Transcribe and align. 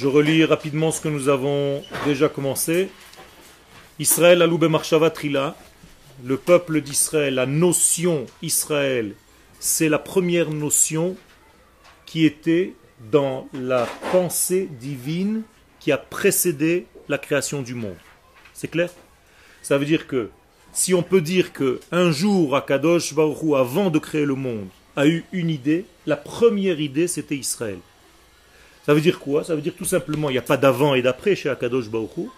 Je 0.00 0.08
relis 0.08 0.44
rapidement 0.44 0.90
ce 0.90 1.00
que 1.00 1.08
nous 1.08 1.28
avons 1.28 1.80
déjà 2.04 2.28
commencé. 2.28 2.88
Israël 4.00 4.44
Marshava 4.68 5.08
Trila, 5.08 5.56
le 6.24 6.36
peuple 6.36 6.80
d'Israël, 6.80 7.34
la 7.34 7.46
notion 7.46 8.26
Israël, 8.42 9.14
c'est 9.60 9.88
la 9.88 10.00
première 10.00 10.50
notion 10.50 11.14
qui 12.06 12.24
était 12.24 12.74
dans 13.12 13.48
la 13.54 13.86
pensée 14.10 14.68
divine 14.80 15.42
qui 15.78 15.92
a 15.92 15.96
précédé 15.96 16.86
la 17.08 17.18
création 17.18 17.62
du 17.62 17.74
monde. 17.74 17.96
C'est 18.52 18.66
clair? 18.66 18.90
Ça 19.62 19.78
veut 19.78 19.86
dire 19.86 20.08
que 20.08 20.30
si 20.72 20.92
on 20.92 21.04
peut 21.04 21.20
dire 21.20 21.52
que 21.52 21.78
un 21.92 22.10
jour 22.10 22.56
Akadosh 22.56 23.14
Baruch 23.14 23.54
avant 23.56 23.90
de 23.90 24.00
créer 24.00 24.26
le 24.26 24.34
monde, 24.34 24.66
a 24.96 25.06
eu 25.06 25.24
une 25.30 25.50
idée, 25.50 25.84
la 26.04 26.16
première 26.16 26.80
idée 26.80 27.06
c'était 27.06 27.36
Israël. 27.36 27.78
Ça 28.84 28.92
veut 28.92 29.00
dire 29.00 29.18
quoi? 29.18 29.44
Ça 29.44 29.54
veut 29.54 29.62
dire 29.62 29.74
tout 29.76 29.84
simplement, 29.84 30.28
il 30.28 30.34
n'y 30.34 30.38
a 30.38 30.42
pas 30.42 30.56
d'avant 30.56 30.94
et 30.94 31.02
d'après 31.02 31.34
chez 31.36 31.48
Akadosh 31.48 31.88
Baruch 31.88 32.28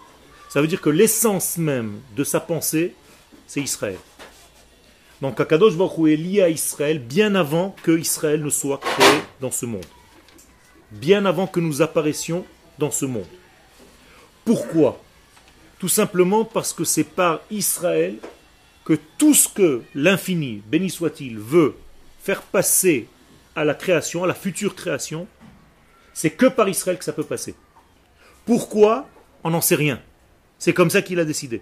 Ça 0.49 0.61
veut 0.61 0.67
dire 0.67 0.81
que 0.81 0.89
l'essence 0.89 1.57
même 1.57 1.99
de 2.15 2.23
sa 2.23 2.39
pensée, 2.39 2.93
c'est 3.47 3.61
Israël. 3.61 3.99
Donc 5.21 5.39
Akadosh 5.39 5.75
Baruch 5.75 6.09
est 6.09 6.15
lié 6.15 6.41
à 6.41 6.49
Israël 6.49 6.99
bien 6.99 7.35
avant 7.35 7.75
que 7.83 7.97
Israël 7.97 8.43
ne 8.43 8.49
soit 8.49 8.79
créé 8.79 9.21
dans 9.41 9.51
ce 9.51 9.65
monde. 9.65 9.85
Bien 10.91 11.25
avant 11.25 11.47
que 11.47 11.59
nous 11.59 11.81
apparaissions 11.81 12.45
dans 12.79 12.91
ce 12.91 13.05
monde. 13.05 13.25
Pourquoi? 14.45 15.01
Tout 15.79 15.89
simplement 15.89 16.45
parce 16.45 16.71
que 16.71 16.85
c'est 16.85 17.03
par 17.03 17.41
Israël 17.51 18.15
que 18.85 18.97
tout 19.17 19.33
ce 19.33 19.49
que 19.49 19.81
l'infini, 19.93 20.61
béni 20.65 20.89
soit-il, 20.89 21.37
veut 21.37 21.75
faire 22.23 22.41
passer 22.41 23.07
à 23.53 23.65
la 23.65 23.73
création, 23.73 24.23
à 24.23 24.27
la 24.27 24.33
future 24.33 24.75
création, 24.75 25.27
c'est 26.17 26.31
que 26.31 26.47
par 26.47 26.67
Israël 26.67 26.97
que 26.97 27.05
ça 27.05 27.13
peut 27.13 27.23
passer. 27.23 27.53
Pourquoi? 28.43 29.07
On 29.43 29.51
n'en 29.51 29.61
sait 29.61 29.75
rien. 29.75 30.01
C'est 30.57 30.73
comme 30.73 30.89
ça 30.89 31.03
qu'il 31.03 31.19
a 31.19 31.25
décidé. 31.25 31.61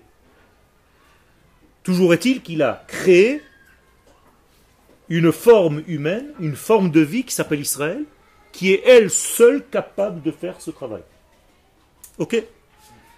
Toujours 1.83 2.13
est-il 2.13 2.41
qu'il 2.41 2.61
a 2.61 2.85
créé 2.88 3.41
une 5.09 5.33
forme 5.33 5.83
humaine, 5.88 6.31
une 6.39 6.55
forme 6.55 6.89
de 6.89 7.02
vie 7.02 7.25
qui 7.25 7.33
s'appelle 7.33 7.59
Israël, 7.59 8.05
qui 8.53 8.71
est 8.71 8.81
elle 8.85 9.09
seule 9.09 9.61
capable 9.67 10.21
de 10.21 10.31
faire 10.31 10.61
ce 10.61 10.72
travail. 10.72 11.03
Ok? 12.17 12.41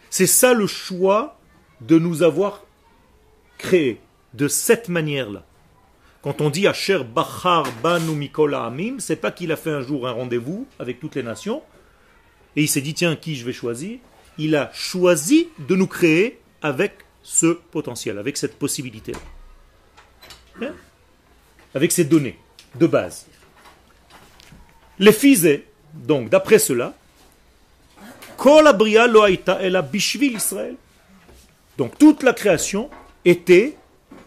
C'est 0.10 0.26
ça 0.26 0.56
le 0.56 0.66
choix 0.66 1.40
de 1.82 2.00
nous 2.00 2.24
avoir 2.24 2.66
créés 3.60 4.02
de 4.34 4.48
cette 4.48 4.90
manière-là. 4.90 5.46
Quand 6.28 6.42
on 6.42 6.50
dit 6.50 6.68
Asher 6.68 7.06
Bachar 7.06 7.72
Banu 7.82 8.12
Mikola 8.12 8.66
Amim, 8.66 9.00
c'est 9.00 9.16
pas 9.16 9.32
qu'il 9.32 9.50
a 9.54 9.56
fait 9.56 9.72
un 9.72 9.82
jour 9.82 10.10
un 10.10 10.12
rendez-vous 10.12 10.68
avec 10.78 11.00
toutes 11.00 11.16
les 11.16 11.24
nations 11.24 11.64
et 12.58 12.64
il 12.64 12.68
s'est 12.68 12.82
dit 12.82 12.94
tiens, 12.94 13.16
qui 13.16 13.38
je 13.38 13.46
vais 13.46 13.54
choisir? 13.54 13.98
Il 14.38 14.58
a 14.58 14.70
choisi 14.74 15.48
de 15.58 15.74
nous 15.78 15.88
créer 15.88 16.42
avec 16.62 16.96
ce 17.24 17.54
potentiel, 17.72 18.18
avec 18.18 18.36
cette 18.36 18.60
possibilité. 18.60 19.14
Hein? 20.62 20.74
Avec 21.74 21.94
ces 21.94 22.04
données 22.04 22.38
de 22.76 22.88
base. 22.88 23.26
Les 25.00 25.14
fils, 25.14 25.48
donc 25.94 26.28
d'après 26.28 26.60
cela, 26.60 26.94
Israël. 30.36 30.76
Donc 31.78 31.98
toute 31.98 32.22
la 32.22 32.34
création 32.34 32.90
était 33.24 33.78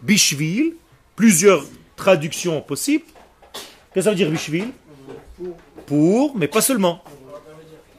Bishvil, 0.01 0.73
plusieurs 1.15 1.63
traduction 2.01 2.61
possible. 2.61 3.05
Qu'est-ce 3.53 3.93
que 3.93 4.01
ça 4.01 4.09
veut 4.09 4.15
dire 4.15 4.31
Bishvil 4.31 4.69
Pour, 5.85 6.35
mais 6.35 6.47
pas 6.47 6.61
seulement. 6.61 7.03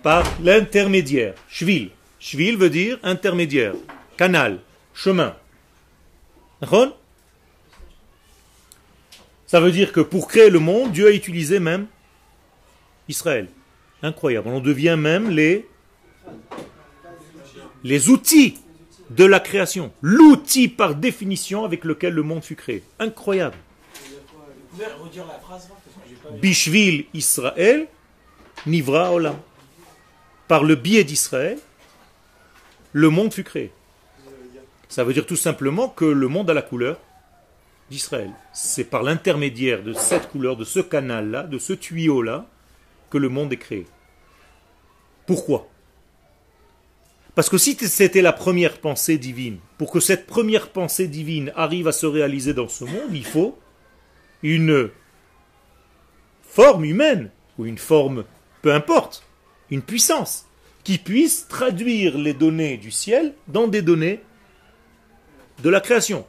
Par 0.02 0.24
l'intermédiaire. 0.42 1.34
Shvil. 1.48 1.90
Shvil 2.18 2.56
veut 2.56 2.70
dire 2.70 2.98
intermédiaire. 3.04 3.74
Canal. 4.16 4.58
Chemin. 4.92 5.36
Ça 9.46 9.60
veut 9.60 9.70
dire 9.70 9.92
que 9.92 10.00
pour 10.00 10.26
créer 10.26 10.50
le 10.50 10.58
monde, 10.58 10.90
Dieu 10.90 11.06
a 11.06 11.12
utilisé 11.12 11.60
même 11.60 11.86
Israël. 13.08 13.46
Incroyable. 14.02 14.48
On 14.48 14.60
devient 14.60 14.96
même 14.98 15.30
les, 15.30 15.68
les 17.84 18.08
outils 18.10 18.58
de 19.10 19.24
la 19.24 19.38
création. 19.38 19.92
L'outil 20.02 20.66
par 20.66 20.96
définition 20.96 21.64
avec 21.64 21.84
lequel 21.84 22.14
le 22.14 22.22
monde 22.22 22.42
fut 22.42 22.56
créé. 22.56 22.82
Incroyable. 22.98 23.56
Bishvil 26.40 27.06
Israël, 27.14 27.86
Nivra 28.66 29.12
Olam. 29.12 29.36
Par 30.48 30.64
le 30.64 30.74
biais 30.74 31.04
d'Israël, 31.04 31.58
le 32.92 33.08
monde 33.10 33.32
fut 33.32 33.44
créé. 33.44 33.72
Ça 34.88 35.04
veut 35.04 35.14
dire 35.14 35.26
tout 35.26 35.36
simplement 35.36 35.88
que 35.88 36.04
le 36.04 36.28
monde 36.28 36.50
a 36.50 36.54
la 36.54 36.62
couleur 36.62 36.98
d'Israël. 37.90 38.30
C'est 38.52 38.84
par 38.84 39.02
l'intermédiaire 39.02 39.82
de 39.82 39.92
cette 39.92 40.28
couleur, 40.28 40.56
de 40.56 40.64
ce 40.64 40.80
canal-là, 40.80 41.44
de 41.44 41.58
ce 41.58 41.72
tuyau-là, 41.72 42.46
que 43.10 43.18
le 43.18 43.28
monde 43.28 43.52
est 43.52 43.58
créé. 43.58 43.86
Pourquoi? 45.26 45.68
Parce 47.34 47.48
que 47.48 47.56
si 47.56 47.74
c'était 47.74 48.20
la 48.20 48.32
première 48.32 48.78
pensée 48.78 49.16
divine, 49.16 49.58
pour 49.78 49.90
que 49.90 50.00
cette 50.00 50.26
première 50.26 50.68
pensée 50.68 51.08
divine 51.08 51.52
arrive 51.56 51.88
à 51.88 51.92
se 51.92 52.04
réaliser 52.04 52.52
dans 52.52 52.68
ce 52.68 52.84
monde, 52.84 53.14
il 53.14 53.24
faut 53.24 53.58
une 54.42 54.90
forme 56.42 56.84
humaine, 56.84 57.30
ou 57.58 57.66
une 57.66 57.78
forme, 57.78 58.24
peu 58.60 58.72
importe, 58.74 59.22
une 59.70 59.82
puissance, 59.82 60.46
qui 60.84 60.98
puisse 60.98 61.48
traduire 61.48 62.18
les 62.18 62.34
données 62.34 62.76
du 62.76 62.90
ciel 62.90 63.34
dans 63.48 63.68
des 63.68 63.82
données 63.82 64.20
de 65.62 65.70
la 65.70 65.80
création. 65.80 66.26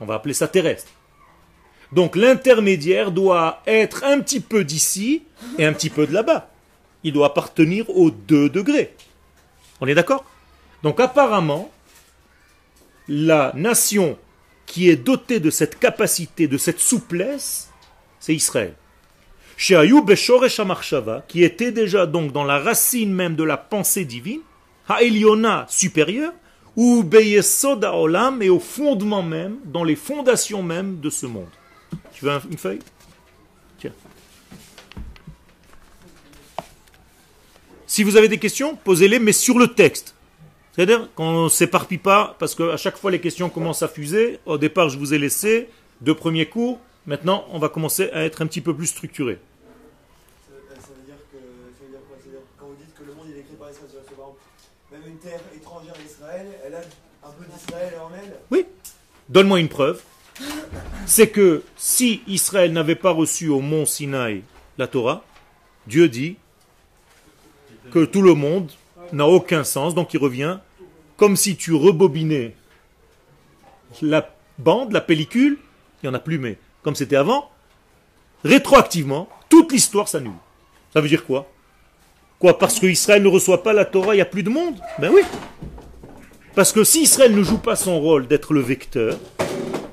On 0.00 0.06
va 0.06 0.14
appeler 0.14 0.34
ça 0.34 0.48
terrestre. 0.48 0.90
Donc 1.92 2.16
l'intermédiaire 2.16 3.12
doit 3.12 3.62
être 3.66 4.02
un 4.04 4.20
petit 4.20 4.40
peu 4.40 4.64
d'ici 4.64 5.22
et 5.58 5.64
un 5.64 5.72
petit 5.72 5.90
peu 5.90 6.06
de 6.06 6.12
là-bas. 6.12 6.50
Il 7.04 7.12
doit 7.12 7.28
appartenir 7.28 7.88
aux 7.90 8.10
deux 8.10 8.48
degrés. 8.48 8.96
On 9.80 9.86
est 9.86 9.94
d'accord? 9.94 10.24
Donc 10.82 10.98
apparemment, 10.98 11.70
la 13.06 13.52
nation 13.54 14.18
qui 14.66 14.88
est 14.88 14.96
doté 14.96 15.40
de 15.40 15.50
cette 15.50 15.78
capacité, 15.78 16.48
de 16.48 16.58
cette 16.58 16.80
souplesse, 16.80 17.70
c'est 18.20 18.34
Israël. 18.34 18.74
qui 21.28 21.44
était 21.44 21.72
déjà 21.72 22.06
donc 22.06 22.32
dans 22.32 22.44
la 22.44 22.58
racine 22.58 23.12
même 23.12 23.36
de 23.36 23.44
la 23.44 23.56
pensée 23.56 24.04
divine, 24.04 24.40
Ha'eliona 24.88 25.66
supérieure, 25.68 26.32
ou 26.76 27.04
Beyesoda 27.04 27.94
Olam, 27.94 28.42
et 28.42 28.50
au 28.50 28.58
fondement 28.58 29.22
même, 29.22 29.58
dans 29.64 29.84
les 29.84 29.94
fondations 29.94 30.62
même 30.62 30.98
de 31.00 31.08
ce 31.08 31.26
monde. 31.26 31.48
Tu 32.12 32.24
veux 32.24 32.32
une 32.50 32.58
feuille? 32.58 32.80
Tiens. 33.78 33.92
Si 37.86 38.02
vous 38.02 38.16
avez 38.16 38.28
des 38.28 38.38
questions, 38.38 38.76
posez-les, 38.76 39.20
mais 39.20 39.32
sur 39.32 39.58
le 39.58 39.68
texte. 39.68 40.14
C'est-à-dire 40.74 41.08
qu'on 41.14 41.44
ne 41.44 41.48
s'éparpille 41.48 41.98
pas, 41.98 42.34
parce 42.38 42.54
qu'à 42.54 42.76
chaque 42.76 42.96
fois 42.96 43.10
les 43.10 43.20
questions 43.20 43.48
commencent 43.48 43.82
à 43.82 43.88
fuser. 43.88 44.40
Au 44.44 44.58
départ, 44.58 44.88
je 44.88 44.98
vous 44.98 45.14
ai 45.14 45.18
laissé 45.18 45.68
deux 46.00 46.14
premiers 46.14 46.46
cours. 46.46 46.80
Maintenant, 47.06 47.44
on 47.50 47.58
va 47.58 47.68
commencer 47.68 48.10
à 48.10 48.24
être 48.24 48.42
un 48.42 48.46
petit 48.46 48.60
peu 48.60 48.74
plus 48.74 48.88
structuré. 48.88 49.38
Ça, 50.48 50.54
veut 50.54 51.06
dire 51.06 51.14
que, 51.30 51.38
ça 51.78 51.84
veut 51.84 51.90
dire 51.90 52.00
quoi 52.08 52.16
dire, 52.24 52.40
quand 52.58 52.66
vous 52.66 52.76
dites 52.76 52.94
que 52.94 53.04
le 53.04 53.14
monde 53.14 53.26
est 53.28 53.40
écrit 53.40 53.54
par 53.56 53.70
Israël, 53.70 53.90
même 54.90 55.02
une 55.06 55.18
terre 55.18 55.40
étrangère 55.54 55.94
elle 56.66 56.74
a 56.74 56.80
un 57.26 57.30
peu 57.30 57.44
d'Israël 57.52 57.94
en 58.02 58.10
elle 58.14 58.34
Oui. 58.50 58.66
Donne-moi 59.28 59.60
une 59.60 59.68
preuve. 59.68 60.02
C'est 61.06 61.28
que 61.28 61.62
si 61.76 62.22
Israël 62.26 62.72
n'avait 62.72 62.96
pas 62.96 63.10
reçu 63.10 63.48
au 63.48 63.60
mont 63.60 63.86
Sinaï 63.86 64.42
la 64.78 64.88
Torah, 64.88 65.24
Dieu 65.86 66.08
dit 66.08 66.36
que 67.92 68.04
tout 68.04 68.22
le 68.22 68.34
monde 68.34 68.72
n'a 69.14 69.26
aucun 69.26 69.64
sens, 69.64 69.94
donc 69.94 70.14
il 70.14 70.18
revient 70.18 70.58
comme 71.16 71.36
si 71.36 71.56
tu 71.56 71.72
rebobinais 71.72 72.54
la 74.02 74.28
bande, 74.58 74.92
la 74.92 75.00
pellicule, 75.00 75.58
il 76.02 76.08
n'y 76.08 76.10
en 76.10 76.14
a 76.14 76.20
plus, 76.20 76.38
mais 76.38 76.58
comme 76.82 76.94
c'était 76.94 77.16
avant, 77.16 77.50
rétroactivement, 78.44 79.28
toute 79.48 79.72
l'histoire 79.72 80.08
s'annule. 80.08 80.32
Ça 80.92 81.00
veut 81.00 81.08
dire 81.08 81.24
quoi? 81.24 81.50
Quoi 82.38 82.58
Parce 82.58 82.78
que 82.78 82.86
Israël 82.86 83.22
ne 83.22 83.28
reçoit 83.28 83.62
pas 83.62 83.72
la 83.72 83.84
Torah, 83.84 84.14
il 84.14 84.18
n'y 84.18 84.22
a 84.22 84.26
plus 84.26 84.42
de 84.42 84.50
monde? 84.50 84.76
Ben 84.98 85.10
oui. 85.12 85.22
Parce 86.54 86.72
que 86.72 86.84
si 86.84 87.02
Israël 87.02 87.34
ne 87.34 87.42
joue 87.42 87.58
pas 87.58 87.76
son 87.76 88.00
rôle 88.00 88.26
d'être 88.26 88.52
le 88.52 88.60
vecteur, 88.60 89.18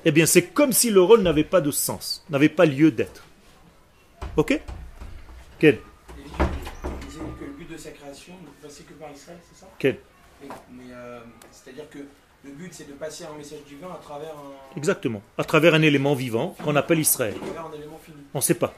eh 0.03 0.11
bien 0.11 0.25
c'est 0.25 0.47
comme 0.47 0.73
si 0.73 0.89
le 0.89 1.01
rôle 1.01 1.21
n'avait 1.21 1.43
pas 1.43 1.61
de 1.61 1.71
sens, 1.71 2.25
n'avait 2.29 2.49
pas 2.49 2.65
lieu 2.65 2.91
d'être. 2.91 3.23
Ok? 4.37 4.59
Quel 5.59 5.79
Mais, 9.83 10.83
euh, 10.93 11.19
c'est-à-dire 11.51 11.89
que 11.89 11.99
le 12.43 12.51
but, 12.51 12.73
c'est 12.73 12.87
de 12.87 12.93
passer 12.93 13.23
un 13.25 13.37
message 13.37 13.59
divin 13.67 13.89
à 13.93 13.99
travers 14.01 14.29
un... 14.31 14.77
Exactement. 14.77 15.21
À 15.37 15.43
travers 15.43 15.73
un 15.75 15.81
élément 15.81 16.15
vivant 16.15 16.55
qu'on 16.63 16.75
appelle 16.75 16.99
Israël. 16.99 17.35
On 18.33 18.37
ne 18.39 18.41
sait 18.41 18.55
pas. 18.55 18.73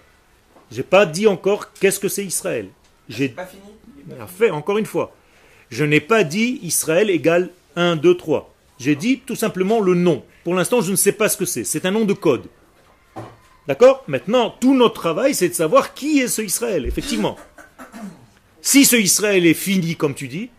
J'ai 0.71 0.83
pas 0.83 1.05
dit 1.05 1.27
encore 1.27 1.71
qu'est-ce 1.73 1.99
que 1.99 2.07
c'est 2.09 2.25
Israël. 2.25 2.69
J'ai 3.09 3.29
Pas 3.29 3.45
fini 3.45 3.61
pas 4.09 4.23
a 4.23 4.27
fini. 4.27 4.37
fait, 4.37 4.49
encore 4.49 4.77
une 4.77 4.85
fois. 4.85 5.15
Je 5.69 5.85
n'ai 5.85 6.01
pas 6.01 6.23
dit 6.23 6.59
Israël 6.61 7.09
égale 7.09 7.49
1, 7.75 7.95
2, 7.95 8.15
3. 8.17 8.53
J'ai 8.79 8.95
dit 8.95 9.19
tout 9.25 9.35
simplement 9.35 9.79
le 9.79 9.93
nom. 9.93 10.23
Pour 10.43 10.55
l'instant, 10.55 10.81
je 10.81 10.91
ne 10.91 10.95
sais 10.95 11.11
pas 11.13 11.29
ce 11.29 11.37
que 11.37 11.45
c'est. 11.45 11.63
C'est 11.63 11.85
un 11.85 11.91
nom 11.91 12.05
de 12.05 12.13
code. 12.13 12.47
D'accord? 13.67 14.03
Maintenant, 14.07 14.49
tout 14.59 14.75
notre 14.75 14.95
travail, 14.99 15.33
c'est 15.33 15.47
de 15.49 15.53
savoir 15.53 15.93
qui 15.93 16.19
est 16.19 16.27
ce 16.27 16.41
Israël, 16.41 16.85
effectivement. 16.85 17.37
Si 18.61 18.83
ce 18.83 18.95
Israël 18.97 19.45
est 19.45 19.53
fini, 19.53 19.95
comme 19.95 20.15
tu 20.15 20.27
dis, 20.27 20.49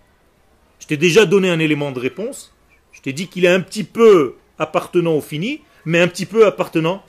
je 0.85 0.89
t'ai 0.89 0.99
déjà 0.99 1.25
donné 1.25 1.49
un 1.49 1.61
élément 1.61 1.93
de 1.93 1.99
réponse. 1.99 2.53
Je 2.93 3.01
t'ai 3.01 3.15
dit 3.15 3.29
qu'il 3.29 3.47
est 3.47 3.49
un 3.49 3.63
petit 3.63 3.85
peu 3.85 4.35
appartenant 4.59 5.15
au 5.15 5.23
fini, 5.23 5.63
mais 5.87 5.99
un 5.99 6.09
petit 6.09 6.27
peu 6.27 6.45
appartenant 6.45 7.03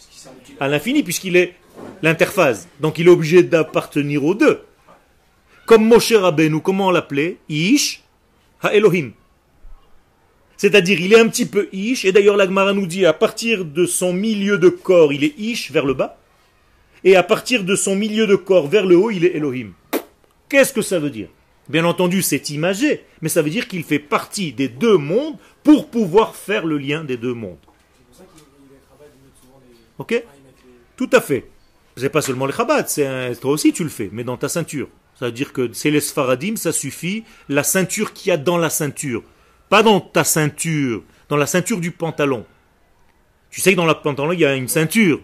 à 0.62 0.70
l'infini, 0.70 1.04
puisqu'il 1.04 1.36
est 1.36 1.56
l'interphase. 2.02 2.70
Donc 2.80 3.00
il 3.00 3.08
est 3.08 3.12
obligé 3.12 3.44
d'appartenir 3.44 4.24
aux 4.24 4.34
deux. 4.34 4.62
Comme 5.66 5.86
Moshe 5.86 6.14
Rabbeinu, 6.14 6.62
comment 6.62 6.88
on 6.88 6.92
l'appelait 6.92 7.36
Ish 7.50 8.02
ha 8.62 8.74
Elohim. 8.74 9.12
C'est-à-dire, 10.56 11.02
il 11.02 11.12
est 11.12 11.20
un 11.20 11.28
petit 11.28 11.46
peu 11.46 11.68
Ish, 11.74 12.06
et 12.06 12.14
d'ailleurs 12.14 12.38
l'Agmara 12.38 12.72
nous 12.72 12.88
dit, 12.88 13.06
à 13.06 13.12
partir 13.12 13.66
de 13.66 13.86
son 13.86 14.14
milieu 14.14 14.58
de 14.58 14.70
corps, 14.70 15.12
il 15.12 15.26
est 15.26 15.38
Ish 15.38 15.72
vers 15.72 15.86
le 15.86 15.94
bas, 15.94 16.18
et 17.04 17.18
à 17.18 17.24
partir 17.24 17.66
de 17.66 17.76
son 17.76 17.98
milieu 17.98 18.26
de 18.26 18.38
corps 18.38 18.68
vers 18.68 18.86
le 18.86 18.96
haut, 18.96 19.12
il 19.12 19.26
est 19.26 19.36
Elohim. 19.36 19.74
Qu'est-ce 20.48 20.72
que 20.72 20.82
ça 20.82 20.98
veut 20.98 21.10
dire? 21.10 21.28
Bien 21.68 21.86
entendu, 21.86 22.22
c'est 22.22 22.50
imagé, 22.52 23.06
mais 23.22 23.30
ça 23.30 23.42
veut 23.42 23.50
dire 23.50 23.68
qu'il 23.68 23.84
fait 23.84 24.00
partie 24.00 24.54
des 24.54 24.68
deux 24.68 24.98
mondes 24.98 25.38
pour 25.64 25.90
pouvoir 25.90 26.36
faire 26.36 26.66
le 26.66 26.78
lien 26.78 27.04
des 27.04 27.18
deux 27.18 27.34
mondes. 27.34 27.58
Ok? 29.98 30.24
Tout 30.96 31.10
à 31.12 31.22
fait. 31.22 31.50
C'est 31.98 32.10
pas 32.10 32.22
seulement 32.22 32.46
les 32.46 32.54
Chabad, 32.54 32.88
c'est 32.88 33.40
toi 33.40 33.52
aussi 33.52 33.72
tu 33.72 33.84
le 33.84 33.90
fais, 33.90 34.10
mais 34.12 34.24
dans 34.24 34.38
ta 34.38 34.50
ceinture. 34.50 34.90
Ça 35.18 35.28
veut 35.28 35.32
dire 35.32 35.54
que 35.54 35.72
c'est 35.74 35.92
les 35.92 36.02
Sfaradim, 36.02 36.58
ça 36.58 36.74
suffit. 36.74 37.24
La 37.48 37.64
ceinture 37.64 38.12
qu'il 38.14 38.30
y 38.30 38.32
a 38.32 38.38
dans 38.38 38.58
la 38.58 38.70
ceinture, 38.70 39.24
pas 39.70 39.82
dans 39.82 40.02
ta 40.02 40.26
ceinture, 40.26 41.04
dans 41.30 41.38
la 41.38 41.48
ceinture 41.48 41.80
du 41.80 41.92
pantalon. 41.92 42.46
Tu 43.50 43.62
sais 43.62 43.72
que 43.72 43.78
dans 43.78 43.86
le 43.86 43.94
pantalon 43.94 44.34
il 44.34 44.42
y 44.42 44.46
a 44.46 44.56
une 44.56 44.68
ceinture. 44.68 45.22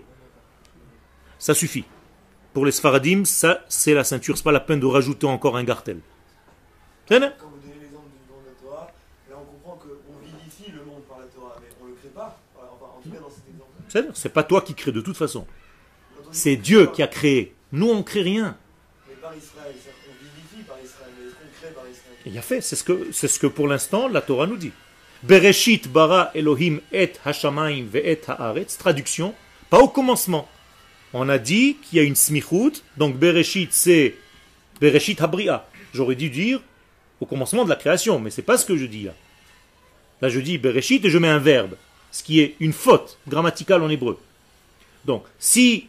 Ça 1.38 1.54
suffit. 1.54 1.84
Pour 2.54 2.66
les 2.66 2.72
Sfaradim, 2.72 3.26
ça 3.26 3.66
c'est 3.68 3.94
la 3.94 4.06
ceinture. 4.06 4.38
C'est 4.38 4.44
pas 4.44 4.54
la 4.54 4.62
peine 4.62 4.80
de 4.80 4.86
rajouter 4.86 5.28
encore 5.28 5.58
un 5.58 5.64
gartel. 5.66 6.00
Quand 7.12 7.18
vous 7.18 7.60
donnez 7.60 7.76
l'exemple 7.82 8.08
du 8.08 8.24
don 8.30 8.40
de 8.40 8.48
la 8.48 8.54
Torah, 8.62 8.92
là 9.30 9.36
on 9.38 9.44
comprend 9.44 9.76
qu'on 9.76 10.26
vivifie 10.26 10.72
le 10.72 10.86
monde 10.86 11.02
par 11.10 11.20
la 11.20 11.26
Torah, 11.26 11.58
mais 11.60 11.68
on 11.82 11.88
le 11.88 11.94
crée 11.96 12.08
pas. 12.08 12.40
Enfin, 12.56 12.86
en 12.98 13.02
tout 13.02 13.10
cas 13.10 13.20
dans 13.20 13.30
cet 13.30 13.44
exemple. 13.50 14.12
C'est 14.14 14.30
pas 14.30 14.44
toi 14.44 14.62
qui 14.62 14.74
crée 14.76 14.94
de 14.94 15.02
toute 15.02 15.18
façon. 15.18 15.46
On 16.18 16.32
C'est 16.32 16.56
Dieu 16.56 16.88
qui 16.88 17.04
a 17.04 17.08
créé. 17.08 17.54
Nous 17.74 17.90
on 17.90 18.02
crée 18.02 18.22
rien. 18.22 18.56
Mais 19.10 19.16
par 19.16 19.36
Israël, 19.36 19.74
qu'on 19.76 20.24
vivifie 20.24 20.64
par 20.66 20.78
Israël, 20.82 21.12
mais 21.20 21.32
qu'on 21.32 21.60
crée 21.60 21.74
par 21.74 21.84
Israël? 21.84 22.16
Il 22.26 22.38
a 22.38 22.42
fait, 22.42 22.62
c'est 22.62 22.78
ce 22.78 22.84
que 22.86 23.12
c'est 23.12 23.28
ce 23.28 23.40
que 23.40 23.48
pour 23.48 23.68
l'instant 23.68 24.08
la 24.08 24.22
Torah 24.22 24.48
nous 24.48 24.56
dit. 24.56 24.72
Bereshit 25.24 25.90
bara 25.92 26.32
Elohim 26.34 26.80
et 26.94 27.12
hashamayim 27.26 27.88
ve 27.88 27.98
et 27.98 28.22
haaretz. 28.26 28.78
Traduction, 28.78 29.36
pas 29.70 29.80
au 29.80 29.90
commencement. 29.90 30.48
On 31.12 31.28
a 31.28 31.40
dit 31.40 31.76
qu'il 31.76 31.98
y 31.98 32.02
a 32.02 32.06
une 32.06 32.16
smichut, 32.16 32.82
donc 32.96 33.18
Bereshit 33.18 33.74
c'est 33.74 34.16
Bereshit 34.80 35.20
habria. 35.20 35.68
J'aurais 35.94 36.16
dû 36.16 36.30
dire 36.30 36.62
au 37.22 37.26
commencement 37.26 37.64
de 37.64 37.70
la 37.70 37.76
création, 37.78 38.20
mais 38.20 38.32
c'est 38.32 38.42
pas 38.42 38.58
ce 38.58 38.66
que 38.66 38.76
je 38.76 38.86
dis 38.86 39.04
là. 39.04 39.14
Là 40.22 40.28
je 40.30 40.40
dis 40.42 40.58
Bereshit 40.58 41.06
et 41.06 41.10
je 41.10 41.18
mets 41.18 41.30
un 41.30 41.40
verbe, 41.40 41.76
ce 42.12 42.22
qui 42.24 42.42
est 42.42 42.56
une 42.60 42.74
faute 42.74 43.18
grammaticale 43.28 43.82
en 43.82 43.90
hébreu. 43.90 44.20
Donc 45.06 45.24
si 45.40 45.88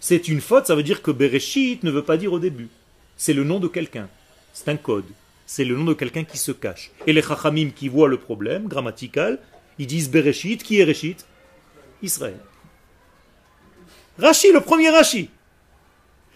c'est 0.00 0.28
une 0.28 0.40
faute, 0.40 0.66
ça 0.68 0.76
veut 0.76 0.84
dire 0.84 1.02
que 1.02 1.10
Bereshit 1.10 1.82
ne 1.82 1.90
veut 1.90 2.04
pas 2.04 2.16
dire 2.16 2.32
au 2.32 2.38
début. 2.38 2.68
C'est 3.16 3.32
le 3.32 3.42
nom 3.42 3.58
de 3.58 3.66
quelqu'un. 3.66 4.08
C'est 4.52 4.68
un 4.68 4.76
code. 4.76 5.04
C'est 5.44 5.64
le 5.64 5.74
nom 5.76 5.84
de 5.84 5.94
quelqu'un 5.94 6.22
qui 6.24 6.38
se 6.38 6.52
cache. 6.52 6.90
Et 7.06 7.12
les 7.12 7.22
chachamim 7.22 7.70
qui 7.74 7.88
voient 7.88 8.06
le 8.08 8.18
problème 8.18 8.68
grammatical, 8.68 9.38
ils 9.78 9.86
disent 9.88 10.08
Bereshit. 10.10 10.62
Qui 10.62 10.78
est 10.78 10.84
Reshit? 10.84 11.24
Israël. 12.02 12.38
Rashi, 14.18 14.52
le 14.52 14.60
premier 14.60 14.90
Rashi. 14.90 15.30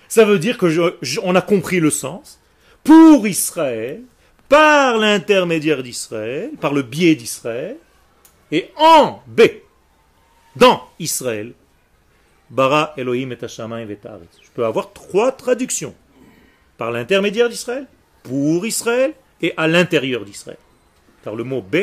Ça 0.08 0.24
veut 0.24 0.38
dire 0.38 0.58
que 0.58 0.68
je- 0.68 1.20
on 1.22 1.34
a 1.34 1.42
compris 1.42 1.78
le 1.80 1.90
sens. 1.90 2.40
Pour 2.84 3.26
Israël, 3.26 4.02
par 4.52 4.98
l'intermédiaire 4.98 5.82
d'Israël, 5.82 6.50
par 6.60 6.74
le 6.74 6.82
biais 6.82 7.14
d'Israël, 7.14 7.78
et 8.50 8.70
en 8.76 9.22
B, 9.26 9.40
dans 10.56 10.82
Israël, 10.98 11.54
Bara 12.50 12.92
Elohim 12.98 13.30
et 13.32 13.42
Hashamayim 13.42 13.88
et. 13.88 13.98
Je 14.42 14.50
peux 14.50 14.66
avoir 14.66 14.92
trois 14.92 15.32
traductions. 15.32 15.94
Par 16.76 16.90
l'intermédiaire 16.90 17.48
d'Israël, 17.48 17.86
pour 18.24 18.66
Israël 18.66 19.14
et 19.40 19.54
à 19.56 19.66
l'intérieur 19.68 20.22
d'Israël. 20.26 20.58
Car 21.24 21.34
le 21.34 21.44
mot 21.44 21.62
B 21.62 21.76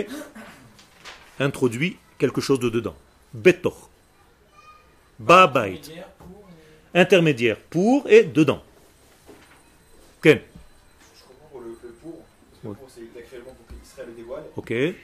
introduit 1.39 1.97
quelque 2.19 2.39
chose 2.39 2.59
de 2.59 2.69
dedans. 2.69 2.95
Betor. 3.33 3.89
Babait. 5.17 5.79
Intermédiaire 5.79 6.07
pour- 6.19 6.45
Intermédiaire 6.93 7.57
pour 7.71 8.07
et 8.11 8.23
dedans. 8.25 8.61
Ken. 10.21 10.37
Je 11.17 11.23
comprends 11.23 11.47
pour 11.51 11.61
le, 11.61 11.69
le 11.81 11.89
pour. 12.03 12.13
Parce 12.51 12.61
que 12.61 12.67
Ouais. 12.67 12.73
le 12.73 12.75
pour, 12.79 12.89
c'est 12.93 13.01
il 13.01 13.17
a 13.17 13.21
créé 13.23 13.39
le 13.39 13.45
monde 13.45 13.55
pour 13.55 13.77
qu'Israël 13.79 14.07
le 14.09 14.13
dévoile. 14.15 14.43
Ok. 14.59 14.71
Mais 14.71 14.95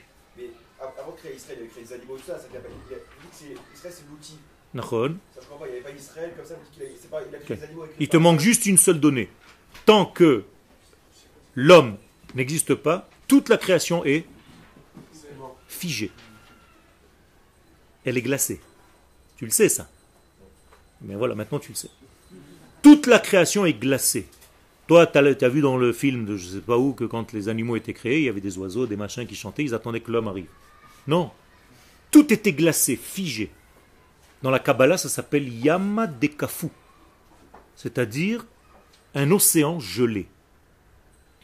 av- 0.81 0.91
avant 0.99 1.11
de 1.13 1.17
créer 1.17 1.35
Israël, 1.35 1.59
il 1.59 1.63
avait 1.63 1.71
créé 1.71 1.83
des 1.85 1.93
animaux, 1.93 2.17
tout 2.17 2.23
ça. 2.27 2.37
ça 2.37 2.43
pas- 2.43 2.49
il 2.51 2.57
a 2.57 2.59
il 2.59 2.95
dit 2.97 3.29
que 3.31 3.35
c'est- 3.35 3.73
Israël, 3.73 3.93
c'est 3.97 4.09
l'outil. 4.09 4.37
Ça, 4.73 4.81
je 4.81 5.47
comprends 5.47 5.57
pas. 5.59 5.67
Il 5.67 5.71
n'y 5.71 5.77
avait 5.77 5.89
pas 5.89 5.97
Israël 5.97 6.33
comme 6.35 6.45
ça. 6.45 6.55
qu'il 6.73 6.83
a- 6.83 7.09
pas, 7.09 7.21
il 7.29 7.35
a 7.35 7.39
créé 7.39 7.55
Ok. 7.55 7.59
des 7.61 7.65
animaux 7.65 7.83
avec 7.83 7.95
Il 7.99 8.09
te 8.09 8.17
manque 8.17 8.39
juste 8.41 8.65
une 8.65 8.77
seule 8.77 8.99
donnée. 8.99 9.29
Tant 9.85 10.05
que 10.05 10.43
l'homme 11.55 11.95
n'existe 12.33 12.75
pas, 12.75 13.07
toute 13.29 13.47
la 13.47 13.57
création 13.57 14.03
est 14.03 14.25
figée. 15.69 16.11
Elle 18.03 18.17
est 18.17 18.21
glacée. 18.21 18.59
Tu 19.37 19.45
le 19.45 19.51
sais 19.51 19.69
ça. 19.69 19.89
Mais 21.01 21.15
voilà, 21.15 21.35
maintenant 21.35 21.59
tu 21.59 21.69
le 21.69 21.75
sais. 21.75 21.89
Toute 22.81 23.07
la 23.07 23.19
création 23.19 23.65
est 23.65 23.73
glacée. 23.73 24.27
Toi, 24.87 25.07
tu 25.07 25.17
as, 25.17 25.49
vu 25.49 25.61
dans 25.61 25.77
le 25.77 25.91
film 25.93 26.25
de 26.25 26.37
je 26.37 26.47
sais 26.47 26.59
pas 26.59 26.77
où 26.77 26.93
que 26.93 27.05
quand 27.05 27.33
les 27.33 27.49
animaux 27.49 27.75
étaient 27.75 27.93
créés, 27.93 28.19
il 28.19 28.25
y 28.25 28.29
avait 28.29 28.41
des 28.41 28.57
oiseaux, 28.57 28.85
des 28.85 28.95
machins 28.95 29.25
qui 29.25 29.35
chantaient, 29.35 29.63
ils 29.63 29.73
attendaient 29.73 30.01
que 30.01 30.11
l'homme 30.11 30.27
arrive. 30.27 30.47
Non. 31.07 31.31
Tout 32.11 32.31
était 32.31 32.53
glacé, 32.53 32.95
figé. 32.95 33.49
Dans 34.43 34.51
la 34.51 34.59
Kabbalah, 34.59 34.97
ça 34.97 35.09
s'appelle 35.09 35.49
Yama 35.49 36.05
Dekafu. 36.05 36.67
C'est-à-dire 37.75 38.45
un 39.15 39.31
océan 39.31 39.79
gelé. 39.79 40.27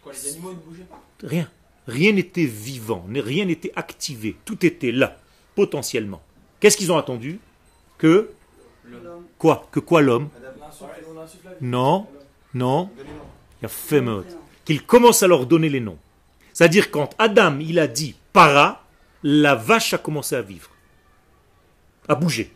Quoi, 0.04 0.14
les 0.14 0.30
animaux 0.30 0.52
ne 0.52 0.58
bougeaient 0.58 0.84
pas? 0.84 1.02
Rien. 1.24 1.50
Rien 1.88 2.12
n'était 2.14 2.46
vivant, 2.46 3.06
rien 3.10 3.45
n'était 3.45 3.71
activé. 3.76 4.38
Tout 4.45 4.66
était 4.66 4.92
là, 4.92 5.18
potentiellement. 5.56 6.21
Qu'est-ce 6.60 6.78
qu'ils 6.78 6.92
ont 6.92 6.98
attendu? 6.98 7.40
Que 7.98 8.30
quoi? 9.40 9.68
Que 9.71 9.80
quoi 9.80 10.02
l'homme? 10.02 10.30
Non, 11.60 12.07
non, 12.54 12.90
il 13.62 13.66
a 13.66 13.68
fait. 13.68 14.04
Qu'il 14.66 14.84
commence 14.84 15.24
à 15.24 15.28
leur 15.28 15.46
donner 15.46 15.70
les 15.70 15.80
noms. 15.80 15.98
C'est-à-dire 16.54 16.92
quand 16.92 17.16
Adam 17.18 17.60
il 17.60 17.80
a 17.80 17.88
dit 17.88 18.16
para, 18.34 18.86
la 19.24 19.56
vache 19.56 19.94
a 19.94 19.98
commencé 19.98 20.36
à 20.36 20.42
vivre, 20.42 20.70
à 22.08 22.16
bouger, 22.16 22.52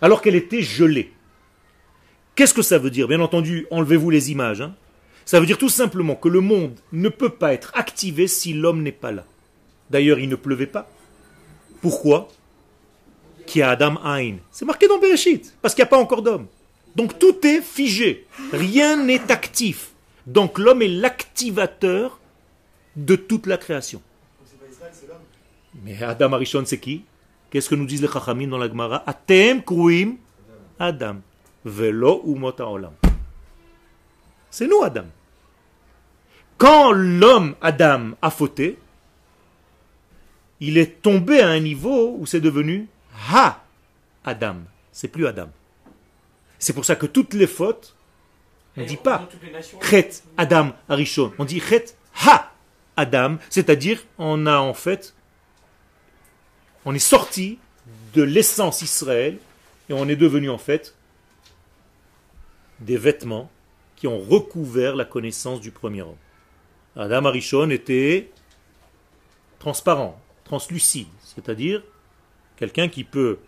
alors 0.00 0.22
qu'elle 0.22 0.36
était 0.36 0.62
gelée. 0.62 1.12
Qu'est-ce 2.34 2.54
que 2.54 2.62
ça 2.62 2.78
veut 2.78 2.90
dire? 2.90 3.08
Bien 3.08 3.20
entendu, 3.20 3.66
enlevez-vous 3.70 4.10
les 4.10 4.30
images. 4.30 4.60
hein. 4.60 4.74
Ça 5.24 5.40
veut 5.40 5.46
dire 5.46 5.58
tout 5.58 5.68
simplement 5.68 6.14
que 6.14 6.28
le 6.28 6.40
monde 6.40 6.78
ne 6.92 7.08
peut 7.08 7.30
pas 7.30 7.52
être 7.52 7.72
activé 7.74 8.28
si 8.28 8.52
l'homme 8.52 8.82
n'est 8.82 8.92
pas 8.92 9.10
là. 9.10 9.24
D'ailleurs, 9.90 10.18
il 10.18 10.28
ne 10.28 10.36
pleuvait 10.36 10.66
pas. 10.66 10.88
Pourquoi? 11.80 12.28
Qui 13.46 13.62
a 13.62 13.70
Adam 13.70 13.98
Ain. 14.04 14.36
C'est 14.50 14.64
marqué 14.64 14.86
dans 14.86 14.98
Bereshit, 14.98 15.56
parce 15.62 15.74
qu'il 15.74 15.82
n'y 15.82 15.88
a 15.88 15.90
pas 15.90 15.98
encore 15.98 16.22
d'homme. 16.22 16.46
Donc 16.96 17.18
tout 17.18 17.46
est 17.46 17.60
figé. 17.60 18.26
Rien 18.52 18.96
n'est 18.96 19.30
actif. 19.30 19.92
Donc 20.26 20.58
l'homme 20.58 20.82
est 20.82 20.88
l'activateur 20.88 22.18
de 22.96 23.16
toute 23.16 23.46
la 23.46 23.58
création. 23.58 24.00
Mais 25.84 26.02
Adam 26.02 26.32
Arishon, 26.32 26.64
c'est 26.64 26.80
qui? 26.80 27.04
Qu'est-ce 27.50 27.68
que 27.68 27.74
nous 27.74 27.86
disent 27.86 28.02
les 28.02 28.08
Chachamim 28.08 28.48
dans 28.48 28.58
la 28.58 28.68
Gemara? 28.68 29.04
Atem 29.06 29.62
kruim 29.62 30.16
Adam. 30.78 31.16
Velo 31.64 32.22
umot 32.26 32.58
haolam. 32.58 32.92
C'est 34.50 34.66
nous, 34.66 34.82
Adam. 34.82 35.04
Quand 36.56 36.92
l'homme, 36.92 37.54
Adam, 37.60 38.12
a 38.22 38.30
fauté, 38.30 38.78
il 40.60 40.78
est 40.78 41.02
tombé 41.02 41.40
à 41.40 41.48
un 41.48 41.60
niveau 41.60 42.16
où 42.18 42.24
c'est 42.24 42.40
devenu 42.40 42.88
Ha 43.30 43.62
Adam. 44.24 44.56
C'est 44.90 45.08
plus 45.08 45.26
Adam. 45.26 45.50
C'est 46.58 46.72
pour 46.72 46.84
ça 46.84 46.96
que 46.96 47.06
toutes 47.06 47.34
les 47.34 47.46
fautes, 47.46 47.94
on 48.76 48.82
ne 48.82 48.86
dit 48.86 48.96
pas 48.96 49.28
Chet 49.82 50.10
Adam 50.36 50.72
Arishon. 50.88 51.32
On 51.38 51.44
dit 51.44 51.60
Chet 51.60 51.96
Ha 52.26 52.52
Adam, 52.96 53.36
c'est-à-dire 53.50 54.02
on 54.18 54.46
a 54.46 54.58
en 54.58 54.74
fait, 54.74 55.14
on 56.84 56.94
est 56.94 56.98
sorti 56.98 57.58
de 58.14 58.22
l'essence 58.22 58.82
Israël 58.82 59.38
et 59.88 59.92
on 59.92 60.08
est 60.08 60.16
devenu 60.16 60.50
en 60.50 60.58
fait 60.58 60.94
des 62.80 62.96
vêtements 62.96 63.50
qui 63.96 64.06
ont 64.06 64.18
recouvert 64.18 64.96
la 64.96 65.04
connaissance 65.04 65.60
du 65.60 65.70
premier 65.70 66.02
homme. 66.02 66.16
Adam 66.96 67.26
Arishon 67.26 67.70
était 67.70 68.30
transparent, 69.58 70.20
translucide, 70.44 71.08
c'est-à-dire 71.22 71.82
quelqu'un 72.56 72.88
qui 72.88 73.04
peut 73.04 73.38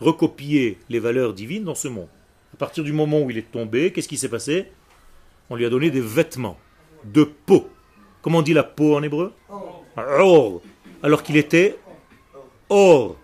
recopier 0.00 0.78
les 0.88 0.98
valeurs 0.98 1.34
divines 1.34 1.64
dans 1.64 1.74
ce 1.74 1.88
monde. 1.88 2.08
À 2.52 2.56
partir 2.56 2.84
du 2.84 2.92
moment 2.92 3.20
où 3.20 3.30
il 3.30 3.38
est 3.38 3.50
tombé, 3.50 3.92
qu'est-ce 3.92 4.08
qui 4.08 4.16
s'est 4.16 4.28
passé? 4.28 4.70
On 5.48 5.56
lui 5.56 5.64
a 5.64 5.70
donné 5.70 5.90
des 5.90 6.00
vêtements 6.00 6.58
de 7.04 7.24
peau. 7.24 7.68
Comment 8.22 8.38
on 8.38 8.42
dit 8.42 8.52
la 8.52 8.62
peau 8.62 8.96
en 8.96 9.02
hébreu? 9.02 9.32
Or. 9.96 10.62
Alors 11.02 11.22
qu'il 11.22 11.36
était 11.36 11.78
or. 12.68 13.16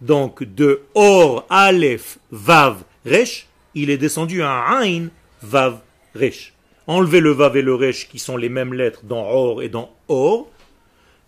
Donc 0.00 0.44
de 0.44 0.82
or, 0.94 1.44
aleph, 1.50 2.18
vav, 2.30 2.84
resh, 3.04 3.48
il 3.74 3.90
est 3.90 3.98
descendu 3.98 4.42
à 4.42 4.80
ain, 4.80 5.08
vav, 5.42 5.80
resh. 6.14 6.54
Enlevez 6.86 7.20
le 7.20 7.30
vav 7.30 7.56
et 7.56 7.62
le 7.62 7.74
resh 7.74 8.08
qui 8.08 8.20
sont 8.20 8.36
les 8.36 8.48
mêmes 8.48 8.72
lettres 8.72 9.04
dans 9.04 9.26
or 9.26 9.62
et 9.62 9.68
dans 9.68 9.92
or. 10.06 10.48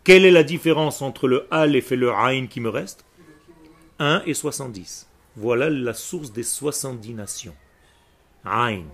Quelle 0.04 0.24
est 0.24 0.30
la 0.30 0.44
différence 0.44 1.02
entre 1.02 1.28
le 1.28 1.46
aleph 1.50 1.92
et 1.92 1.96
le 1.96 2.10
ain 2.10 2.46
qui 2.46 2.60
me 2.60 2.68
reste? 2.68 3.04
1 3.98 4.22
et 4.24 4.32
70. 4.32 5.09
Voilà 5.36 5.70
la 5.70 5.94
source 5.94 6.32
des 6.32 6.42
70 6.42 7.14
nations. 7.14 7.54
Ain. 8.44 8.84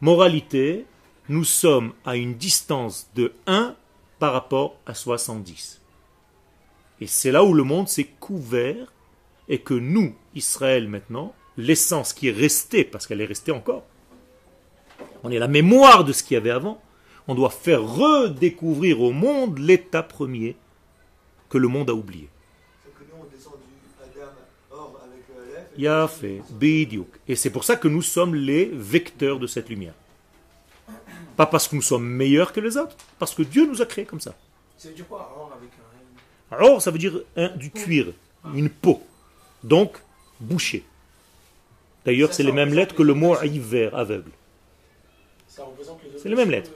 Moralité, 0.00 0.86
nous 1.28 1.44
sommes 1.44 1.92
à 2.04 2.16
une 2.16 2.34
distance 2.34 3.08
de 3.14 3.32
1 3.46 3.74
par 4.18 4.32
rapport 4.32 4.76
à 4.86 4.94
70. 4.94 5.80
Et 7.00 7.06
c'est 7.06 7.30
là 7.30 7.44
où 7.44 7.52
le 7.52 7.62
monde 7.62 7.88
s'est 7.88 8.10
couvert 8.20 8.92
et 9.48 9.58
que 9.58 9.74
nous, 9.74 10.14
Israël 10.34 10.88
maintenant, 10.88 11.34
l'essence 11.56 12.12
qui 12.12 12.28
est 12.28 12.32
restée, 12.32 12.84
parce 12.84 13.06
qu'elle 13.06 13.20
est 13.20 13.26
restée 13.26 13.52
encore, 13.52 13.84
on 15.22 15.30
est 15.30 15.38
la 15.38 15.48
mémoire 15.48 16.04
de 16.04 16.12
ce 16.12 16.22
qu'il 16.22 16.34
y 16.34 16.38
avait 16.38 16.50
avant, 16.50 16.80
on 17.28 17.34
doit 17.34 17.50
faire 17.50 17.82
redécouvrir 17.82 19.00
au 19.00 19.12
monde 19.12 19.58
l'état 19.58 20.02
premier 20.02 20.56
que 21.48 21.58
le 21.58 21.68
monde 21.68 21.90
a 21.90 21.94
oublié. 21.94 22.28
Fait 26.08 26.42
Bidiouk. 26.50 27.08
Et 27.28 27.36
c'est 27.36 27.50
pour 27.50 27.64
ça 27.64 27.76
que 27.76 27.88
nous 27.88 28.02
sommes 28.02 28.34
les 28.34 28.66
vecteurs 28.72 29.38
de 29.38 29.46
cette 29.46 29.68
lumière. 29.68 29.94
Pas 31.36 31.46
parce 31.46 31.68
que 31.68 31.76
nous 31.76 31.82
sommes 31.82 32.06
meilleurs 32.06 32.52
que 32.52 32.60
les 32.60 32.76
autres, 32.76 32.96
parce 33.18 33.34
que 33.34 33.42
Dieu 33.42 33.66
nous 33.66 33.82
a 33.82 33.86
créés 33.86 34.06
comme 34.06 34.20
ça. 34.20 34.34
Ça 34.76 34.88
veut 34.88 34.94
dire 34.94 35.06
quoi, 35.06 35.32
or 35.36 35.52
avec 35.56 35.70
un 36.50 36.64
Or, 36.64 36.80
ça 36.80 36.90
veut 36.90 36.98
dire 36.98 37.20
du 37.56 37.70
cuir, 37.70 38.12
une 38.54 38.70
peau. 38.70 39.02
Donc, 39.64 39.98
bouché. 40.40 40.84
D'ailleurs, 42.04 42.32
c'est 42.32 42.44
les 42.44 42.52
mêmes 42.52 42.72
lettres 42.72 42.94
que 42.94 43.02
le 43.02 43.14
mot 43.14 43.36
hiver, 43.42 43.94
aveugle. 43.94 44.30
C'est 45.48 46.28
les 46.28 46.36
mêmes 46.36 46.50
lettres. 46.50 46.70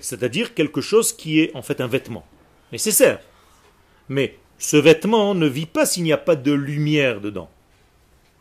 C'est-à-dire 0.00 0.54
quelque 0.54 0.80
chose 0.80 1.12
qui 1.12 1.40
est 1.40 1.54
en 1.54 1.62
fait 1.62 1.80
un 1.80 1.86
vêtement. 1.86 2.26
Nécessaire. 2.72 3.20
Mais 4.08 4.36
ce 4.58 4.76
vêtement 4.76 5.34
ne 5.34 5.46
vit 5.46 5.66
pas 5.66 5.86
s'il 5.86 6.04
n'y 6.04 6.12
a 6.12 6.18
pas 6.18 6.36
de 6.36 6.52
lumière 6.52 7.20
dedans. 7.20 7.50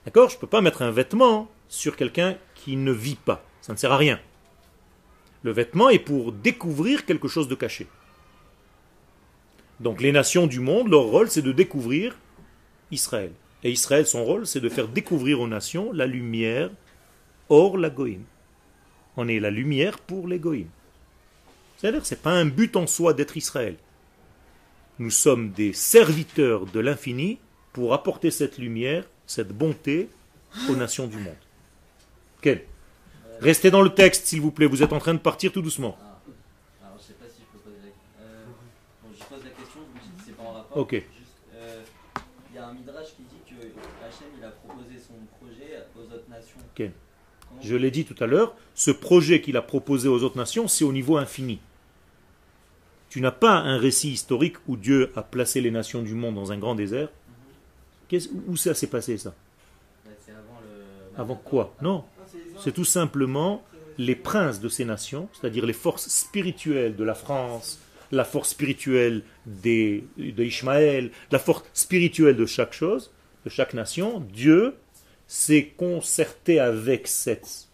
D'accord? 0.05 0.29
Je 0.29 0.35
ne 0.35 0.39
peux 0.39 0.47
pas 0.47 0.61
mettre 0.61 0.81
un 0.81 0.91
vêtement 0.91 1.49
sur 1.67 1.95
quelqu'un 1.95 2.37
qui 2.53 2.75
ne 2.77 2.91
vit 2.91 3.15
pas. 3.15 3.43
Ça 3.61 3.73
ne 3.73 3.77
sert 3.77 3.91
à 3.91 3.97
rien. 3.97 4.19
Le 5.43 5.51
vêtement 5.51 5.89
est 5.89 5.99
pour 5.99 6.31
découvrir 6.31 7.05
quelque 7.05 7.27
chose 7.27 7.47
de 7.47 7.55
caché. 7.55 7.87
Donc 9.79 10.01
les 10.01 10.11
nations 10.11 10.47
du 10.47 10.59
monde, 10.59 10.89
leur 10.89 11.03
rôle, 11.03 11.29
c'est 11.29 11.41
de 11.41 11.51
découvrir 11.51 12.17
Israël. 12.91 13.31
Et 13.63 13.71
Israël, 13.71 14.07
son 14.07 14.23
rôle, 14.23 14.47
c'est 14.47 14.61
de 14.61 14.69
faire 14.69 14.87
découvrir 14.87 15.41
aux 15.41 15.47
nations 15.47 15.91
la 15.91 16.05
lumière 16.05 16.69
hors 17.49 17.77
la 17.77 17.89
goïm. 17.89 18.23
On 19.17 19.27
est 19.27 19.39
la 19.39 19.49
lumière 19.49 19.99
pour 19.99 20.27
les. 20.27 20.39
C'est-à-dire, 21.77 22.05
ce 22.05 22.13
n'est 22.13 22.21
pas 22.21 22.31
un 22.31 22.45
but 22.45 22.75
en 22.75 22.87
soi 22.87 23.13
d'être 23.13 23.37
Israël. 23.37 23.75
Nous 24.97 25.11
sommes 25.11 25.51
des 25.51 25.73
serviteurs 25.73 26.65
de 26.65 26.79
l'infini 26.79 27.39
pour 27.73 27.93
apporter 27.93 28.31
cette 28.31 28.57
lumière, 28.57 29.03
cette 29.27 29.49
bonté 29.49 30.09
aux 30.69 30.75
nations 30.75 31.07
du 31.07 31.17
monde. 31.17 31.35
Quel 32.41 32.63
Restez 33.41 33.71
dans 33.71 33.81
le 33.81 33.89
texte, 33.89 34.27
s'il 34.27 34.39
vous 34.39 34.51
plaît. 34.51 34.65
Vous 34.65 34.81
êtes 34.83 34.93
en 34.93 34.99
train 34.99 35.13
de 35.13 35.19
partir 35.19 35.51
tout 35.51 35.61
doucement. 35.61 35.97
Ah. 35.99 36.21
Alors, 36.85 36.97
je 36.97 37.07
sais 37.07 37.13
pas 37.13 37.25
si 37.27 37.41
je 37.41 37.57
peux 37.57 37.69
poser 37.69 37.81
la, 37.83 38.23
euh, 38.23 38.45
bon, 39.03 39.09
je 39.13 39.23
pose 39.25 39.43
la 39.43 39.49
question, 39.49 39.81
vous 39.81 39.99
dites 40.01 40.15
que 40.15 40.23
c'est 40.25 40.37
pas 40.37 40.43
en 40.43 40.53
rapport. 40.53 40.77
Ok. 40.77 40.93
Euh, 40.93 41.81
Il 42.51 42.55
y 42.55 42.59
a 42.59 42.67
un 42.67 42.73
midrash 42.73 43.07
qui 43.17 43.23
dit 43.23 43.41
que 43.49 43.55
Hachem 44.05 44.27
il 44.37 44.45
a 44.45 44.51
proposé 44.51 44.95
son 45.05 45.15
projet 45.37 45.83
aux 45.97 46.13
autres 46.13 46.29
nations. 46.29 46.59
Ok. 46.73 46.89
Comment 47.49 47.61
Je 47.61 47.75
l'ai 47.75 47.91
dit 47.91 48.05
tout 48.05 48.23
à 48.23 48.27
l'heure, 48.27 48.55
ce 48.73 48.91
projet 48.91 49.41
qu'il 49.41 49.57
a 49.57 49.61
proposé 49.61 50.07
aux 50.07 50.23
autres 50.23 50.37
nations, 50.37 50.69
c'est 50.69 50.85
au 50.85 50.93
niveau 50.93 51.17
infini. 51.17 51.59
Tu 53.15 53.21
n'as 53.21 53.31
pas 53.31 53.53
un 53.53 53.77
récit 53.77 54.09
historique 54.09 54.57
où 54.67 54.75
Dieu 54.75 55.09
a 55.15 55.23
placé 55.23 55.61
les 55.61 55.71
nations 55.71 56.01
du 56.01 56.15
monde 56.15 56.35
dans 56.35 56.51
un 56.51 56.57
grand 56.57 56.75
désert. 56.75 57.07
Qu'est-ce- 58.09 58.27
où 58.45 58.57
ça 58.57 58.73
s'est 58.73 58.87
passé 58.87 59.17
ça? 59.17 59.33
Bah, 60.03 60.11
C'est 60.25 60.33
avant 60.33 60.59
le. 60.61 61.21
Avant 61.21 61.35
quoi? 61.35 61.73
Non. 61.81 62.03
C'est 62.59 62.73
tout 62.73 62.83
simplement 62.83 63.63
les 63.97 64.17
princes 64.17 64.59
de 64.59 64.67
ces 64.67 64.83
nations, 64.83 65.29
c'est-à-dire 65.31 65.65
les 65.65 65.71
forces 65.71 66.09
spirituelles 66.09 66.97
de 66.97 67.05
la 67.05 67.13
France, 67.15 67.79
la 68.11 68.25
force 68.25 68.49
spirituelle 68.49 69.23
des, 69.45 70.03
de 70.17 70.43
Ishmaël, 70.43 71.09
la 71.31 71.39
force 71.39 71.63
spirituelle 71.73 72.35
de 72.35 72.45
chaque 72.45 72.73
chose, 72.73 73.11
de 73.45 73.49
chaque 73.49 73.73
nation. 73.73 74.19
Dieu 74.33 74.75
s'est 75.25 75.67
concerté 75.77 76.59
avec 76.59 77.07
cette 77.07 77.69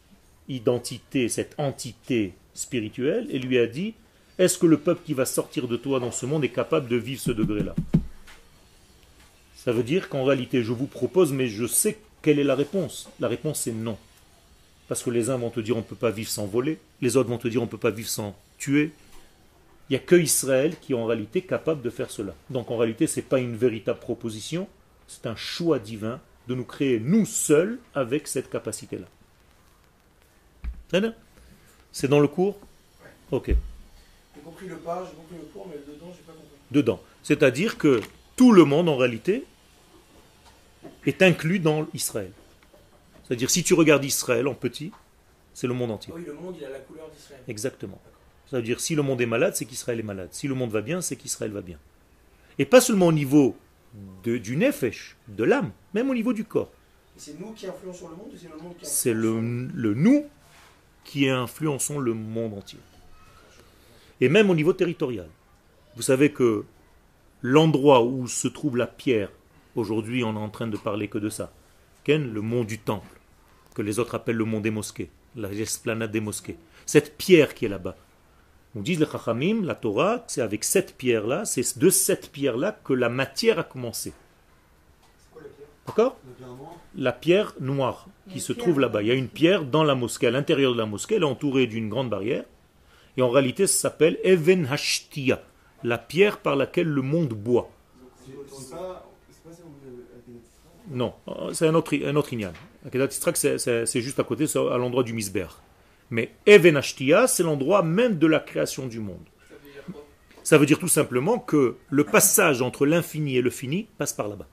identité, 0.47 1.29
cette 1.29 1.55
entité 1.57 2.35
spirituelle, 2.53 3.25
et 3.31 3.39
lui 3.39 3.57
a 3.57 3.65
dit 3.65 3.95
Est-ce 4.41 4.57
que 4.57 4.65
le 4.65 4.79
peuple 4.79 5.01
qui 5.05 5.13
va 5.13 5.25
sortir 5.25 5.67
de 5.67 5.77
toi 5.77 5.99
dans 5.99 6.09
ce 6.09 6.25
monde 6.25 6.43
est 6.43 6.49
capable 6.49 6.87
de 6.87 6.95
vivre 6.95 7.21
ce 7.21 7.29
degré-là? 7.29 7.75
Ça 9.55 9.71
veut 9.71 9.83
dire 9.83 10.09
qu'en 10.09 10.23
réalité, 10.23 10.63
je 10.63 10.73
vous 10.73 10.87
propose, 10.87 11.31
mais 11.31 11.47
je 11.47 11.67
sais 11.67 11.99
quelle 12.23 12.39
est 12.39 12.43
la 12.43 12.55
réponse. 12.55 13.07
La 13.19 13.27
réponse 13.27 13.67
est 13.67 13.71
non. 13.71 13.99
Parce 14.87 15.03
que 15.03 15.11
les 15.11 15.29
uns 15.29 15.37
vont 15.37 15.51
te 15.51 15.59
dire 15.59 15.75
on 15.75 15.81
ne 15.81 15.85
peut 15.85 15.95
pas 15.95 16.09
vivre 16.09 16.31
sans 16.31 16.47
voler, 16.47 16.79
les 17.01 17.17
autres 17.17 17.29
vont 17.29 17.37
te 17.37 17.47
dire 17.47 17.61
on 17.61 17.65
ne 17.65 17.69
peut 17.69 17.77
pas 17.77 17.91
vivre 17.91 18.09
sans 18.09 18.35
tuer. 18.57 18.91
Il 19.89 19.93
n'y 19.93 19.97
a 19.97 19.99
que 19.99 20.15
Israël 20.15 20.75
qui 20.81 20.93
est 20.93 20.95
en 20.95 21.05
réalité 21.05 21.43
capable 21.43 21.83
de 21.83 21.91
faire 21.91 22.09
cela. 22.09 22.33
Donc 22.49 22.71
en 22.71 22.77
réalité, 22.77 23.05
ce 23.05 23.17
n'est 23.17 23.25
pas 23.27 23.37
une 23.37 23.55
véritable 23.55 23.99
proposition, 23.99 24.67
c'est 25.07 25.27
un 25.27 25.35
choix 25.35 25.77
divin 25.77 26.19
de 26.47 26.55
nous 26.55 26.65
créer 26.65 26.99
nous 26.99 27.27
seuls 27.27 27.77
avec 27.93 28.27
cette 28.27 28.49
capacité-là. 28.49 29.05
C'est 31.91 32.07
dans 32.07 32.19
le 32.19 32.27
cours? 32.27 32.57
Ok. 33.29 33.55
J'ai 34.41 34.45
compris 34.49 34.67
le 34.67 34.77
pas, 34.77 35.05
j'ai 35.07 35.15
compris 35.15 35.35
le 35.35 35.43
cours, 35.53 35.67
mais 35.69 35.77
dedans, 35.93 36.07
j'ai 36.15 36.23
pas 36.23 36.31
compris. 36.33 36.47
Dedans. 36.71 36.99
C'est-à-dire 37.21 37.77
que 37.77 38.01
tout 38.35 38.51
le 38.51 38.65
monde 38.65 38.89
en 38.89 38.97
réalité 38.97 39.43
est 41.05 41.21
inclus 41.21 41.59
dans 41.59 41.85
Israël. 41.93 42.31
C'est-à-dire 43.23 43.49
si 43.51 43.63
tu 43.63 43.73
regardes 43.75 44.03
Israël 44.03 44.47
en 44.47 44.53
petit, 44.55 44.91
c'est 45.53 45.67
le 45.67 45.73
monde 45.73 45.91
entier. 45.91 46.11
Oui, 46.15 46.23
le 46.25 46.33
monde, 46.33 46.55
il 46.59 46.65
a 46.65 46.69
la 46.69 46.79
couleur 46.79 47.09
d'Israël. 47.15 47.41
Exactement. 47.47 47.99
Ça 48.49 48.57
veut 48.57 48.63
dire 48.63 48.79
si 48.79 48.95
le 48.95 49.03
monde 49.03 49.21
est 49.21 49.25
malade, 49.27 49.55
c'est 49.55 49.65
qu'Israël 49.65 49.99
est 49.99 50.03
malade. 50.03 50.29
Si 50.31 50.47
le 50.47 50.55
monde 50.55 50.71
va 50.71 50.81
bien, 50.81 51.01
c'est 51.01 51.15
qu'Israël 51.15 51.51
va 51.51 51.61
bien. 51.61 51.77
Et 52.57 52.65
pas 52.65 52.81
seulement 52.81 53.07
au 53.07 53.11
niveau 53.13 53.55
de- 54.23 54.37
du 54.37 54.57
nefesh, 54.57 55.15
de 55.27 55.43
l'âme, 55.43 55.71
même 55.93 56.09
au 56.09 56.13
niveau 56.15 56.33
du 56.33 56.45
corps. 56.45 56.71
C'est 57.15 57.39
nous 57.39 57.51
qui 57.53 57.67
influons 57.67 57.93
sur 57.93 58.09
le 58.09 58.15
monde 58.15 58.29
ou 58.33 58.37
c'est 58.37 58.47
le 58.49 58.57
monde 58.57 58.73
qui 58.77 58.85
influence 58.85 58.91
C'est 58.91 59.13
le 59.13 59.93
nous 59.93 60.25
qui 61.03 61.29
influençons 61.29 61.99
le 61.99 62.13
monde 62.13 62.53
entier. 62.55 62.79
Et 64.21 64.29
même 64.29 64.49
au 64.49 64.55
niveau 64.55 64.73
territorial. 64.73 65.27
Vous 65.95 66.03
savez 66.03 66.31
que 66.31 66.63
l'endroit 67.41 68.03
où 68.03 68.27
se 68.27 68.47
trouve 68.47 68.77
la 68.77 68.87
pierre, 68.87 69.31
aujourd'hui 69.75 70.23
on 70.23 70.35
est 70.35 70.39
en 70.39 70.49
train 70.49 70.67
de 70.67 70.77
parler 70.77 71.07
que 71.07 71.17
de 71.17 71.29
ça, 71.29 71.51
Ken, 72.03 72.31
le 72.31 72.41
mont 72.41 72.63
du 72.63 72.79
temple, 72.79 73.19
que 73.75 73.81
les 73.81 73.99
autres 73.99 74.15
appellent 74.15 74.37
le 74.37 74.45
mont 74.45 74.61
des 74.61 74.71
mosquées, 74.71 75.09
l'esplanade 75.35 76.11
des 76.11 76.19
mosquées. 76.19 76.57
Cette 76.85 77.17
pierre 77.17 77.53
qui 77.53 77.65
est 77.65 77.69
là-bas. 77.69 77.95
Nous 78.73 78.83
disent 78.83 78.99
les 78.99 79.05
Chachamim, 79.05 79.63
la 79.63 79.75
Torah, 79.75 80.23
c'est 80.27 80.41
avec 80.41 80.63
cette 80.63 80.95
pierre-là, 80.97 81.43
c'est 81.45 81.77
de 81.77 81.89
cette 81.89 82.31
pierre-là 82.31 82.79
que 82.83 82.93
la 82.93 83.09
matière 83.09 83.59
a 83.59 83.63
commencé. 83.63 84.13
D'accord? 85.85 86.17
La 86.95 87.11
pierre 87.11 87.53
noire 87.59 88.07
qui 88.31 88.39
se 88.39 88.53
trouve 88.53 88.79
là-bas. 88.79 89.01
Il 89.01 89.07
y 89.07 89.11
a 89.11 89.15
une 89.15 89.27
pierre 89.27 89.65
dans 89.65 89.83
la 89.83 89.95
mosquée, 89.95 90.27
à 90.27 90.31
l'intérieur 90.31 90.73
de 90.73 90.77
la 90.77 90.85
mosquée, 90.85 91.15
elle 91.15 91.23
est 91.23 91.25
entourée 91.25 91.67
d'une 91.67 91.89
grande 91.89 92.09
barrière. 92.09 92.45
Et 93.17 93.21
en 93.21 93.29
réalité, 93.29 93.67
ça 93.67 93.77
s'appelle 93.79 94.17
Even 94.23 94.65
Hashtia, 94.65 95.41
la 95.83 95.97
pierre 95.97 96.39
par 96.39 96.55
laquelle 96.55 96.87
le 96.87 97.01
monde 97.01 97.33
boit. 97.33 97.69
Non, 100.89 101.13
c'est 101.53 101.67
un 101.67 101.75
autre, 101.75 101.95
un 102.05 102.15
autre. 102.15 102.29
Akedat 102.85 103.09
c'est- 103.11 104.01
juste 104.01 104.19
à 104.19 104.23
côté, 104.23 104.45
à 104.55 104.77
l'endroit 104.77 105.03
du 105.03 105.13
Misber. 105.13 105.47
Mais 106.09 106.31
Even 106.45 106.77
Hashtia, 106.77 107.27
c'est 107.27 107.43
l'endroit 107.43 107.83
même 107.83 108.17
de 108.17 108.27
la 108.27 108.39
création 108.39 108.87
du 108.87 108.99
monde. 108.99 109.23
Ça 110.43 110.57
veut 110.57 110.65
dire 110.65 110.79
tout 110.79 110.87
simplement 110.87 111.37
que 111.39 111.77
le 111.89 112.03
passage 112.03 112.61
entre 112.61 112.85
l'infini 112.85 113.37
et 113.37 113.41
le 113.41 113.49
fini 113.51 113.87
passe 113.97 114.11
par 114.13 114.27
là-bas. 114.27 114.47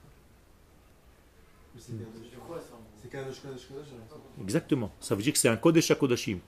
Exactement. 4.43 4.93
Ça 5.01 5.15
veut 5.15 5.23
dire 5.23 5.33
que 5.33 5.39
c'est 5.39 5.49
un 5.49 5.57
Kodesh 5.57 5.91
HaKodashim. 5.91 6.39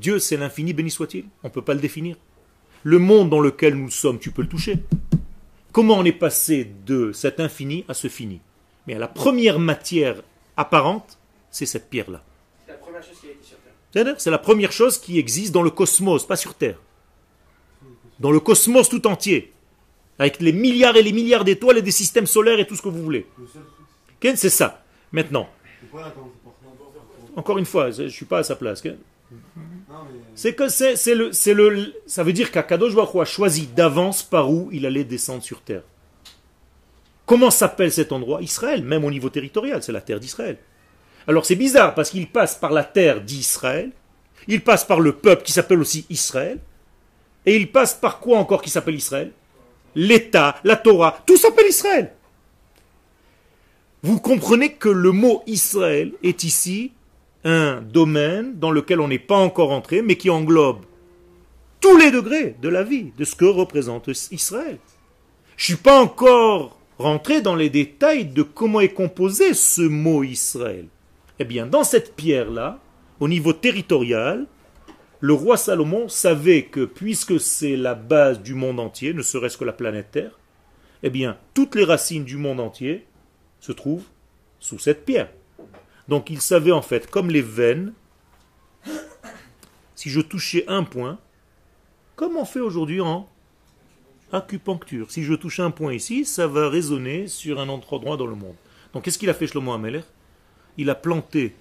Dieu, 0.00 0.18
c'est 0.18 0.36
l'infini, 0.36 0.72
béni 0.72 0.90
soit-il. 0.90 1.24
On 1.42 1.48
ne 1.48 1.52
peut 1.52 1.62
pas 1.62 1.74
le 1.74 1.80
définir. 1.80 2.16
Le 2.82 2.98
monde 2.98 3.30
dans 3.30 3.40
lequel 3.40 3.74
nous 3.74 3.90
sommes, 3.90 4.18
tu 4.18 4.30
peux 4.30 4.42
le 4.42 4.48
toucher. 4.48 4.78
Comment 5.72 5.98
on 5.98 6.04
est 6.04 6.12
passé 6.12 6.70
de 6.86 7.12
cet 7.12 7.40
infini 7.40 7.84
à 7.88 7.94
ce 7.94 8.08
fini? 8.08 8.40
Mais 8.86 8.94
la 8.94 9.08
première 9.08 9.58
matière 9.58 10.22
apparente, 10.56 11.18
c'est 11.50 11.66
cette 11.66 11.90
pierre-là. 11.90 12.22
C'est 12.66 12.72
la 12.72 12.78
première 12.78 13.02
chose 13.02 13.18
qui 13.20 13.28
a 13.28 13.30
été 13.30 13.44
sur 13.44 13.58
Terre. 13.58 13.72
C'est-à-dire, 13.92 14.20
C'est 14.20 14.30
la 14.30 14.38
première 14.38 14.72
chose 14.72 14.98
qui 14.98 15.18
existe 15.18 15.52
dans 15.52 15.62
le 15.62 15.70
cosmos, 15.70 16.26
pas 16.26 16.36
sur 16.36 16.54
Terre. 16.54 16.78
Dans 18.18 18.30
le 18.30 18.40
cosmos 18.40 18.88
tout 18.88 19.06
entier. 19.06 19.52
Avec 20.18 20.40
les 20.40 20.52
milliards 20.52 20.96
et 20.96 21.02
les 21.02 21.12
milliards 21.12 21.44
d'étoiles 21.44 21.78
et 21.78 21.82
des 21.82 21.90
systèmes 21.90 22.26
solaires 22.26 22.58
et 22.58 22.66
tout 22.66 22.74
ce 22.74 22.82
que 22.82 22.88
vous 22.88 23.02
voulez. 23.02 23.26
C'est 24.22 24.50
ça. 24.50 24.82
Maintenant, 25.12 25.48
encore 27.36 27.58
une 27.58 27.66
fois, 27.66 27.90
je 27.90 28.04
ne 28.04 28.08
suis 28.08 28.24
pas 28.24 28.38
à 28.38 28.42
sa 28.42 28.56
place. 28.56 28.82
C'est 30.34 30.54
que 30.54 30.68
c'est, 30.68 30.96
c'est 30.96 31.14
le, 31.14 31.32
c'est 31.32 31.54
le, 31.54 31.94
ça 32.06 32.22
veut 32.22 32.32
dire 32.32 32.50
qu'Akadosh 32.50 32.94
a 32.96 33.24
choisi 33.24 33.66
d'avance 33.66 34.22
par 34.22 34.50
où 34.50 34.68
il 34.72 34.86
allait 34.86 35.04
descendre 35.04 35.42
sur 35.42 35.60
terre. 35.60 35.82
Comment 37.24 37.50
s'appelle 37.50 37.90
cet 37.90 38.12
endroit? 38.12 38.40
Israël, 38.42 38.84
même 38.84 39.04
au 39.04 39.10
niveau 39.10 39.30
territorial, 39.30 39.82
c'est 39.82 39.92
la 39.92 40.00
terre 40.00 40.20
d'Israël. 40.20 40.58
Alors 41.26 41.44
c'est 41.44 41.56
bizarre 41.56 41.94
parce 41.94 42.10
qu'il 42.10 42.30
passe 42.30 42.54
par 42.54 42.70
la 42.70 42.84
terre 42.84 43.20
d'Israël, 43.20 43.90
il 44.46 44.62
passe 44.62 44.84
par 44.84 45.00
le 45.00 45.12
peuple 45.12 45.42
qui 45.42 45.52
s'appelle 45.52 45.80
aussi 45.80 46.06
Israël, 46.08 46.60
et 47.46 47.56
il 47.56 47.72
passe 47.72 47.94
par 47.94 48.20
quoi 48.20 48.38
encore 48.38 48.62
qui 48.62 48.70
s'appelle 48.70 48.94
Israël? 48.94 49.32
L'État, 49.96 50.56
la 50.62 50.76
Torah, 50.76 51.22
tout 51.26 51.36
s'appelle 51.36 51.66
Israël. 51.68 52.12
Vous 54.02 54.20
comprenez 54.20 54.74
que 54.74 54.88
le 54.88 55.10
mot 55.10 55.42
Israël 55.48 56.12
est 56.22 56.44
ici 56.44 56.92
un 57.46 57.80
domaine 57.80 58.58
dans 58.58 58.72
lequel 58.72 59.00
on 59.00 59.06
n'est 59.06 59.20
pas 59.20 59.36
encore 59.36 59.70
entré, 59.70 60.02
mais 60.02 60.16
qui 60.16 60.30
englobe 60.30 60.84
tous 61.80 61.96
les 61.96 62.10
degrés 62.10 62.56
de 62.60 62.68
la 62.68 62.82
vie, 62.82 63.12
de 63.16 63.24
ce 63.24 63.36
que 63.36 63.44
représente 63.44 64.10
Israël. 64.32 64.78
Je 65.56 65.64
suis 65.64 65.76
pas 65.76 66.00
encore 66.00 66.76
rentré 66.98 67.42
dans 67.42 67.54
les 67.54 67.70
détails 67.70 68.26
de 68.26 68.42
comment 68.42 68.80
est 68.80 68.92
composé 68.92 69.54
ce 69.54 69.82
mot 69.82 70.24
Israël. 70.24 70.86
Eh 71.38 71.44
bien, 71.44 71.66
dans 71.66 71.84
cette 71.84 72.16
pierre-là, 72.16 72.80
au 73.20 73.28
niveau 73.28 73.52
territorial, 73.52 74.46
le 75.20 75.32
roi 75.32 75.56
Salomon 75.56 76.08
savait 76.08 76.64
que 76.64 76.84
puisque 76.84 77.38
c'est 77.38 77.76
la 77.76 77.94
base 77.94 78.42
du 78.42 78.54
monde 78.54 78.80
entier, 78.80 79.14
ne 79.14 79.22
serait-ce 79.22 79.56
que 79.56 79.64
la 79.64 79.72
planète 79.72 80.10
Terre, 80.10 80.38
eh 81.04 81.10
bien, 81.10 81.38
toutes 81.54 81.76
les 81.76 81.84
racines 81.84 82.24
du 82.24 82.38
monde 82.38 82.58
entier 82.58 83.06
se 83.60 83.70
trouvent 83.70 84.06
sous 84.58 84.80
cette 84.80 85.04
pierre. 85.04 85.28
Donc 86.08 86.30
il 86.30 86.40
savait 86.40 86.72
en 86.72 86.82
fait, 86.82 87.10
comme 87.10 87.30
les 87.30 87.42
veines, 87.42 87.92
si 89.94 90.10
je 90.10 90.20
touchais 90.20 90.64
un 90.68 90.84
point, 90.84 91.18
comme 92.14 92.36
on 92.36 92.44
fait 92.44 92.60
aujourd'hui 92.60 93.00
en 93.00 93.28
acupuncture. 94.32 95.10
Si 95.10 95.22
je 95.22 95.34
touche 95.34 95.60
un 95.60 95.70
point 95.70 95.94
ici, 95.94 96.24
ça 96.24 96.46
va 96.46 96.68
résonner 96.68 97.28
sur 97.28 97.60
un 97.60 97.68
autre 97.68 97.92
endroit 97.94 98.16
dans 98.16 98.26
le 98.26 98.34
monde. 98.34 98.56
Donc 98.92 99.04
qu'est-ce 99.04 99.18
qu'il 99.18 99.30
a 99.30 99.34
fait 99.34 99.46
Shlomo 99.46 99.72
Ameler? 99.72 100.02
Il 100.78 100.90
a 100.90 100.94
planté 100.94 101.54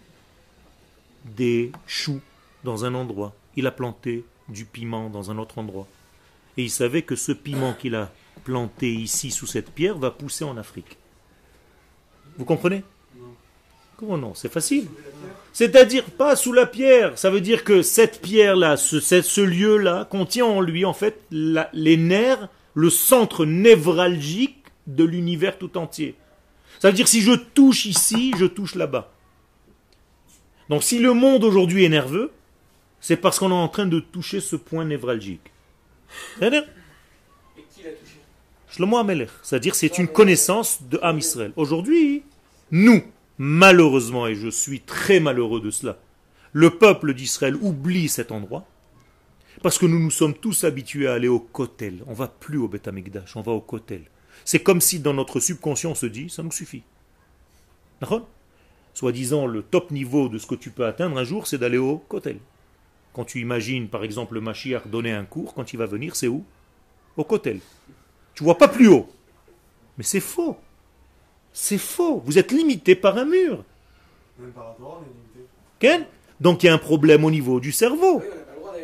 des 1.26 1.72
choux 1.88 2.22
dans 2.64 2.86
un 2.86 2.94
endroit. 2.94 3.34
Il 3.56 3.68
a 3.68 3.72
planté 3.72 4.26
du 4.50 4.66
piment 4.66 5.10
dans 5.10 5.32
un 5.32 5.38
autre 5.38 5.58
endroit. 5.58 5.88
Et 6.58 6.64
il 6.64 6.70
savait 6.70 7.02
que 7.02 7.16
ce 7.16 7.32
piment 7.32 7.74
qu'il 7.74 7.96
a 7.96 8.12
planté 8.44 8.94
ici 8.94 9.32
sous 9.32 9.48
cette 9.48 9.72
pierre 9.72 9.98
va 9.98 10.12
pousser 10.12 10.44
en 10.44 10.58
Afrique. 10.58 10.98
Vous 12.38 12.46
comprenez? 12.46 12.84
Comment 13.98 14.18
non 14.18 14.34
C'est 14.34 14.52
facile. 14.52 14.88
C'est-à-dire 15.54 16.04
pas 16.04 16.36
sous 16.36 16.52
la 16.52 16.66
pierre. 16.66 17.18
Ça 17.18 17.30
veut 17.30 17.40
dire 17.42 17.64
que 17.64 17.82
cette 17.82 18.22
pierre-là, 18.22 18.76
ce, 18.78 19.42
lieu-là, 19.42 20.06
contient 20.10 20.46
en 20.46 20.60
lui 20.62 20.84
en 20.84 20.94
fait 20.94 21.20
la- 21.32 21.70
les 21.72 21.96
nerfs, 21.98 22.50
le 22.74 22.90
centre 22.90 23.46
névralgique 23.46 24.58
de 24.88 25.04
l'univers 25.06 25.58
tout 25.58 25.78
entier. 25.78 26.16
Ça 26.80 26.90
veut 26.90 26.94
dire 26.94 27.08
si 27.08 27.22
je 27.22 27.32
touche 27.32 27.86
ici, 27.86 28.34
je 28.38 28.46
touche 28.46 28.76
là-bas. 28.76 29.12
Donc 30.70 30.84
si 30.84 31.00
le 31.00 31.14
monde 31.14 31.44
aujourd'hui 31.46 31.86
est 31.86 31.90
nerveux, 31.90 32.32
c'est 33.00 33.16
parce 33.18 33.40
qu'on 33.40 33.52
est 33.52 33.54
en 33.54 33.70
train 33.70 33.86
de 33.86 34.00
toucher 34.00 34.42
ce 34.42 34.56
point 34.58 34.84
névralgique. 34.84 35.52
C'est-à-dire 36.38 36.64
Et 37.58 37.64
qui 37.74 37.84
l'a 37.84 37.92
touché? 37.92 38.20
Shlomo 38.70 38.98
Amelech, 38.98 39.30
c'est-à-dire 39.42 39.74
c'est 39.74 39.98
une 40.00 40.08
connaissance 40.08 40.80
de 40.84 41.00
Ham 41.02 41.18
Israël. 41.18 41.54
Aujourd'hui, 41.56 42.24
nous, 42.72 43.04
malheureusement, 43.38 44.28
et 44.28 44.36
je 44.36 44.50
suis 44.50 44.82
très 44.82 45.20
malheureux 45.20 45.62
de 45.62 45.72
cela, 45.72 45.98
le 46.54 46.70
peuple 46.70 47.14
d'Israël 47.14 47.56
oublie 47.56 48.08
cet 48.08 48.32
endroit, 48.32 48.66
parce 49.62 49.78
que 49.78 49.86
nous 49.86 50.00
nous 50.00 50.12
sommes 50.12 50.34
tous 50.34 50.64
habitués 50.64 51.08
à 51.08 51.14
aller 51.14 51.28
au 51.28 51.40
Kotel. 51.40 52.04
On 52.08 52.14
va 52.14 52.28
plus 52.28 52.58
au 52.58 52.68
Beth 52.68 52.90
on 53.36 53.42
va 53.42 53.52
au 53.52 53.62
Kotel. 53.62 54.04
C'est 54.44 54.60
comme 54.60 54.82
si 54.82 55.00
dans 55.00 55.14
notre 55.14 55.40
subconscient 55.40 55.92
on 55.92 55.96
se 55.96 56.06
dit, 56.06 56.30
ça 56.30 56.44
nous 56.44 56.52
suffit. 56.52 56.84
Soi-disant, 58.94 59.48
le 59.48 59.62
top 59.62 59.92
niveau 59.92 60.30
de 60.30 60.38
ce 60.38 60.48
que 60.48 60.56
tu 60.56 60.70
peux 60.70 60.86
atteindre 60.86 61.18
un 61.18 61.24
jour, 61.24 61.48
c'est 61.48 61.58
d'aller 61.58 61.78
au 61.78 61.98
Kotel. 61.98 62.38
Quand 63.14 63.26
tu 63.26 63.42
imagines, 63.42 63.88
par 63.88 64.04
exemple, 64.04 64.36
le 64.36 64.42
Mashiach 64.42 64.88
donner 64.88 65.12
un 65.12 65.26
cours, 65.26 65.54
quand 65.54 65.74
il 65.74 65.78
va 65.78 65.86
venir, 65.86 66.16
c'est 66.16 66.28
où? 66.28 66.46
Au 67.18 67.24
Kotel. 67.24 67.60
Tu 68.34 68.44
vois 68.44 68.58
pas 68.58 68.68
plus 68.68 68.88
haut. 68.88 69.10
Mais 69.98 70.04
c'est 70.04 70.20
faux. 70.20 70.58
C'est 71.58 71.78
faux. 71.78 72.22
Vous 72.26 72.38
êtes 72.38 72.52
limité 72.52 72.96
par 72.96 73.18
un 73.18 73.24
mur. 73.24 73.64
Même 74.38 74.52
par 74.52 74.68
rapport, 74.68 75.02
on 75.02 75.06
est 75.06 75.88
limité. 75.88 76.06
Donc 76.42 76.62
il 76.62 76.66
y 76.66 76.70
a 76.70 76.74
un 76.74 76.78
problème 76.78 77.24
au 77.24 77.32
niveau 77.32 77.62
du 77.62 77.72
cerveau. 77.72 78.22
Oui, 78.22 78.82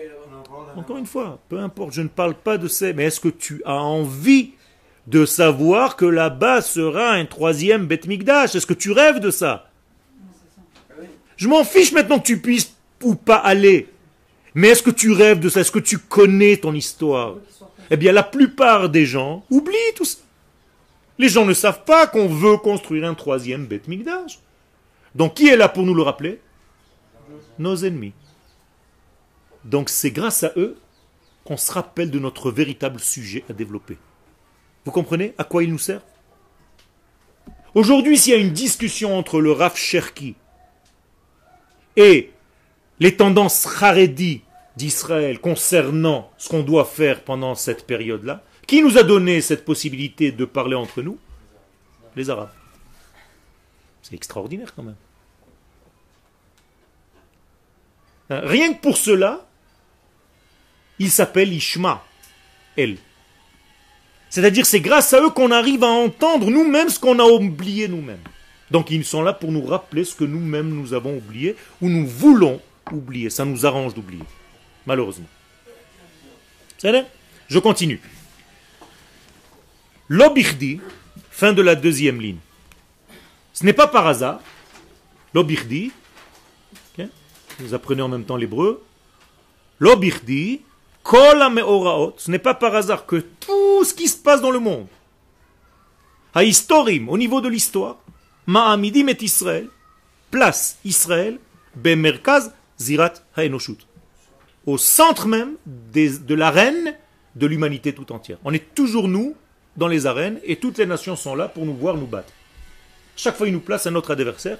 Encore 0.77 0.97
une 0.97 1.05
fois, 1.05 1.37
peu 1.49 1.59
importe, 1.59 1.91
je 1.91 2.01
ne 2.01 2.07
parle 2.07 2.33
pas 2.33 2.57
de 2.57 2.69
ça, 2.69 2.93
mais 2.93 3.03
est-ce 3.03 3.19
que 3.19 3.27
tu 3.27 3.61
as 3.65 3.75
envie 3.75 4.51
de 5.05 5.25
savoir 5.25 5.97
que 5.97 6.05
là-bas 6.05 6.61
sera 6.61 7.09
un 7.09 7.25
troisième 7.25 7.87
Beth 7.87 8.07
Mikdash? 8.07 8.55
Est-ce 8.55 8.65
que 8.65 8.73
tu 8.73 8.93
rêves 8.93 9.19
de 9.19 9.31
ça? 9.31 9.69
Ah. 10.91 11.03
Je 11.35 11.49
m'en 11.49 11.65
fiche 11.65 11.91
maintenant 11.91 12.19
que 12.19 12.27
tu 12.27 12.39
puisses 12.39 12.73
ou 13.03 13.15
pas 13.15 13.35
aller. 13.35 13.89
Mais 14.55 14.69
est-ce 14.69 14.83
que 14.83 14.91
tu 14.91 15.11
rêves 15.11 15.41
de 15.41 15.49
ça? 15.49 15.59
Est-ce 15.59 15.71
que 15.71 15.79
tu 15.79 15.97
connais 15.97 16.55
ton 16.55 16.73
histoire? 16.73 17.35
Eh 17.89 17.97
bien, 17.97 18.13
la 18.13 18.23
plupart 18.23 18.87
des 18.87 19.05
gens 19.05 19.43
oublient 19.49 19.93
tout 19.97 20.05
ça. 20.05 20.19
Les 21.17 21.29
gens 21.29 21.45
ne 21.45 21.53
savent 21.53 21.83
pas 21.83 22.07
qu'on 22.07 22.27
veut 22.27 22.57
construire 22.57 23.05
un 23.05 23.13
troisième 23.13 23.67
Beth 23.67 23.87
Mikdash. 23.87 24.39
Donc, 25.13 25.35
qui 25.35 25.47
est 25.47 25.57
là 25.57 25.69
pour 25.69 25.83
nous 25.83 25.93
le 25.93 26.03
rappeler? 26.03 26.39
Nos 27.59 27.75
ennemis. 27.75 28.13
Donc, 29.63 29.89
c'est 29.89 30.11
grâce 30.11 30.43
à 30.43 30.51
eux 30.55 30.77
qu'on 31.43 31.57
se 31.57 31.71
rappelle 31.71 32.11
de 32.11 32.19
notre 32.19 32.51
véritable 32.51 32.99
sujet 32.99 33.43
à 33.49 33.53
développer. 33.53 33.97
Vous 34.85 34.91
comprenez 34.91 35.33
à 35.37 35.43
quoi 35.43 35.63
il 35.63 35.71
nous 35.71 35.77
sert? 35.77 36.01
Aujourd'hui, 37.75 38.17
s'il 38.17 38.33
y 38.33 38.35
a 38.35 38.39
une 38.39 38.51
discussion 38.53 39.17
entre 39.17 39.39
le 39.39 39.51
Rav 39.51 39.77
Cherki 39.77 40.35
et 41.95 42.31
les 42.99 43.15
tendances 43.15 43.67
Haredi 43.81 44.41
d'Israël 44.75 45.39
concernant 45.39 46.31
ce 46.37 46.49
qu'on 46.49 46.63
doit 46.63 46.85
faire 46.85 47.23
pendant 47.23 47.55
cette 47.55 47.85
période-là, 47.85 48.43
qui 48.71 48.81
nous 48.81 48.97
a 48.97 49.03
donné 49.03 49.41
cette 49.41 49.65
possibilité 49.65 50.31
de 50.31 50.45
parler 50.45 50.75
entre 50.75 51.01
nous? 51.01 51.17
Les 52.15 52.29
Arabes. 52.29 52.53
C'est 54.01 54.15
extraordinaire 54.15 54.73
quand 54.73 54.83
même. 54.83 54.95
Hein, 58.29 58.39
Rien 58.45 58.71
que 58.71 58.79
pour 58.79 58.95
cela, 58.95 59.45
il 60.99 61.11
s'appelle 61.11 61.51
Ishma, 61.51 62.01
El. 62.77 62.97
C'est-à-dire 64.29 64.65
c'est 64.65 64.79
grâce 64.79 65.13
à 65.13 65.21
eux 65.21 65.31
qu'on 65.31 65.51
arrive 65.51 65.83
à 65.83 65.87
entendre 65.87 66.49
nous-mêmes 66.49 66.87
ce 66.87 66.97
qu'on 66.97 67.19
a 67.19 67.25
oublié 67.25 67.89
nous-mêmes. 67.89 68.23
Donc 68.71 68.89
ils 68.89 69.03
sont 69.03 69.21
là 69.21 69.33
pour 69.33 69.51
nous 69.51 69.65
rappeler 69.65 70.05
ce 70.05 70.15
que 70.15 70.23
nous-mêmes 70.23 70.69
nous 70.69 70.93
avons 70.93 71.17
oublié 71.17 71.57
ou 71.81 71.89
nous 71.89 72.07
voulons 72.07 72.61
oublier. 72.89 73.29
Ça 73.29 73.43
nous 73.43 73.65
arrange 73.65 73.95
d'oublier, 73.95 74.23
malheureusement. 74.85 75.27
C'est 76.77 77.05
Je 77.49 77.59
continue. 77.59 77.99
L'obirdi, 80.13 80.81
fin 81.29 81.53
de 81.53 81.61
la 81.61 81.73
deuxième 81.73 82.19
ligne. 82.19 82.39
Ce 83.53 83.63
n'est 83.63 83.71
pas 83.71 83.87
par 83.87 84.07
hasard. 84.07 84.41
L'obirdi, 85.33 85.89
ok 86.99 87.05
vous 87.59 87.73
apprenez 87.73 88.01
en 88.01 88.09
même 88.09 88.25
temps 88.25 88.35
l'hébreu. 88.35 88.83
L'obirdi, 89.79 90.59
kol 91.01 91.39
ce 92.17 92.29
n'est 92.29 92.39
pas 92.39 92.53
par 92.55 92.75
hasard 92.75 93.05
que 93.05 93.23
tout 93.39 93.85
ce 93.85 93.93
qui 93.93 94.09
se 94.09 94.17
passe 94.17 94.41
dans 94.41 94.51
le 94.51 94.59
monde, 94.59 94.87
haïstorim, 96.35 97.07
au 97.07 97.17
niveau 97.17 97.39
de 97.39 97.47
l'histoire, 97.47 97.95
ma'amidim 98.47 99.07
et 99.07 99.17
Israël, 99.23 99.69
place 100.29 100.77
Israël, 100.83 101.39
bemerkaz 101.75 102.51
zirat 102.77 103.13
haenoshut, 103.37 103.87
au 104.65 104.77
centre 104.77 105.25
même 105.27 105.53
des- 105.65 106.19
de 106.19 106.35
l'arène 106.35 106.97
de 107.37 107.47
l'humanité 107.47 107.93
tout 107.93 108.11
entière. 108.11 108.39
On 108.43 108.51
est 108.53 108.75
toujours 108.75 109.07
nous 109.07 109.35
dans 109.77 109.87
les 109.87 110.05
arènes 110.05 110.39
et 110.43 110.57
toutes 110.57 110.77
les 110.77 110.85
nations 110.85 111.15
sont 111.15 111.35
là 111.35 111.47
pour 111.47 111.65
nous 111.65 111.75
voir 111.75 111.95
nous 111.95 112.07
battre. 112.07 112.33
Chaque 113.15 113.37
fois 113.37 113.47
ils 113.47 113.53
nous 113.53 113.59
placent 113.59 113.87
un 113.87 113.95
autre 113.95 114.11
adversaire, 114.11 114.57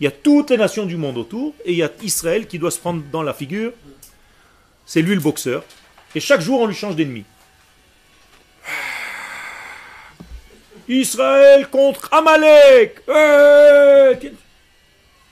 Il 0.00 0.04
y 0.04 0.06
a 0.06 0.10
toutes 0.10 0.50
les 0.50 0.56
nations 0.56 0.86
du 0.86 0.96
monde 0.96 1.18
autour, 1.18 1.54
et 1.64 1.72
il 1.72 1.78
y 1.78 1.82
a 1.82 1.90
Israël 2.02 2.48
qui 2.48 2.58
doit 2.58 2.72
se 2.72 2.80
prendre 2.80 3.02
dans 3.12 3.22
la 3.22 3.32
figure. 3.32 3.72
C'est 4.86 5.02
lui 5.02 5.14
le 5.14 5.20
boxeur. 5.20 5.64
Et 6.14 6.20
chaque 6.20 6.40
jour, 6.40 6.60
on 6.60 6.66
lui 6.66 6.74
change 6.74 6.96
d'ennemi. 6.96 7.24
Israël 10.88 11.68
contre 11.70 12.08
Amalek. 12.12 13.00
Eh, 13.08 14.32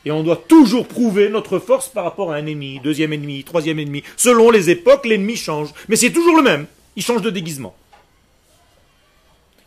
Et 0.05 0.11
on 0.11 0.23
doit 0.23 0.43
toujours 0.49 0.89
prouver 0.89 1.29
notre 1.29 1.59
force 1.59 1.89
par 1.89 2.05
rapport 2.05 2.33
à 2.33 2.37
un 2.37 2.47
ennemi, 2.47 2.81
deuxième 2.81 3.13
ennemi, 3.13 3.45
troisième 3.45 3.79
ennemi. 3.79 4.03
Selon 4.17 4.51
les 4.51 4.71
époques, 4.71 5.07
l'ennemi 5.07 5.37
change. 5.37 5.69
Mais 5.89 5.97
c'est 5.97 6.11
toujours 6.11 6.37
le 6.37 6.43
même. 6.43 6.67
Il 6.97 7.03
change 7.03 7.23
de 7.23 7.31
déguisement. 7.31 7.75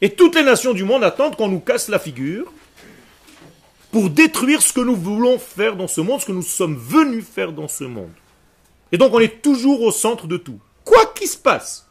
Et 0.02 0.10
toutes 0.10 0.36
les 0.36 0.44
nations 0.44 0.74
du 0.74 0.84
monde 0.84 1.04
attendent 1.04 1.36
qu'on 1.36 1.48
nous 1.48 1.60
casse 1.60 1.90
la 1.90 2.00
figure 2.00 2.52
pour 3.92 4.10
détruire 4.10 4.62
ce 4.62 4.74
que 4.74 4.82
nous 4.82 4.96
voulons 4.96 5.40
faire 5.40 5.76
dans 5.76 5.88
ce 5.88 6.02
monde, 6.02 6.20
ce 6.20 6.26
que 6.26 6.32
nous 6.32 6.42
sommes 6.42 6.76
venus 6.76 7.24
faire 7.26 7.54
dans 7.54 7.70
ce 7.70 7.86
monde. 7.86 8.12
Et 8.92 8.98
donc 8.98 9.14
on 9.14 9.20
est 9.20 9.42
toujours 9.42 9.82
au 9.82 9.92
centre 9.92 10.28
de 10.28 10.38
tout. 10.38 10.60
Quoi 10.84 11.06
qu'il 11.16 11.28
se 11.28 11.38
passe. 11.38 11.88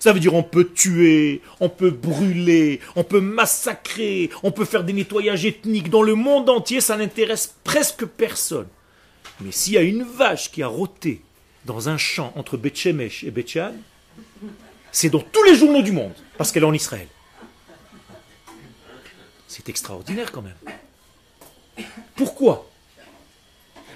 Ça 0.00 0.12
veut 0.12 0.20
dire 0.20 0.34
on 0.34 0.42
peut 0.42 0.68
tuer, 0.68 1.40
on 1.60 1.68
peut 1.68 1.90
brûler, 1.90 2.80
on 2.94 3.04
peut 3.04 3.20
massacrer, 3.20 4.30
on 4.42 4.52
peut 4.52 4.64
faire 4.64 4.84
des 4.84 4.92
nettoyages 4.92 5.44
ethniques 5.44 5.90
dans 5.90 6.02
le 6.02 6.14
monde 6.14 6.48
entier, 6.50 6.80
ça 6.80 6.96
n'intéresse 6.96 7.56
presque 7.64 8.04
personne. 8.04 8.68
Mais 9.40 9.50
s'il 9.50 9.72
y 9.72 9.78
a 9.78 9.82
une 9.82 10.02
vache 10.02 10.50
qui 10.52 10.62
a 10.62 10.68
rôté 10.68 11.22
dans 11.64 11.88
un 11.88 11.96
champ 11.96 12.32
entre 12.36 12.56
Bethshemesh 12.56 13.24
et 13.24 13.30
Betchan, 13.30 13.72
c'est 14.98 15.10
dans 15.10 15.20
tous 15.20 15.44
les 15.44 15.54
journaux 15.54 15.82
du 15.82 15.92
monde, 15.92 16.12
parce 16.36 16.50
qu'elle 16.50 16.64
est 16.64 16.66
en 16.66 16.74
Israël. 16.74 17.06
C'est 19.46 19.68
extraordinaire 19.68 20.32
quand 20.32 20.42
même. 20.42 21.86
Pourquoi? 22.16 22.68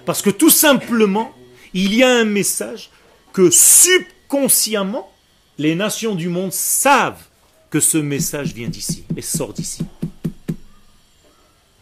Parce 0.07 0.23
que 0.23 0.31
tout 0.31 0.49
simplement, 0.49 1.35
il 1.75 1.93
y 1.93 2.05
a 2.05 2.09
un 2.09 2.25
message 2.25 2.91
que 3.33 3.51
subconsciemment, 3.51 5.12
les 5.59 5.75
nations 5.75 6.15
du 6.15 6.29
monde 6.29 6.53
savent 6.53 7.25
que 7.69 7.81
ce 7.81 7.99
message 7.99 8.55
vient 8.55 8.69
d'ici 8.69 9.05
et 9.17 9.23
sort 9.23 9.53
d'ici. 9.53 9.83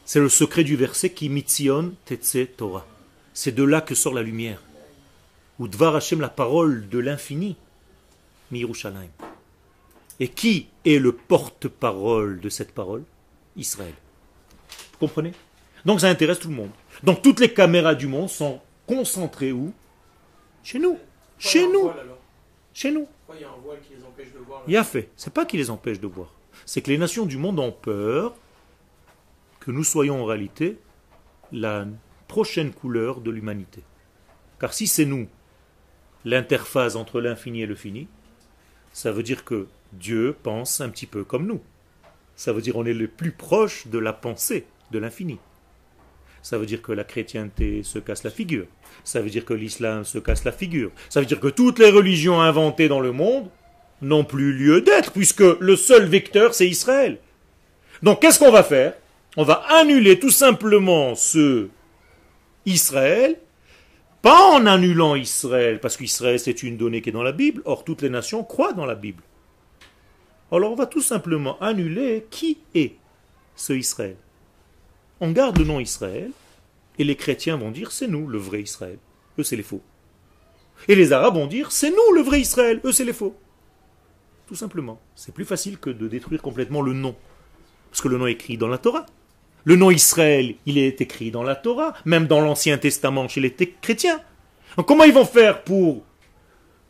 C'est 0.06 0.20
le 0.20 0.30
secret 0.30 0.64
du 0.64 0.76
verset 0.76 1.10
qui 1.10 1.28
mitzion 1.28 1.92
tetse 2.06 2.38
Torah. 2.56 2.86
C'est 3.34 3.54
de 3.54 3.64
là 3.64 3.82
que 3.82 3.94
sort 3.94 4.14
la 4.14 4.22
lumière. 4.22 4.62
Ou 5.58 5.68
dvar 5.68 5.94
Hashem, 5.94 6.22
la 6.22 6.30
parole 6.30 6.88
de 6.88 6.98
l'infini, 6.98 7.56
Mirushalayim. 8.50 9.10
Et 10.18 10.28
qui 10.28 10.68
est 10.84 10.98
le 10.98 11.12
porte-parole 11.12 12.40
de 12.40 12.48
cette 12.48 12.72
parole? 12.72 13.04
Israël. 13.56 13.94
Vous 14.92 14.98
comprenez? 14.98 15.32
Donc 15.84 16.00
ça 16.00 16.08
intéresse 16.08 16.38
tout 16.38 16.48
le 16.48 16.54
monde. 16.54 16.70
Donc 17.02 17.22
toutes 17.22 17.40
les 17.40 17.52
caméras 17.52 17.94
du 17.94 18.06
monde 18.06 18.28
sont 18.28 18.60
concentrées 18.86 19.52
où? 19.52 19.72
Chez 20.62 20.78
nous. 20.78 20.98
Chez 21.38 21.66
nous. 21.66 21.90
Chez 22.74 22.92
nous. 22.92 23.06
Il 23.34 23.40
y 23.40 23.44
a 23.44 23.48
un 23.48 23.56
voile 23.64 23.78
qui 23.80 23.94
les 23.94 24.04
empêche 24.04 24.32
de 24.32 24.38
voir 24.38 24.62
Il 24.66 24.76
a 24.76 24.84
fait. 24.84 25.10
C'est 25.16 25.32
pas 25.32 25.46
qui 25.46 25.56
les 25.56 25.70
empêche 25.70 26.00
de 26.00 26.06
voir. 26.06 26.34
C'est 26.66 26.82
que 26.82 26.90
les 26.90 26.98
nations 26.98 27.26
du 27.26 27.38
monde 27.38 27.58
ont 27.58 27.72
peur 27.72 28.34
que 29.60 29.70
nous 29.70 29.84
soyons 29.84 30.22
en 30.22 30.24
réalité 30.24 30.78
la 31.52 31.86
prochaine 32.28 32.72
couleur 32.72 33.20
de 33.20 33.30
l'humanité. 33.30 33.82
Car 34.60 34.72
si 34.72 34.86
c'est 34.86 35.04
nous 35.04 35.28
l'interface 36.24 36.96
entre 36.96 37.20
l'infini 37.20 37.62
et 37.62 37.66
le 37.66 37.74
fini, 37.74 38.08
ça 38.92 39.12
veut 39.12 39.22
dire 39.22 39.44
que 39.44 39.66
Dieu 39.92 40.36
pense 40.42 40.80
un 40.80 40.88
petit 40.88 41.06
peu 41.06 41.24
comme 41.24 41.46
nous. 41.46 41.60
Ça 42.36 42.52
veut 42.52 42.62
dire 42.62 42.74
qu'on 42.74 42.86
est 42.86 42.94
le 42.94 43.08
plus 43.08 43.32
proche 43.32 43.86
de 43.86 43.98
la 43.98 44.12
pensée 44.12 44.66
de 44.90 44.98
l'infini. 44.98 45.38
Ça 46.42 46.58
veut 46.58 46.66
dire 46.66 46.80
que 46.80 46.92
la 46.92 47.04
chrétienté 47.04 47.82
se 47.82 47.98
casse 47.98 48.24
la 48.24 48.30
figure. 48.30 48.66
Ça 49.04 49.20
veut 49.20 49.28
dire 49.28 49.44
que 49.44 49.54
l'islam 49.54 50.04
se 50.04 50.18
casse 50.18 50.44
la 50.44 50.52
figure. 50.52 50.90
Ça 51.08 51.20
veut 51.20 51.26
dire 51.26 51.40
que 51.40 51.48
toutes 51.48 51.78
les 51.78 51.90
religions 51.90 52.40
inventées 52.40 52.88
dans 52.88 53.00
le 53.00 53.12
monde 53.12 53.50
n'ont 54.00 54.24
plus 54.24 54.52
lieu 54.54 54.80
d'être, 54.80 55.12
puisque 55.12 55.40
le 55.40 55.76
seul 55.76 56.06
vecteur, 56.06 56.54
c'est 56.54 56.68
Israël. 56.68 57.18
Donc 58.02 58.20
qu'est-ce 58.22 58.38
qu'on 58.38 58.50
va 58.50 58.62
faire? 58.62 58.94
On 59.36 59.44
va 59.44 59.62
annuler 59.68 60.18
tout 60.18 60.30
simplement 60.30 61.14
ce 61.14 61.68
Israël, 62.64 63.38
pas 64.22 64.50
en 64.52 64.66
annulant 64.66 65.14
Israël, 65.14 65.80
parce 65.80 65.96
qu'Israël 65.96 66.38
c'est 66.38 66.62
une 66.62 66.76
donnée 66.76 67.02
qui 67.02 67.08
est 67.08 67.12
dans 67.12 67.22
la 67.22 67.32
Bible, 67.32 67.62
or 67.64 67.84
toutes 67.84 68.02
les 68.02 68.10
nations 68.10 68.44
croient 68.44 68.72
dans 68.72 68.86
la 68.86 68.94
Bible. 68.94 69.22
Alors 70.52 70.72
on 70.72 70.76
va 70.76 70.86
tout 70.86 71.02
simplement 71.02 71.58
annuler 71.60 72.26
qui 72.30 72.58
est 72.74 72.96
ce 73.56 73.72
Israël. 73.72 74.16
On 75.20 75.30
garde 75.30 75.58
le 75.58 75.64
nom 75.64 75.80
Israël, 75.80 76.30
et 76.98 77.04
les 77.04 77.16
chrétiens 77.16 77.56
vont 77.56 77.70
dire 77.70 77.92
c'est 77.92 78.08
nous 78.08 78.26
le 78.26 78.38
vrai 78.38 78.62
Israël. 78.62 78.98
Eux 79.38 79.42
c'est 79.42 79.56
les 79.56 79.62
faux. 79.62 79.82
Et 80.88 80.94
les 80.94 81.12
arabes 81.12 81.34
vont 81.34 81.46
dire 81.46 81.72
c'est 81.72 81.90
nous 81.90 82.14
le 82.14 82.22
vrai 82.22 82.40
Israël. 82.40 82.80
Eux 82.84 82.92
c'est 82.92 83.04
les 83.04 83.12
faux. 83.12 83.36
Tout 84.46 84.54
simplement. 84.54 85.00
C'est 85.14 85.32
plus 85.32 85.44
facile 85.44 85.78
que 85.78 85.90
de 85.90 86.08
détruire 86.08 86.42
complètement 86.42 86.82
le 86.82 86.92
nom. 86.92 87.14
Parce 87.90 88.00
que 88.00 88.08
le 88.08 88.18
nom 88.18 88.26
est 88.26 88.32
écrit 88.32 88.58
dans 88.58 88.68
la 88.68 88.78
Torah. 88.78 89.06
Le 89.64 89.76
nom 89.76 89.90
Israël, 89.90 90.54
il 90.66 90.78
est 90.78 91.00
écrit 91.00 91.30
dans 91.30 91.42
la 91.42 91.54
Torah, 91.54 91.94
même 92.04 92.26
dans 92.26 92.40
l'Ancien 92.40 92.78
Testament 92.78 93.28
chez 93.28 93.40
les 93.40 93.52
chrétiens. 93.52 94.20
Donc 94.76 94.86
comment 94.86 95.04
ils 95.04 95.12
vont 95.12 95.24
faire 95.24 95.62
pour 95.62 96.02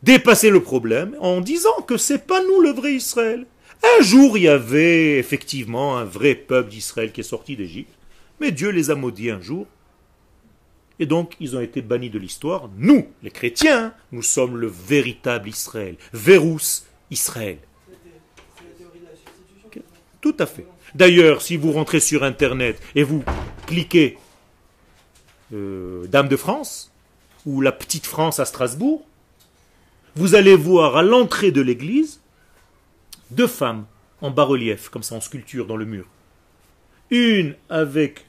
dépasser 0.03 0.49
le 0.49 0.61
problème 0.61 1.15
en 1.19 1.41
disant 1.41 1.81
que 1.87 1.97
c'est 1.97 2.25
pas 2.25 2.41
nous 2.43 2.61
le 2.61 2.71
vrai 2.71 2.93
Israël? 2.93 3.45
Un 3.83 4.03
jour, 4.03 4.37
il 4.37 4.43
y 4.43 4.47
avait 4.47 5.17
effectivement 5.17 5.97
un 5.97 6.05
vrai 6.05 6.35
peuple 6.35 6.69
d'Israël 6.69 7.11
qui 7.11 7.21
est 7.21 7.23
sorti 7.23 7.55
d'Égypte, 7.55 7.93
mais 8.39 8.51
Dieu 8.51 8.69
les 8.69 8.91
a 8.91 8.95
maudits 8.95 9.31
un 9.31 9.41
jour. 9.41 9.65
Et 10.99 11.07
donc, 11.07 11.33
ils 11.39 11.55
ont 11.55 11.61
été 11.61 11.81
bannis 11.81 12.11
de 12.11 12.19
l'histoire. 12.19 12.69
Nous, 12.77 13.07
les 13.23 13.31
chrétiens, 13.31 13.93
nous 14.11 14.21
sommes 14.21 14.57
le 14.57 14.67
véritable 14.67 15.49
Israël. 15.49 15.95
Verus 16.13 16.85
Israël. 17.09 17.57
Tout 20.21 20.35
à 20.37 20.45
fait. 20.45 20.67
D'ailleurs, 20.95 21.41
si 21.41 21.57
vous 21.57 21.71
rentrez 21.71 21.99
sur 21.99 22.23
Internet 22.23 22.81
et 22.95 23.03
vous 23.03 23.23
cliquez 23.65 24.17
euh, 25.53 26.05
Dame 26.07 26.27
de 26.27 26.35
France 26.35 26.91
ou 27.45 27.61
la 27.61 27.71
Petite 27.71 28.05
France 28.05 28.39
à 28.39 28.45
Strasbourg, 28.45 29.05
vous 30.15 30.35
allez 30.35 30.55
voir 30.55 30.97
à 30.97 31.03
l'entrée 31.03 31.51
de 31.51 31.61
l'église 31.61 32.19
deux 33.31 33.47
femmes 33.47 33.85
en 34.21 34.29
bas-relief, 34.29 34.89
comme 34.89 35.03
ça 35.03 35.15
en 35.15 35.21
sculpture 35.21 35.65
dans 35.65 35.77
le 35.77 35.85
mur. 35.85 36.05
Une 37.09 37.55
avec 37.69 38.25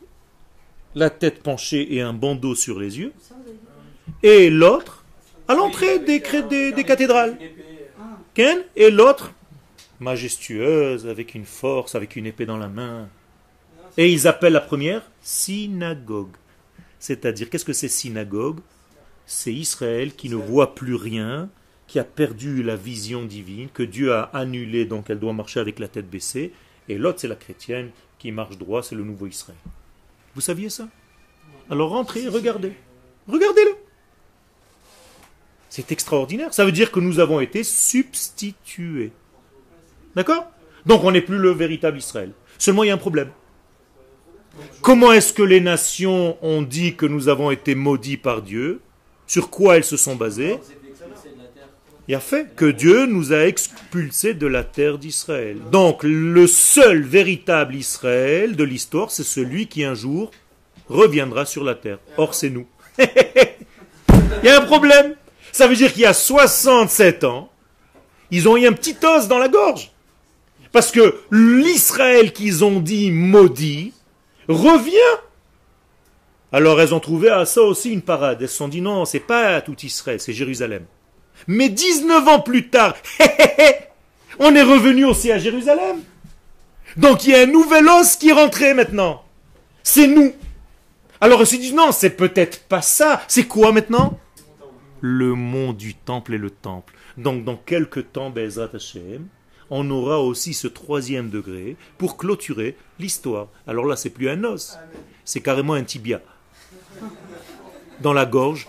la 0.95 1.11
tête 1.11 1.43
penchée 1.43 1.95
et 1.95 2.01
un 2.01 2.13
bandeau 2.13 2.55
sur 2.55 2.79
les 2.79 2.99
yeux, 2.99 3.13
et 4.23 4.51
l'autre 4.51 5.05
à 5.49 5.55
l'entrée 5.55 5.99
des, 5.99 6.21
des 6.73 6.85
cathédrales. 6.85 7.37
Ken 8.35 8.59
Et 8.77 8.91
l'autre 8.91 9.33
majestueuse, 10.03 11.07
avec 11.07 11.35
une 11.35 11.47
force, 11.47 11.95
avec 11.95 12.17
une 12.17 12.27
épée 12.27 12.47
dans 12.47 12.59
la 12.59 12.69
main. 12.69 13.09
Et 13.97 14.13
ils 14.13 14.27
appellent 14.27 14.53
la 14.53 14.61
première 14.61 15.03
synagogue. 15.23 16.37
C'est-à-dire, 16.99 17.49
qu'est-ce 17.49 17.65
que 17.65 17.73
c'est 17.73 17.89
synagogue? 17.89 18.61
C'est 19.27 19.53
Israël 19.53 20.15
qui 20.15 20.29
ne 20.29 20.37
voit 20.37 20.75
plus 20.75 20.95
rien, 20.95 21.49
qui 21.87 21.99
a 21.99 22.05
perdu 22.05 22.63
la 22.63 22.77
vision 22.77 23.25
divine, 23.25 23.69
que 23.73 23.83
Dieu 23.83 24.13
a 24.13 24.23
annulée, 24.35 24.85
donc 24.85 25.11
elle 25.11 25.19
doit 25.19 25.33
marcher 25.33 25.61
avec 25.61 25.79
la 25.79 25.89
tête 25.89 26.09
baissée. 26.11 26.53
Et 26.89 26.99
l'autre, 26.99 27.21
c'est 27.21 27.29
la 27.29 27.37
chrétienne 27.37 27.91
qui 28.19 28.33
marche 28.33 28.59
droit, 28.59 28.83
c'est 28.83 28.95
le 28.95 29.05
nouveau 29.05 29.27
Israël. 29.27 29.59
Vous 30.35 30.41
saviez 30.41 30.71
ça? 30.71 30.89
Alors 31.71 31.91
rentrez, 31.91 32.27
regardez. 32.29 32.73
Regardez-le. 33.29 33.77
C'est 35.69 35.93
extraordinaire. 35.93 36.53
Ça 36.53 36.65
veut 36.65 36.73
dire 36.73 36.91
que 36.91 37.01
nous 37.01 37.19
avons 37.19 37.41
été 37.41 37.65
substitués. 37.65 39.13
D'accord? 40.17 40.51
Donc 40.87 41.05
on 41.05 41.13
n'est 41.13 41.21
plus 41.21 41.39
le 41.39 41.51
véritable 41.51 41.99
Israël. 41.99 42.33
Seulement 42.59 42.85
il 42.85 42.89
y 42.89 42.91
a 42.91 42.95
un 42.95 42.99
problème. 42.99 43.31
Comment 44.81 45.13
est-ce 45.13 45.33
que 45.33 45.43
les 45.43 45.61
nations 45.61 46.37
ont 46.43 46.63
dit 46.63 46.95
que 46.95 47.07
nous 47.07 47.29
avons 47.29 47.51
été 47.51 47.75
maudits 47.75 48.17
par 48.17 48.43
Dieu? 48.43 48.81
Sur 49.27 49.49
quoi 49.49 49.77
elles 49.77 49.85
se 49.85 49.97
sont 49.97 50.17
basées? 50.17 50.59
Il 52.09 52.15
a 52.15 52.21
fait 52.21 52.55
que 52.57 52.65
Dieu 52.65 53.07
nous 53.07 53.33
a 53.33 53.47
expulsés 53.47 54.35
de 54.35 54.47
la 54.47 54.65
terre 54.65 54.99
d'Israël. 54.99 55.59
Donc 55.71 56.03
le 56.03 56.47
seul 56.47 57.03
véritable 57.03 57.77
Israël 57.77 58.57
de 58.57 58.65
l'histoire, 58.65 59.11
c'est 59.11 59.23
celui 59.23 59.69
qui 59.69 59.85
un 59.85 59.95
jour 59.95 60.31
reviendra 60.89 61.47
sur 61.47 61.63
la 61.63 61.75
terre. 61.77 61.99
Or 62.17 62.35
c'est 62.35 62.51
nous. 62.51 62.67
Il 62.99 64.47
y 64.47 64.49
a 64.49 64.61
un 64.61 64.65
problème. 64.65 65.15
Ça 65.53 65.69
veut 65.69 65.77
dire 65.77 65.93
qu'il 65.93 66.03
y 66.03 66.07
a 66.07 66.15
67 66.15 67.25
ans, 67.25 67.51
ils 68.31 68.49
ont 68.49 68.57
eu 68.57 68.67
un 68.67 68.73
petit 68.73 68.97
os 69.05 69.29
dans 69.29 69.39
la 69.39 69.49
gorge. 69.49 69.92
Parce 70.73 70.91
que 70.91 71.21
l'Israël 71.31 72.33
qu'ils 72.33 72.65
ont 72.65 72.81
dit 72.81 73.11
maudit 73.11 73.93
revient. 74.49 74.97
Alors 76.51 76.81
elles 76.81 76.95
ont 76.95 77.01
trouvé 77.01 77.29
à 77.29 77.45
ça 77.45 77.63
aussi 77.63 77.93
une 77.93 78.03
parade. 78.03 78.41
Elles 78.41 78.49
se 78.49 78.57
sont 78.57 78.69
dit 78.69 78.81
non, 78.81 79.05
c'est 79.05 79.21
pas 79.21 79.61
tout 79.61 79.77
Israël, 79.83 80.21
c'est 80.21 80.33
Jérusalem. 80.33 80.85
Mais 81.47 81.69
19 81.69 82.29
ans 82.29 82.41
plus 82.41 82.69
tard, 82.69 82.95
on 84.39 84.55
est 84.55 84.63
revenu 84.63 85.05
aussi 85.05 85.31
à 85.31 85.39
Jérusalem. 85.39 86.03
Donc 86.97 87.25
il 87.25 87.31
y 87.31 87.35
a 87.35 87.43
un 87.43 87.47
nouvel 87.47 87.89
os 87.89 88.17
qui 88.17 88.31
est 88.31 88.33
rentré 88.33 88.75
maintenant. 88.75 89.23
C'est 89.83 90.07
nous. 90.07 90.33
Alors 91.21 91.41
ils 91.43 91.47
se 91.47 91.57
disent 91.57 91.75
non, 91.75 91.93
c'est 91.93 92.11
peut-être 92.17 92.65
pas 92.65 92.83
ça. 92.83 93.23
C'est 93.29 93.45
quoi 93.45 93.73
maintenant? 93.73 94.19
Le 95.01 95.35
mont 95.35 95.73
du 95.73 95.95
temple 95.95 96.35
et 96.35 96.39
le 96.39 96.51
temple. 96.51 96.95
Donc 97.17 97.45
dans 97.45 97.57
quelques 97.57 98.13
temps, 98.13 98.31
Bezrat 98.31 98.71
Hashem, 98.75 99.27
on 99.75 99.89
aura 99.91 100.21
aussi 100.21 100.53
ce 100.53 100.69
troisième 100.69 101.31
degré 101.31 101.77
pour 101.97 102.19
clôturer 102.19 102.77
l'histoire. 102.99 103.49
Alors 103.67 103.87
là, 103.87 103.97
c'est 103.97 104.11
plus 104.11 104.29
un 104.29 104.45
os, 104.45 104.77
c'est 105.25 105.41
carrément 105.41 105.73
un 105.73 105.83
tibia. 105.83 106.21
Dans 108.01 108.13
la 108.13 108.27
gorge. 108.27 108.69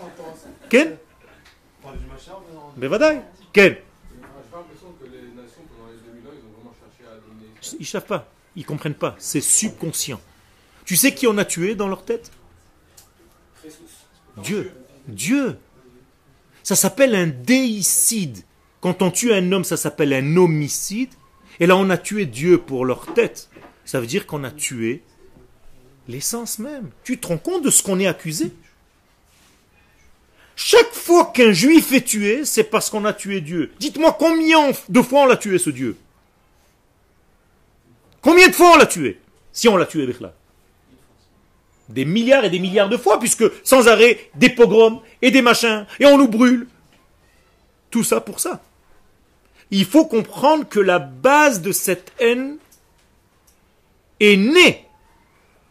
Ken? 0.70 0.96
On 1.82 1.86
parle 1.86 1.98
du 1.98 2.06
machin, 2.06 2.32
on 2.50 2.54
est 2.54 2.58
en- 2.58 2.72
Bevadaï. 2.76 3.20
Ken? 3.52 3.74
J'ai 3.74 4.20
pas 4.20 4.56
l'impression 4.58 4.88
que 4.98 5.04
les 5.04 5.42
nations 5.42 5.62
pendant 5.76 5.90
les 5.90 5.98
2000 5.98 6.26
ans, 6.26 6.32
ils. 7.72 7.76
Ils 7.80 7.86
savent 7.86 8.06
pas, 8.06 8.26
ils 8.56 8.64
comprennent 8.64 8.94
pas, 8.94 9.14
c'est 9.18 9.40
subconscient. 9.42 10.20
Tu 10.86 10.96
sais 10.96 11.14
qui 11.14 11.26
on 11.26 11.36
a 11.38 11.44
tué 11.44 11.74
dans 11.74 11.88
leur 11.88 12.04
tête? 12.04 12.30
Dieu. 14.42 14.72
Dieu. 15.06 15.58
Ça 16.62 16.76
s'appelle 16.76 17.14
un 17.14 17.26
déicide. 17.26 18.38
Quand 18.84 19.00
on 19.00 19.10
tue 19.10 19.32
un 19.32 19.50
homme, 19.50 19.64
ça 19.64 19.78
s'appelle 19.78 20.12
un 20.12 20.36
homicide. 20.36 21.08
Et 21.58 21.64
là, 21.64 21.74
on 21.74 21.88
a 21.88 21.96
tué 21.96 22.26
Dieu 22.26 22.58
pour 22.58 22.84
leur 22.84 23.14
tête. 23.14 23.48
Ça 23.86 23.98
veut 23.98 24.06
dire 24.06 24.26
qu'on 24.26 24.44
a 24.44 24.50
tué 24.50 25.02
l'essence 26.06 26.58
même. 26.58 26.90
Tu 27.02 27.16
te 27.16 27.26
rends 27.26 27.38
compte 27.38 27.64
de 27.64 27.70
ce 27.70 27.82
qu'on 27.82 27.98
est 27.98 28.06
accusé? 28.06 28.52
Chaque 30.54 30.92
fois 30.92 31.32
qu'un 31.34 31.52
juif 31.52 31.92
est 31.94 32.04
tué, 32.04 32.44
c'est 32.44 32.64
parce 32.64 32.90
qu'on 32.90 33.06
a 33.06 33.14
tué 33.14 33.40
Dieu. 33.40 33.72
Dites-moi 33.80 34.14
combien 34.18 34.72
de 34.90 35.00
fois 35.00 35.22
on 35.22 35.26
l'a 35.26 35.38
tué 35.38 35.56
ce 35.56 35.70
Dieu? 35.70 35.96
Combien 38.20 38.48
de 38.48 38.54
fois 38.54 38.72
on 38.74 38.76
l'a 38.76 38.84
tué? 38.84 39.18
Si 39.50 39.66
on 39.66 39.78
l'a 39.78 39.86
tué 39.86 40.06
là 40.20 40.34
Des 41.88 42.04
milliards 42.04 42.44
et 42.44 42.50
des 42.50 42.58
milliards 42.58 42.90
de 42.90 42.98
fois, 42.98 43.18
puisque 43.18 43.44
sans 43.62 43.88
arrêt, 43.88 44.30
des 44.34 44.50
pogroms 44.50 45.00
et 45.22 45.30
des 45.30 45.40
machins, 45.40 45.86
et 46.00 46.04
on 46.04 46.18
nous 46.18 46.28
brûle. 46.28 46.66
Tout 47.90 48.04
ça 48.04 48.20
pour 48.20 48.40
ça. 48.40 48.60
Il 49.70 49.84
faut 49.84 50.06
comprendre 50.06 50.68
que 50.68 50.80
la 50.80 50.98
base 50.98 51.62
de 51.62 51.72
cette 51.72 52.12
haine 52.18 52.58
est 54.20 54.36
née 54.36 54.86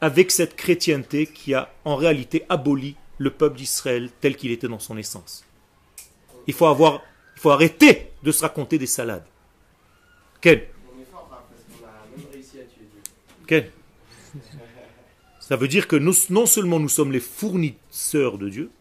avec 0.01 0.31
cette 0.31 0.55
chrétienté 0.55 1.27
qui 1.27 1.53
a 1.53 1.71
en 1.85 1.95
réalité 1.95 2.45
aboli 2.49 2.95
le 3.17 3.29
peuple 3.29 3.57
d'Israël 3.57 4.09
tel 4.19 4.35
qu'il 4.35 4.51
était 4.51 4.67
dans 4.67 4.79
son 4.79 4.97
essence. 4.97 5.45
Il 6.47 6.53
faut 6.53 6.65
arrêter 7.45 8.11
de 8.23 8.31
se 8.31 8.41
raconter 8.41 8.77
des 8.77 8.87
salades. 8.87 9.25
Quel. 10.41 10.67
Ça 15.39 15.55
veut 15.55 15.67
dire 15.67 15.87
que 15.87 15.95
non 15.95 16.45
seulement 16.45 16.79
nous 16.79 16.89
sommes 16.89 17.11
les 17.11 17.19
fournisseurs 17.19 18.37
de 18.37 18.49
Dieu, 18.49 18.71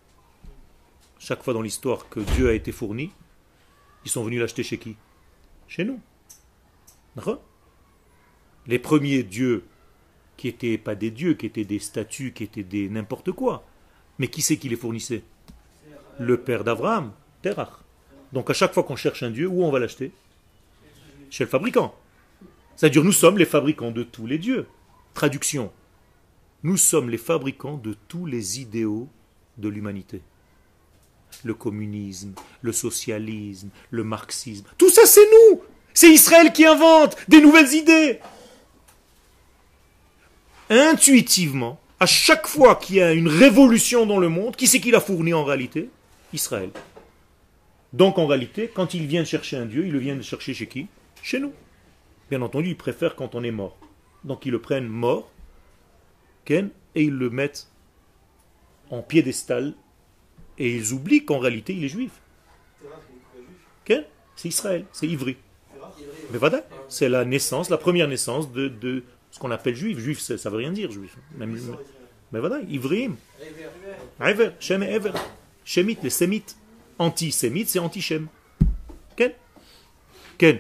chaque 1.19 1.43
fois 1.43 1.55
dans 1.55 1.63
l'histoire 1.63 2.09
que 2.09 2.21
Dieu 2.21 2.49
a 2.49 2.53
été 2.53 2.73
fourni, 2.73 3.13
ils 4.05 4.11
sont 4.11 4.25
venus 4.25 4.41
l'acheter 4.41 4.63
chez 4.63 4.79
qui? 4.79 4.97
Chez 5.69 5.85
nous. 5.85 6.01
Les 8.67 8.79
premiers 8.79 9.23
dieux 9.23 9.65
qui 10.37 10.49
étaient 10.49 10.79
pas 10.79 10.95
des 10.95 11.11
dieux, 11.11 11.35
qui 11.35 11.47
étaient 11.47 11.65
des 11.65 11.79
statues, 11.79 12.33
qui 12.33 12.45
étaient 12.45 12.63
des 12.63 12.89
n'importe 12.89 13.33
quoi. 13.33 13.65
Mais 14.19 14.29
qui 14.29 14.43
c'est 14.43 14.57
qui 14.57 14.69
les 14.69 14.77
fournissait? 14.77 15.23
Le 16.19 16.41
père 16.41 16.65
d'Abraham, 16.65 17.13
Terach. 17.43 17.81
Donc 18.33 18.51
à 18.51 18.55
chaque 18.55 18.73
fois 18.73 18.83
qu'on 18.83 18.97
cherche 18.97 19.23
un 19.23 19.31
dieu, 19.31 19.47
où 19.47 19.63
on 19.63 19.71
va 19.71 19.79
l'acheter? 19.79 20.13
Chez 21.31 21.45
le 21.45 21.51
fabricant. 21.51 21.95
C'est-à-dire 22.77 23.05
nous 23.05 23.13
sommes 23.13 23.39
les 23.39 23.45
fabricants 23.45 23.91
de 23.91 24.03
tous 24.03 24.27
les 24.27 24.39
dieux. 24.39 24.67
Traduction. 25.15 25.73
Nous 26.63 26.77
sommes 26.77 27.11
les 27.11 27.19
fabricants 27.19 27.77
de 27.77 27.95
tous 28.09 28.27
les 28.27 28.61
idéaux 28.61 29.09
de 29.59 29.69
l'humanité. 29.69 30.23
Le 31.45 31.55
communisme, 31.55 32.35
le 32.61 32.73
socialisme, 32.73 33.71
le 33.91 34.05
marxisme. 34.05 34.67
Tout 34.79 34.91
ça 34.91 35.07
c'est 35.07 35.21
nous. 35.21 35.63
C'est 35.95 36.11
Israël 36.11 36.53
qui 36.53 36.65
invente 36.65 37.17
des 37.29 37.41
nouvelles 37.41 37.73
idées. 37.75 38.21
Intuitivement, 40.71 41.79
à 42.01 42.07
chaque 42.07 42.47
fois 42.47 42.77
qu'il 42.77 42.97
y 42.97 43.03
a 43.03 43.13
une 43.13 43.29
révolution 43.29 44.07
dans 44.07 44.19
le 44.19 44.29
monde, 44.29 44.57
qui 44.57 44.67
c'est 44.67 44.81
qui 44.81 44.91
l'a 44.91 45.01
fourni 45.01 45.35
en 45.35 45.45
réalité? 45.45 45.91
Israël. 46.33 46.71
Donc 47.93 48.19
en 48.19 48.27
réalité, 48.27 48.71
quand 48.73 48.95
ils 48.95 49.07
viennent 49.07 49.27
chercher 49.27 49.57
un 49.57 49.67
Dieu, 49.67 49.87
ils 49.87 49.93
le 49.93 49.99
viennent 49.99 50.23
chercher 50.23 50.55
chez 50.55 50.67
qui? 50.67 50.87
Chez 51.23 51.41
nous. 51.41 51.53
Bien 52.31 52.41
entendu, 52.41 52.71
ils 52.71 52.77
préfèrent 52.77 53.17
quand 53.17 53.35
on 53.35 53.45
est 53.45 53.51
mort. 53.51 53.77
Donc 54.25 54.47
ils 54.47 54.53
le 54.53 54.61
prennent 54.61 54.89
mort, 54.89 55.31
Ken, 56.45 56.71
et 56.95 57.03
ils 57.03 57.13
le 57.13 57.29
mettent 57.29 57.69
en 58.91 59.03
piédestal, 59.03 59.75
et 60.63 60.77
ils 60.77 60.93
oublient 60.93 61.25
qu'en 61.25 61.41
réalité 61.41 61.75
il 61.75 61.85
est 61.85 61.89
juif. 61.89 62.13
C'est 64.35 64.49
Israël, 64.49 64.87
c'est 64.93 65.07
Ivry. 65.07 65.37
Mais 66.31 66.39
voilà, 66.39 66.65
c'est 66.89 67.09
la 67.09 67.25
naissance, 67.25 67.69
la 67.69 67.77
première 67.77 68.09
naissance 68.09 68.51
de, 68.51 69.05
ce 69.31 69.39
qu'on 69.39 69.51
appelle 69.51 69.75
juif. 69.77 69.99
Juif, 69.99 70.21
ça, 70.21 70.39
ça 70.39 70.51
veut 70.51 70.57
rien 70.57 70.73
dire, 70.73 70.91
juif. 70.91 71.17
Mais 71.37 72.41
voilà, 72.41 72.61
Ivrim. 72.69 73.17
Ever, 74.21 74.51
Shem 74.59 74.83
et 74.83 74.91
Ever. 74.91 75.13
Shemite, 75.65 76.03
les 76.03 76.11
sémites. 76.11 76.57
Anti-sémites, 76.99 77.69
c'est 77.69 77.79
anti-Shem. 77.79 78.29
Ken 79.17 79.33
Ken. 80.39 80.59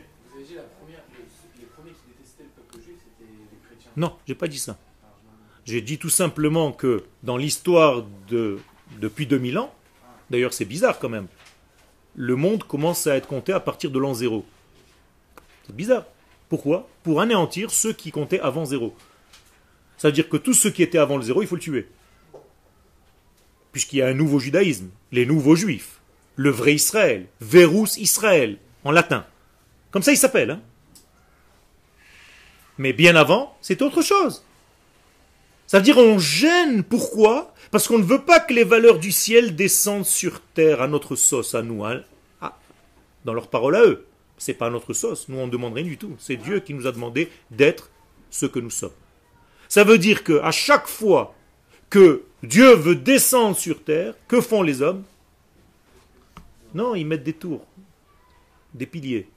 Non, 3.97 4.17
j'ai 4.27 4.35
pas 4.35 4.49
dit 4.49 4.59
ça. 4.59 4.79
J'ai 5.65 5.81
dit 5.81 5.99
tout 5.99 6.11
simplement 6.11 6.73
que 6.73 7.05
dans 7.23 7.37
l'histoire 7.37 8.05
de 8.29 8.59
depuis 9.01 9.27
2000 9.27 9.59
ans, 9.59 9.75
d'ailleurs 10.33 10.53
c'est 10.53 10.64
bizarre 10.64 10.99
quand 10.99 11.09
même, 11.09 11.29
le 12.16 12.35
monde 12.35 12.64
commence 12.64 13.07
à 13.07 13.16
être 13.16 13.29
compté 13.29 13.53
à 13.53 13.61
partir 13.61 13.90
de 13.90 13.99
l'an 13.99 14.14
zéro. 14.14 14.45
C'est 15.66 15.77
bizarre. 15.77 16.05
Pourquoi? 16.49 16.88
Pour 17.05 17.21
anéantir 17.21 17.71
ceux 17.71 17.92
qui 17.92 18.11
comptaient 18.11 18.40
avant 18.40 18.64
zéro. 18.64 18.95
C'est-à-dire 19.97 20.29
que 20.29 20.37
tous 20.37 20.55
ceux 20.55 20.71
qui 20.71 20.83
étaient 20.83 20.99
avant 20.99 21.16
le 21.16 21.23
zéro, 21.23 21.40
il 21.42 21.49
faut 21.49 21.55
le 21.55 21.61
tuer. 21.61 21.88
Puisqu'il 23.71 23.99
y 23.99 24.03
a 24.03 24.09
un 24.09 24.14
nouveau 24.14 24.38
judaïsme, 24.38 24.90
les 25.12 25.25
nouveaux 25.25 25.57
juifs, 25.57 26.01
le 26.37 26.51
vrai 26.51 26.75
Israël, 26.75 27.27
Verus 27.40 27.97
Israël, 27.97 28.59
en 28.85 28.90
latin. 28.90 29.25
Comme 29.92 30.03
ça 30.03 30.12
il 30.12 30.18
s'appelle. 30.18 30.51
hein. 30.51 30.61
Mais 32.79 32.92
bien 32.92 33.16
avant, 33.16 33.57
c'est 33.62 33.81
autre 33.81 34.03
chose. 34.03 34.45
Ça 35.66 35.79
veut 35.79 35.85
dire 35.85 35.99
on 35.99 36.18
gêne. 36.18 36.83
Pourquoi 36.83 37.55
Parce 37.73 37.89
qu'on 37.89 37.99
ne 37.99 38.05
veut 38.05 38.21
pas 38.23 38.39
que 38.39 38.53
les 38.53 38.65
valeurs 38.65 38.99
du 38.99 39.11
ciel 39.11 39.57
descendent 39.57 40.05
sur 40.05 40.43
terre 40.43 40.83
à 40.83 40.89
notre 40.89 41.17
sauce, 41.17 41.55
à 41.55 41.63
nous. 41.63 41.85
hein. 41.85 42.03
Dans 43.25 43.33
leurs 43.33 43.49
paroles 43.49 43.77
à 43.77 43.83
eux. 43.85 44.05
C'est 44.37 44.53
pas 44.55 44.67
à 44.67 44.71
notre 44.71 44.93
sauce. 44.93 45.29
Nous, 45.29 45.39
on 45.39 45.47
ne 45.47 45.51
demande 45.51 45.73
rien 45.73 45.85
du 45.85 45.97
tout. 45.97 46.15
C'est 46.19 46.37
Dieu 46.37 46.61
qui 46.61 46.75
nous 46.75 46.87
a 46.87 46.93
demandé 46.93 47.31
d'être 47.51 47.91
ce 48.31 48.45
que 48.45 48.59
nous 48.59 48.71
sommes. 48.71 48.93
Ça 49.69 49.85
veut 49.85 49.97
dire 49.97 50.23
que 50.23 50.39
à 50.41 50.51
chaque 50.51 50.87
fois 50.87 51.35
que 51.89 52.25
Dieu 52.43 52.75
veut 52.75 52.95
descendre 52.95 53.57
sur 53.57 53.83
terre, 53.83 54.15
que 54.29 54.41
font 54.43 54.63
les 54.63 54.83
hommes? 54.83 55.05
Non, 56.75 56.95
ils 56.95 57.07
mettent 57.07 57.25
des 57.25 57.33
tours, 57.33 57.65
des 58.75 58.87
piliers, 58.87 59.29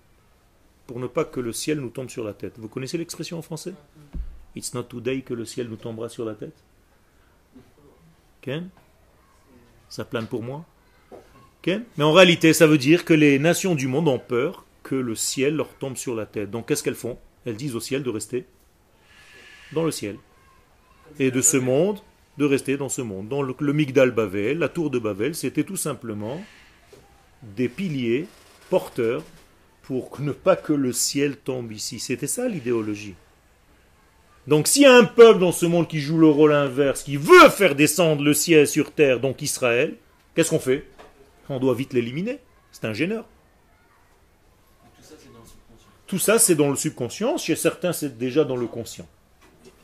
pour 0.88 1.00
ne 1.00 1.08
pas 1.08 1.24
que 1.24 1.39
le 1.39 1.54
ciel 1.54 1.80
nous 1.80 1.89
tombe 1.89 2.10
sur 2.10 2.24
la 2.26 2.34
tête. 2.34 2.56
Vous 2.58 2.67
connaissez 2.67 2.98
l'expression 2.98 3.38
en 3.38 3.41
français? 3.41 3.74
It's 4.56 4.74
not 4.74 4.84
today 4.84 5.21
que 5.21 5.34
le 5.34 5.45
ciel 5.45 5.67
nous 5.69 5.76
tombera 5.78 6.10
sur 6.10 6.26
la 6.26 6.34
tête. 6.34 6.56
Ken 8.45 8.69
Ça 9.89 10.05
plane 10.05 10.27
pour 10.27 10.43
moi 10.43 10.63
Ken 11.63 11.84
Mais 11.97 12.03
en 12.03 12.13
réalité, 12.13 12.53
ça 12.53 12.67
veut 12.67 12.77
dire 12.77 13.03
que 13.03 13.13
les 13.13 13.39
nations 13.39 13.73
du 13.73 13.88
monde 13.88 14.08
ont 14.08 14.19
peur 14.19 14.65
que 14.84 14.93
le 14.93 15.15
ciel 15.15 15.55
leur 15.55 15.69
tombe 15.69 15.97
sur 15.97 16.13
la 16.13 16.27
tête. 16.27 16.51
Donc 16.51 16.67
qu'est-ce 16.67 16.84
qu'elles 16.84 16.93
font? 16.93 17.17
Elles 17.45 17.55
disent 17.55 17.75
au 17.75 17.79
ciel 17.79 18.03
de 18.03 18.10
rester 18.12 18.45
dans 19.73 19.84
le 19.84 19.89
ciel. 19.89 20.17
Et 21.17 21.31
de 21.31 21.41
ce 21.41 21.58
monde, 21.58 21.99
de 22.38 22.45
rester 22.45 22.77
dans 22.77 22.89
ce 22.89 23.01
monde. 23.01 23.27
Dans 23.27 23.41
le, 23.41 23.55
le 23.60 23.73
Migdal 23.73 24.12
Bavel, 24.12 24.60
la 24.60 24.69
tour 24.69 24.91
de 24.91 24.99
Babel, 24.99 25.34
c'était 25.34 25.63
tout 25.63 25.75
simplement 25.75 26.43
des 27.41 27.67
piliers 27.67 28.27
porteurs 28.69 29.23
pour 29.81 30.21
ne 30.21 30.31
pas 30.31 30.55
que 30.55 30.73
le 30.73 30.93
ciel 30.93 31.38
tombe 31.38 31.71
ici. 31.71 31.99
C'était 31.99 32.27
ça 32.27 32.47
l'idéologie. 32.47 33.15
Donc 34.47 34.67
s'il 34.67 34.84
y 34.84 34.86
a 34.86 34.95
un 34.95 35.05
peuple 35.05 35.39
dans 35.39 35.51
ce 35.51 35.65
monde 35.65 35.88
qui 35.88 35.99
joue 35.99 36.19
le 36.19 36.27
rôle 36.27 36.53
inverse, 36.53 37.03
qui 37.03 37.17
veut 37.17 37.49
faire 37.49 37.75
descendre 37.75 38.23
le 38.23 38.34
ciel 38.34 38.67
sur 38.67 38.91
terre, 38.91 39.19
donc 39.19 39.41
Israël, 39.41 39.95
qu'est-ce 40.36 40.51
qu'on 40.51 40.60
fait? 40.60 40.86
On 41.49 41.60
doit 41.60 41.73
vite 41.73 41.93
l'éliminer. 41.93 42.39
C'est 42.71 42.86
un 42.86 42.93
gêneur. 42.93 43.25
Tout 44.95 44.99
ça, 44.99 45.15
c'est 45.17 45.34
dans 45.34 45.39
le 45.39 45.45
subconscient. 45.45 45.88
Tout 46.08 46.19
ça, 46.19 46.39
c'est 46.39 46.55
dans 46.55 46.69
le 46.69 46.75
subconscient. 46.75 47.38
Chez 47.38 47.55
certains, 47.55 47.93
c'est 47.93 48.17
déjà 48.17 48.43
dans 48.43 48.55
le 48.55 48.67
conscient. 48.67 49.08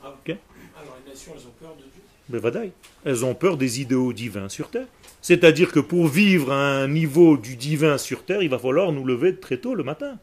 Ok? 0.04 0.28
Alors 0.76 0.96
les 1.04 1.10
nations, 1.10 1.32
elles 1.34 1.46
ont 1.46 1.54
peur 1.60 1.74
de 1.76 1.82
Dieu? 1.82 2.02
Mais 2.28 2.38
vadaï. 2.38 2.72
Elles 3.04 3.24
ont 3.24 3.34
peur 3.34 3.56
des 3.56 3.80
idéaux 3.80 4.12
divins 4.12 4.48
sur 4.48 4.70
terre. 4.70 4.86
C'est-à-dire 5.20 5.72
que 5.72 5.80
pour 5.80 6.06
vivre 6.06 6.52
à 6.52 6.82
un 6.82 6.88
niveau 6.88 7.36
du 7.36 7.56
divin 7.56 7.98
sur 7.98 8.24
terre, 8.24 8.42
il 8.42 8.48
va 8.48 8.58
falloir 8.58 8.92
nous 8.92 9.04
lever 9.04 9.36
très 9.36 9.56
tôt 9.56 9.74
le 9.74 9.82
matin. 9.82 10.18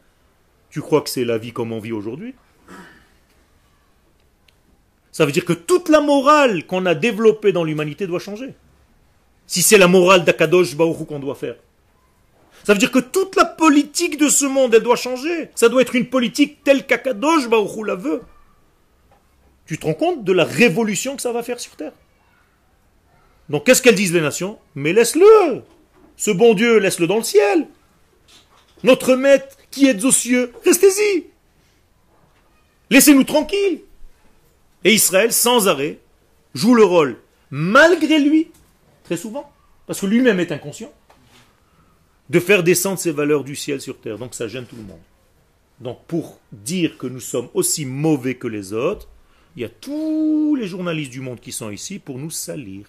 Tu 0.70 0.80
crois 0.80 1.02
que 1.02 1.10
c'est 1.10 1.24
la 1.24 1.36
vie 1.36 1.52
comme 1.52 1.72
on 1.72 1.80
vit 1.80 1.92
aujourd'hui? 1.92 2.34
Ça 5.12 5.26
veut 5.26 5.32
dire 5.32 5.44
que 5.44 5.52
toute 5.52 5.88
la 5.88 6.00
morale 6.00 6.66
qu'on 6.66 6.86
a 6.86 6.94
développée 6.94 7.52
dans 7.52 7.64
l'humanité 7.64 8.06
doit 8.06 8.20
changer. 8.20 8.54
Si 9.46 9.62
c'est 9.62 9.78
la 9.78 9.88
morale 9.88 10.24
d'Akadosh 10.24 10.74
Hu 10.74 11.04
qu'on 11.06 11.18
doit 11.18 11.34
faire. 11.34 11.56
Ça 12.64 12.72
veut 12.72 12.78
dire 12.78 12.92
que 12.92 13.00
toute 13.00 13.36
la 13.36 13.44
politique 13.44 14.18
de 14.18 14.28
ce 14.28 14.44
monde, 14.44 14.74
elle 14.74 14.82
doit 14.82 14.96
changer. 14.96 15.50
Ça 15.54 15.68
doit 15.68 15.82
être 15.82 15.96
une 15.96 16.08
politique 16.08 16.62
telle 16.62 16.86
qu'Akadosh 16.86 17.44
Hu 17.46 17.84
la 17.84 17.96
veut. 17.96 18.22
Tu 19.66 19.78
te 19.78 19.86
rends 19.86 19.94
compte 19.94 20.24
de 20.24 20.32
la 20.32 20.44
révolution 20.44 21.16
que 21.16 21.22
ça 21.22 21.32
va 21.32 21.42
faire 21.42 21.58
sur 21.60 21.74
Terre? 21.76 21.92
Donc 23.48 23.66
qu'est-ce 23.66 23.82
qu'elles 23.82 23.96
disent 23.96 24.12
les 24.12 24.20
nations? 24.20 24.58
Mais 24.76 24.92
laisse-le 24.92 25.62
Ce 26.16 26.30
bon 26.30 26.54
Dieu, 26.54 26.78
laisse-le 26.78 27.08
dans 27.08 27.16
le 27.16 27.24
ciel 27.24 27.66
Notre 28.84 29.16
maître 29.16 29.56
qui 29.70 29.86
est 29.86 30.04
aux 30.04 30.12
cieux, 30.12 30.52
restez-y 30.64 31.26
Laissez-nous 32.90 33.24
tranquilles 33.24 33.80
Et 34.84 34.94
Israël, 34.94 35.32
sans 35.32 35.68
arrêt, 35.68 35.98
joue 36.54 36.74
le 36.74 36.84
rôle, 36.84 37.18
malgré 37.50 38.18
lui, 38.18 38.48
très 39.04 39.16
souvent, 39.16 39.50
parce 39.86 40.00
que 40.00 40.06
lui-même 40.06 40.40
est 40.40 40.52
inconscient, 40.52 40.92
de 42.30 42.40
faire 42.40 42.62
descendre 42.62 42.98
ses 42.98 43.12
valeurs 43.12 43.44
du 43.44 43.56
ciel 43.56 43.80
sur 43.80 43.98
terre. 43.98 44.18
Donc 44.18 44.34
ça 44.34 44.48
gêne 44.48 44.66
tout 44.66 44.76
le 44.76 44.82
monde. 44.82 45.00
Donc 45.80 45.98
pour 46.06 46.38
dire 46.52 46.96
que 46.96 47.06
nous 47.06 47.20
sommes 47.20 47.48
aussi 47.54 47.84
mauvais 47.84 48.36
que 48.36 48.46
les 48.46 48.72
autres, 48.72 49.08
il 49.56 49.62
y 49.62 49.64
a 49.64 49.68
tous 49.68 50.54
les 50.54 50.66
journalistes 50.66 51.10
du 51.10 51.20
monde 51.20 51.40
qui 51.40 51.52
sont 51.52 51.70
ici 51.70 51.98
pour 51.98 52.18
nous 52.18 52.30
salir. 52.30 52.86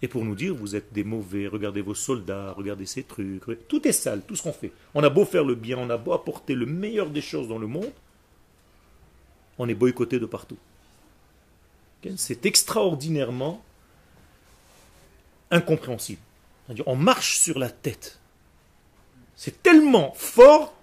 Et 0.00 0.06
pour 0.06 0.24
nous 0.24 0.36
dire, 0.36 0.54
vous 0.54 0.76
êtes 0.76 0.92
des 0.92 1.02
mauvais, 1.02 1.48
regardez 1.48 1.80
vos 1.80 1.94
soldats, 1.94 2.52
regardez 2.56 2.86
ces 2.86 3.02
trucs. 3.02 3.42
Tout 3.66 3.88
est 3.88 3.92
sale, 3.92 4.22
tout 4.26 4.36
ce 4.36 4.42
qu'on 4.42 4.52
fait. 4.52 4.70
On 4.94 5.02
a 5.02 5.10
beau 5.10 5.24
faire 5.24 5.42
le 5.42 5.56
bien, 5.56 5.76
on 5.78 5.90
a 5.90 5.96
beau 5.96 6.12
apporter 6.12 6.54
le 6.54 6.66
meilleur 6.66 7.10
des 7.10 7.20
choses 7.20 7.48
dans 7.48 7.58
le 7.58 7.66
monde, 7.66 7.90
on 9.58 9.68
est 9.68 9.74
boycotté 9.74 10.20
de 10.20 10.26
partout. 10.26 10.58
C'est 12.16 12.46
extraordinairement 12.46 13.62
incompréhensible. 15.50 16.20
On 16.86 16.96
marche 16.96 17.38
sur 17.38 17.58
la 17.58 17.70
tête. 17.70 18.18
C'est 19.36 19.62
tellement 19.62 20.12
fort 20.14 20.74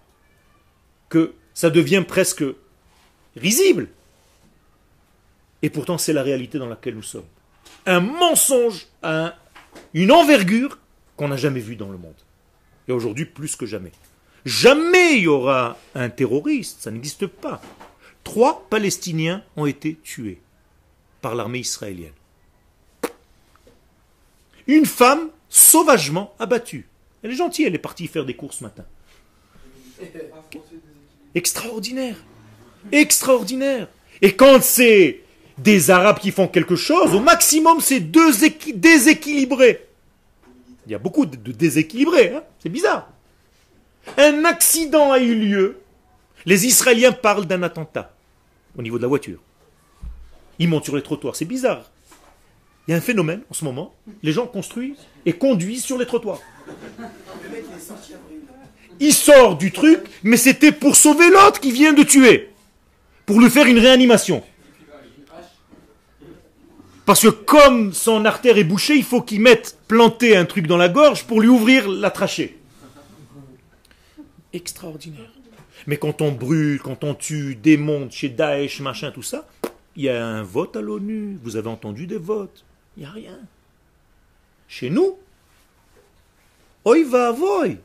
que 1.10 1.34
ça 1.54 1.70
devient 1.70 2.04
presque 2.08 2.44
risible. 3.36 3.90
Et 5.62 5.70
pourtant, 5.70 5.98
c'est 5.98 6.14
la 6.14 6.24
réalité 6.24 6.58
dans 6.58 6.68
laquelle 6.68 6.96
nous 6.96 7.04
sommes. 7.04 7.26
Un 7.86 8.00
mensonge 8.00 8.88
à 9.04 9.36
une 9.94 10.12
envergure 10.12 10.80
qu'on 11.18 11.28
n'a 11.28 11.38
jamais 11.38 11.60
vue 11.60 11.76
dans 11.76 11.90
le 11.90 11.98
monde. 11.98 12.16
Et 12.88 12.92
aujourd'hui, 12.92 13.26
plus 13.26 13.56
que 13.56 13.66
jamais. 13.66 13.92
Jamais 14.46 15.18
il 15.18 15.24
y 15.24 15.28
aura 15.28 15.78
un 15.96 16.10
terroriste, 16.10 16.82
ça 16.82 16.92
n'existe 16.92 17.28
pas. 17.28 17.62
Trois 18.24 18.68
Palestiniens 18.70 19.44
ont 19.56 19.66
été 19.66 19.96
tués 20.04 20.40
par 21.26 21.34
l'armée 21.34 21.58
israélienne. 21.58 22.14
Une 24.68 24.86
femme 24.86 25.32
sauvagement 25.50 26.36
abattue. 26.38 26.88
Elle 27.24 27.32
est 27.32 27.36
gentille, 27.36 27.66
elle 27.66 27.74
est 27.74 27.80
partie 27.80 28.06
faire 28.06 28.26
des 28.26 28.36
courses 28.36 28.58
ce 28.58 28.64
matin. 28.64 28.86
Extraordinaire. 31.34 32.16
Extraordinaire. 32.92 33.88
Et 34.22 34.36
quand 34.36 34.62
c'est 34.62 35.22
des 35.58 35.90
Arabes 35.90 36.20
qui 36.20 36.30
font 36.30 36.48
quelque 36.48 36.76
chose, 36.76 37.16
au 37.16 37.22
maximum 37.22 37.82
c'est 37.82 38.02
deux 38.02 38.32
déséquilibré. 38.76 39.88
Il 40.86 40.92
y 40.92 40.96
a 40.96 41.00
beaucoup 41.00 41.26
de 41.26 41.52
déséquilibrés, 41.52 42.36
hein. 42.36 42.44
c'est 42.60 42.70
bizarre. 42.70 43.10
Un 44.20 44.46
accident 44.46 45.12
a 45.12 45.18
eu 45.18 45.34
lieu. 45.34 45.78
Les 46.46 46.68
Israéliens 46.68 47.14
parlent 47.14 47.48
d'un 47.48 47.64
attentat 47.64 48.14
au 48.78 48.84
niveau 48.84 48.98
de 48.98 49.02
la 49.02 49.08
voiture. 49.08 49.40
Ils 50.60 50.68
montent 50.68 50.86
sur 50.86 50.96
les 50.96 51.02
trottoirs. 51.02 51.36
C'est 51.36 51.46
bizarre. 51.46 51.90
Il 52.88 52.92
y 52.92 52.94
a 52.94 52.98
un 52.98 53.02
phénomène 53.02 53.42
en 53.50 53.54
ce 53.54 53.66
moment. 53.66 53.94
Les 54.22 54.32
gens 54.32 54.48
construisent 54.48 55.06
et 55.26 55.34
conduisent 55.34 55.84
sur 55.84 55.98
les 55.98 56.06
trottoirs. 56.06 56.40
Il 59.00 59.14
sort 59.14 59.58
du 59.58 59.72
truc, 59.72 60.02
mais 60.24 60.38
c'était 60.38 60.72
pour 60.72 60.96
sauver 60.96 61.30
l'autre 61.30 61.60
qui 61.60 61.72
vient 61.72 61.94
de 61.94 62.04
tuer. 62.04 62.50
Pour 63.26 63.40
lui 63.42 63.50
faire 63.50 63.66
une 63.66 63.80
réanimation. 63.80 64.44
Parce 67.06 67.22
que 67.22 67.28
comme 67.28 67.94
son 67.94 68.26
artère 68.26 68.58
est 68.58 68.64
bouchée, 68.64 68.96
il 68.96 69.04
faut 69.04 69.22
qu'il 69.22 69.42
mette 69.42 69.78
planter 69.88 70.36
un 70.36 70.46
truc 70.46 70.66
dans 70.66 70.78
la 70.78 70.90
gorge 70.90 71.24
pour 71.26 71.42
lui 71.42 71.48
ouvrir 71.48 71.88
la 71.88 72.10
trachée. 72.10 72.58
Extraordinaire. 74.54 75.32
Mais 75.88 75.98
quand 75.98 76.22
on 76.22 76.32
brûle, 76.32 76.80
quand 76.82 77.04
on 77.04 77.14
tue, 77.14 77.56
démonte 77.56 78.12
chez 78.12 78.30
Daesh, 78.30 78.80
machin, 78.80 79.12
tout 79.12 79.22
ça, 79.22 79.48
il 79.96 80.04
y 80.04 80.10
a 80.10 80.26
un 80.26 80.44
vote 80.44 80.76
à 80.76 80.82
l'ONU. 80.82 81.38
Vous 81.44 81.56
avez 81.56 81.70
entendu 81.70 82.08
des 82.08 82.18
votes. 82.18 82.64
Il 82.98 83.02
n'y 83.02 83.06
a 83.06 83.12
rien. 83.12 83.40
Chez 84.68 84.90
nous, 84.90 85.18
oi 86.84 87.04
va 87.04 87.32
voy. 87.32 87.78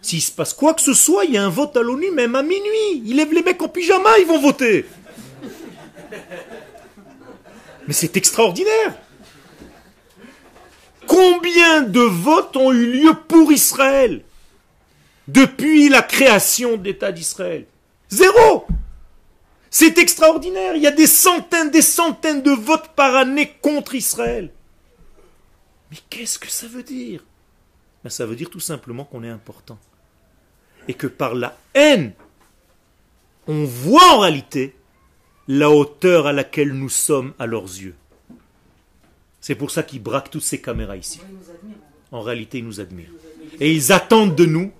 S'il 0.00 0.20
se 0.20 0.32
passe 0.32 0.52
quoi 0.52 0.74
que 0.74 0.82
ce 0.82 0.94
soit, 0.94 1.24
il 1.24 1.32
y 1.32 1.38
a 1.38 1.44
un 1.44 1.48
vote 1.48 1.76
à 1.76 1.82
l'ONU, 1.82 2.10
même 2.10 2.34
à 2.34 2.42
minuit. 2.42 3.02
Ils 3.04 3.16
lèvent 3.16 3.32
les 3.32 3.42
mecs 3.42 3.62
en 3.62 3.68
pyjama, 3.68 4.18
ils 4.18 4.26
vont 4.26 4.40
voter. 4.40 4.84
Mais 7.86 7.94
c'est 7.94 8.16
extraordinaire. 8.16 8.94
Combien 11.06 11.82
de 11.82 12.00
votes 12.00 12.56
ont 12.56 12.72
eu 12.72 12.92
lieu 12.92 13.14
pour 13.28 13.52
Israël 13.52 14.22
depuis 15.28 15.88
la 15.88 16.02
création 16.02 16.76
de 16.76 16.84
l'État 16.84 17.12
d'Israël? 17.12 17.66
Zéro 18.10 18.66
C'est 19.74 19.96
extraordinaire. 19.96 20.76
Il 20.76 20.82
y 20.82 20.86
a 20.86 20.90
des 20.90 21.06
centaines, 21.06 21.70
des 21.70 21.80
centaines 21.80 22.42
de 22.42 22.50
votes 22.50 22.88
par 22.94 23.16
année 23.16 23.54
contre 23.62 23.94
Israël. 23.94 24.50
Mais 25.90 25.96
qu'est-ce 26.10 26.38
que 26.38 26.50
ça 26.50 26.66
veut 26.66 26.82
dire? 26.82 27.24
Ben, 28.04 28.10
Ça 28.10 28.26
veut 28.26 28.36
dire 28.36 28.50
tout 28.50 28.60
simplement 28.60 29.04
qu'on 29.04 29.24
est 29.24 29.30
important. 29.30 29.78
Et 30.88 30.92
que 30.92 31.06
par 31.06 31.34
la 31.34 31.56
haine, 31.72 32.12
on 33.46 33.64
voit 33.64 34.12
en 34.12 34.18
réalité 34.18 34.76
la 35.48 35.70
hauteur 35.70 36.26
à 36.26 36.34
laquelle 36.34 36.74
nous 36.74 36.90
sommes 36.90 37.32
à 37.38 37.46
leurs 37.46 37.64
yeux. 37.64 37.94
C'est 39.40 39.54
pour 39.54 39.70
ça 39.70 39.82
qu'ils 39.82 40.02
braquent 40.02 40.30
toutes 40.30 40.42
ces 40.42 40.60
caméras 40.60 40.98
ici. 40.98 41.18
En 42.10 42.20
réalité, 42.20 42.58
ils 42.58 42.66
nous 42.66 42.78
admirent. 42.78 43.10
Et 43.58 43.72
ils 43.72 43.90
attendent 43.90 44.36
de 44.36 44.44
nous 44.44 44.70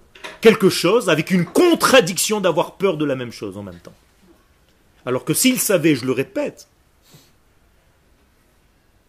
quelque 0.43 0.69
chose 0.69 1.09
avec 1.09 1.31
une 1.31 1.47
contradiction 1.47 2.43
d'avoir 2.43 2.77
peur 2.77 2.99
de 2.99 3.07
la 3.07 3.17
même 3.17 3.33
chose 3.33 3.57
en 3.57 3.63
même 3.63 3.79
temps. 3.79 3.95
Alors 5.05 5.25
que 5.25 5.35
s'ils 5.35 5.59
savaient, 5.59 5.95
je 5.95 6.07
le 6.07 6.13
répète, 6.13 6.69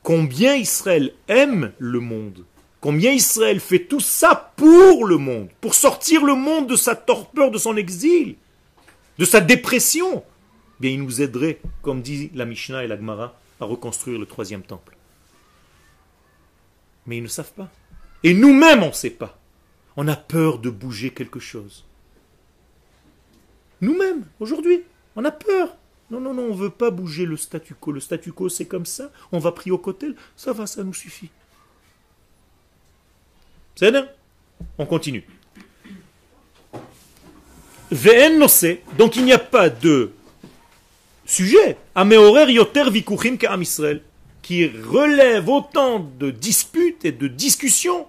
combien 0.02 0.56
Israël 0.56 1.14
aime 1.28 1.72
le 1.78 2.00
monde, 2.00 2.46
combien 2.82 3.12
Israël 3.12 3.60
fait 3.60 3.86
tout 3.86 4.00
ça 4.00 4.54
pour 4.56 5.06
le 5.06 5.18
monde, 5.18 5.50
pour 5.62 5.76
sortir 5.76 6.26
le 6.26 6.36
monde 6.36 6.68
de 6.68 6.76
sa 6.76 6.96
torpeur, 6.96 7.52
de 7.52 7.58
son 7.58 7.78
exil, 7.78 8.36
de 9.18 9.26
sa 9.26 9.40
dépression, 9.42 10.24
bien 10.80 10.92
il 10.92 11.02
nous 11.02 11.22
aiderait, 11.22 11.60
comme 11.82 12.02
dit 12.02 12.32
la 12.34 12.46
Mishnah 12.46 12.84
et 12.84 12.88
la 12.88 12.98
Gemara, 12.98 13.40
à 13.60 13.66
reconstruire 13.66 14.20
le 14.20 14.26
troisième 14.26 14.64
temple. 14.64 14.98
Mais 17.06 17.18
ils 17.18 17.24
ne 17.24 17.28
savent 17.28 17.54
pas. 17.54 17.70
Et 18.24 18.34
nous-mêmes, 18.34 18.84
on 18.84 18.88
ne 18.88 18.94
sait 18.94 19.10
pas. 19.10 19.38
On 19.96 20.08
a 20.08 20.16
peur 20.16 20.60
de 20.60 20.70
bouger 20.70 21.12
quelque 21.12 21.40
chose. 21.40 21.86
Nous-mêmes, 23.82 24.26
aujourd'hui, 24.40 24.84
on 25.16 25.26
a 25.26 25.32
peur. 25.32 25.76
Non, 26.12 26.20
non, 26.20 26.34
non, 26.34 26.44
on 26.44 26.50
ne 26.50 26.60
veut 26.60 26.70
pas 26.70 26.92
bouger 26.92 27.26
le 27.26 27.38
statu 27.38 27.74
quo. 27.74 27.92
Le 27.92 28.00
statu 28.00 28.32
quo, 28.32 28.50
c'est 28.50 28.66
comme 28.66 28.86
ça. 28.86 29.12
On 29.32 29.40
va 29.40 29.52
prier 29.52 29.72
au 29.72 29.78
côté. 29.78 30.08
Ça 30.36 30.54
va, 30.54 30.68
ça 30.68 30.84
nous 30.84 30.94
suffit. 30.94 31.30
C'est 33.76 33.92
bien 33.92 34.08
On 34.78 34.86
continue. 34.86 35.26
VN 37.92 38.46
donc 38.98 39.16
il 39.16 39.24
n'y 39.24 39.34
a 39.34 39.40
pas 39.40 39.70
de 39.70 40.12
sujet, 41.26 41.78
Ameorer 41.96 42.52
Yoter 42.52 42.90
Vikuchim 42.90 43.38
Israël, 43.62 44.02
qui 44.42 44.68
relève 44.68 45.48
autant 45.48 46.00
de 46.00 46.32
disputes 46.32 47.06
et 47.06 47.12
de 47.12 47.28
discussions 47.28 48.08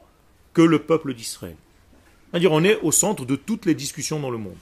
que 0.52 0.62
le 0.62 0.78
peuple 0.78 1.14
d'Israël. 1.14 1.56
C'est-à-dire, 2.30 2.52
on 2.52 2.64
est 2.64 2.80
au 2.80 2.90
centre 2.90 3.24
de 3.24 3.36
toutes 3.36 3.66
les 3.66 3.74
discussions 3.74 4.18
dans 4.18 4.30
le 4.30 4.38
monde. 4.38 4.56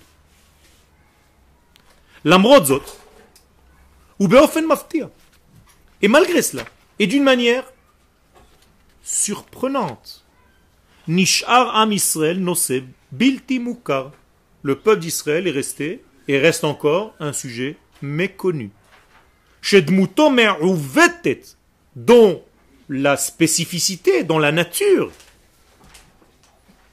L'amrodzot, 2.24 2.82
ou. 4.22 5.10
Et 6.00 6.08
malgré 6.08 6.42
cela, 6.42 6.64
et 6.98 7.06
d'une 7.06 7.22
manière 7.22 7.64
surprenante, 9.02 10.24
Nishar 11.08 11.74
Am 11.76 11.92
Israël 11.92 12.40
noseb 12.40 12.86
bilti. 13.10 13.60
Le 14.62 14.78
peuple 14.78 15.00
d'Israël 15.00 15.48
est 15.48 15.52
resté 15.52 16.04
et 16.28 16.38
reste 16.38 16.62
encore 16.62 17.14
un 17.18 17.32
sujet 17.32 17.76
méconnu. 18.00 18.70
Shedmuto 19.60 20.30
dont 21.96 22.42
la 22.88 23.16
spécificité, 23.16 24.22
dont 24.22 24.38
la 24.38 24.52
nature 24.52 25.10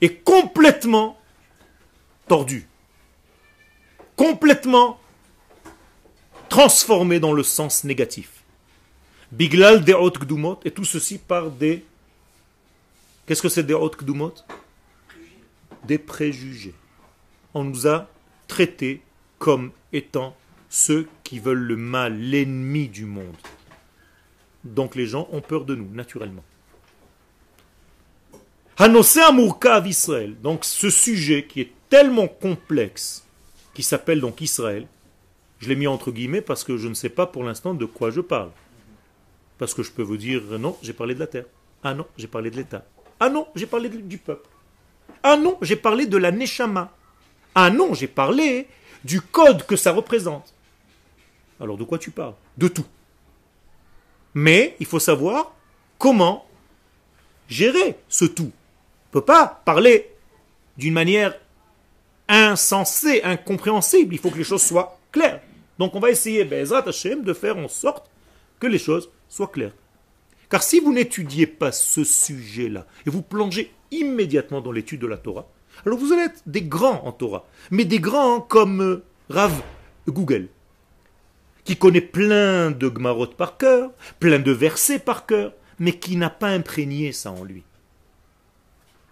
est 0.02 0.24
complètement 0.24 1.20
tordue, 2.28 2.68
complètement 4.16 5.00
transformé 6.50 7.20
dans 7.20 7.34
le 7.34 7.44
sens 7.44 7.84
négatif. 7.84 8.44
Biglal 9.32 9.84
de 9.84 9.94
haute 9.94 10.20
gdumot, 10.20 10.60
et 10.66 10.72
tout 10.72 10.86
ceci 10.86 11.18
par 11.18 11.52
des. 11.52 11.86
Qu'est-ce 13.26 13.42
que 13.42 13.50
c'est 13.50 13.64
des 13.64 13.74
haute 13.74 13.98
gdumot 13.98 14.34
Des 15.86 16.00
préjugés. 16.00 16.74
On 17.54 17.64
nous 17.64 17.88
a 17.88 18.08
traités 18.48 19.02
comme 19.38 19.72
étant 19.94 20.36
ceux 20.70 21.08
qui 21.24 21.40
veulent 21.40 21.58
le 21.60 21.78
mal, 21.78 22.20
l'ennemi 22.20 22.88
du 22.88 23.06
monde. 23.06 23.38
Donc 24.64 24.96
les 24.96 25.08
gens 25.08 25.28
ont 25.32 25.42
peur 25.42 25.66
de 25.66 25.76
nous, 25.76 25.90
naturellement. 25.94 26.44
Hanosé 28.78 29.22
Amourkav 29.22 29.88
Israël. 29.88 30.36
Donc 30.42 30.66
ce 30.66 30.90
sujet 30.90 31.46
qui 31.46 31.62
est 31.62 31.72
tellement 31.90 32.28
complexe, 32.28 33.26
qui 33.74 33.84
s'appelle 33.84 34.22
donc 34.22 34.42
Israël, 34.42 34.88
je 35.60 35.70
l'ai 35.70 35.76
mis 35.76 35.88
entre 35.88 36.12
guillemets 36.12 36.42
parce 36.42 36.64
que 36.64 36.78
je 36.78 36.88
ne 36.88 36.94
sais 36.94 37.10
pas 37.10 37.26
pour 37.26 37.44
l'instant 37.44 37.74
de 37.74 37.86
quoi 37.86 38.12
je 38.12 38.22
parle. 38.22 38.52
Parce 39.58 39.74
que 39.74 39.84
je 39.84 39.92
peux 39.92 40.02
vous 40.02 40.18
dire 40.18 40.42
non, 40.58 40.78
j'ai 40.82 40.94
parlé 40.94 41.14
de 41.14 41.20
la 41.20 41.28
terre. 41.28 41.46
Ah 41.84 41.94
non, 41.94 42.08
j'ai 42.18 42.28
parlé 42.28 42.50
de 42.50 42.56
l'État. 42.56 42.86
Ah 43.20 43.30
non, 43.30 43.48
j'ai 43.56 43.66
parlé 43.66 43.90
du 43.90 44.18
peuple. 44.18 44.50
Ah 45.24 45.36
non, 45.36 45.58
j'ai 45.62 45.76
parlé 45.76 46.06
de 46.06 46.18
la 46.18 46.32
Neshama. 46.32 46.94
Ah 47.54 47.70
non, 47.70 47.94
j'ai 47.94 48.08
parlé 48.08 48.68
du 49.04 49.22
code 49.22 49.66
que 49.66 49.76
ça 49.76 49.92
représente. 49.92 50.54
Alors 51.60 51.78
de 51.78 51.84
quoi 51.84 51.98
tu 51.98 52.12
parles? 52.12 52.36
De 52.58 52.70
tout. 52.70 52.86
Mais 54.34 54.76
il 54.80 54.86
faut 54.86 55.00
savoir 55.00 55.54
comment 55.98 56.46
gérer 57.50 57.98
ce 58.08 58.26
tout. 58.26 58.52
On 58.54 59.18
ne 59.18 59.22
peut 59.22 59.26
pas 59.26 59.62
parler 59.66 60.10
d'une 60.78 60.94
manière 60.94 61.34
insensée, 62.30 63.22
incompréhensible. 63.24 64.14
Il 64.14 64.20
faut 64.20 64.30
que 64.30 64.38
les 64.38 64.44
choses 64.44 64.62
soient 64.62 64.98
claires. 65.12 65.42
Donc 65.80 65.96
on 65.96 66.00
va 66.00 66.12
essayer, 66.12 66.44
Bezrat 66.44 66.88
Hashem, 66.88 67.24
de 67.24 67.34
faire 67.34 67.58
en 67.58 67.70
sorte 67.70 68.12
que 68.60 68.68
les 68.68 68.78
choses 68.78 69.10
soient 69.30 69.48
claires. 69.48 69.74
Car 70.50 70.62
si 70.62 70.80
vous 70.80 70.94
n'étudiez 70.94 71.48
pas 71.48 71.72
ce 71.72 72.04
sujet-là, 72.04 72.86
et 73.06 73.10
vous 73.10 73.22
plongez 73.22 73.72
immédiatement 73.92 74.62
dans 74.62 74.72
l'étude 74.72 75.02
de 75.02 75.08
la 75.08 75.18
Torah, 75.18 75.48
alors 75.86 75.98
vous 75.98 76.12
allez 76.12 76.24
être 76.24 76.42
des 76.46 76.64
grands 76.64 77.06
en 77.06 77.12
Torah, 77.12 77.48
mais 77.72 77.86
des 77.86 78.00
grands 78.00 78.42
comme 78.42 78.82
euh, 78.82 79.04
Rav 79.30 79.64
Google, 80.08 80.50
qui 81.64 81.78
connaît 81.78 82.02
plein 82.02 82.72
de 82.72 82.90
Gmarot 82.90 83.28
par 83.28 83.58
cœur, 83.58 83.92
plein 84.20 84.40
de 84.40 84.52
versets 84.52 85.00
par 85.00 85.26
cœur, 85.26 85.54
mais 85.78 85.98
qui 85.98 86.18
n'a 86.18 86.30
pas 86.30 86.50
imprégné 86.50 87.12
ça 87.12 87.32
en 87.32 87.44
lui. 87.44 87.64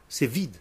C'est 0.09 0.27
vide. 0.27 0.57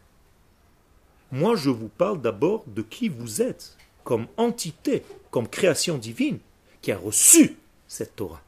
Moi, 1.33 1.57
je 1.57 1.71
vous 1.71 1.89
parle 1.89 2.21
d'abord 2.21 2.65
de 2.69 2.83
qui 2.83 3.09
vous 3.09 3.43
êtes, 3.43 3.77
comme 4.07 4.29
entité, 4.37 5.03
comme 5.33 5.49
création 5.49 5.99
divine, 5.99 6.39
qui 6.81 6.93
a 6.93 6.97
reçu 6.97 7.57
cette 7.89 8.15
Torah. 8.15 8.41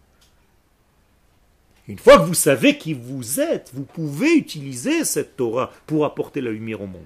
Une 1.89 1.99
fois 1.99 2.19
que 2.19 2.27
vous 2.27 2.35
savez 2.35 2.79
qui 2.79 2.95
vous 2.95 3.41
êtes, 3.41 3.73
vous 3.75 3.83
pouvez 3.83 4.37
utiliser 4.37 5.05
cette 5.05 5.37
Torah 5.37 5.73
pour 5.87 6.05
apporter 6.05 6.41
la 6.41 6.53
lumière 6.53 6.81
au 6.81 6.87
monde. 6.87 7.03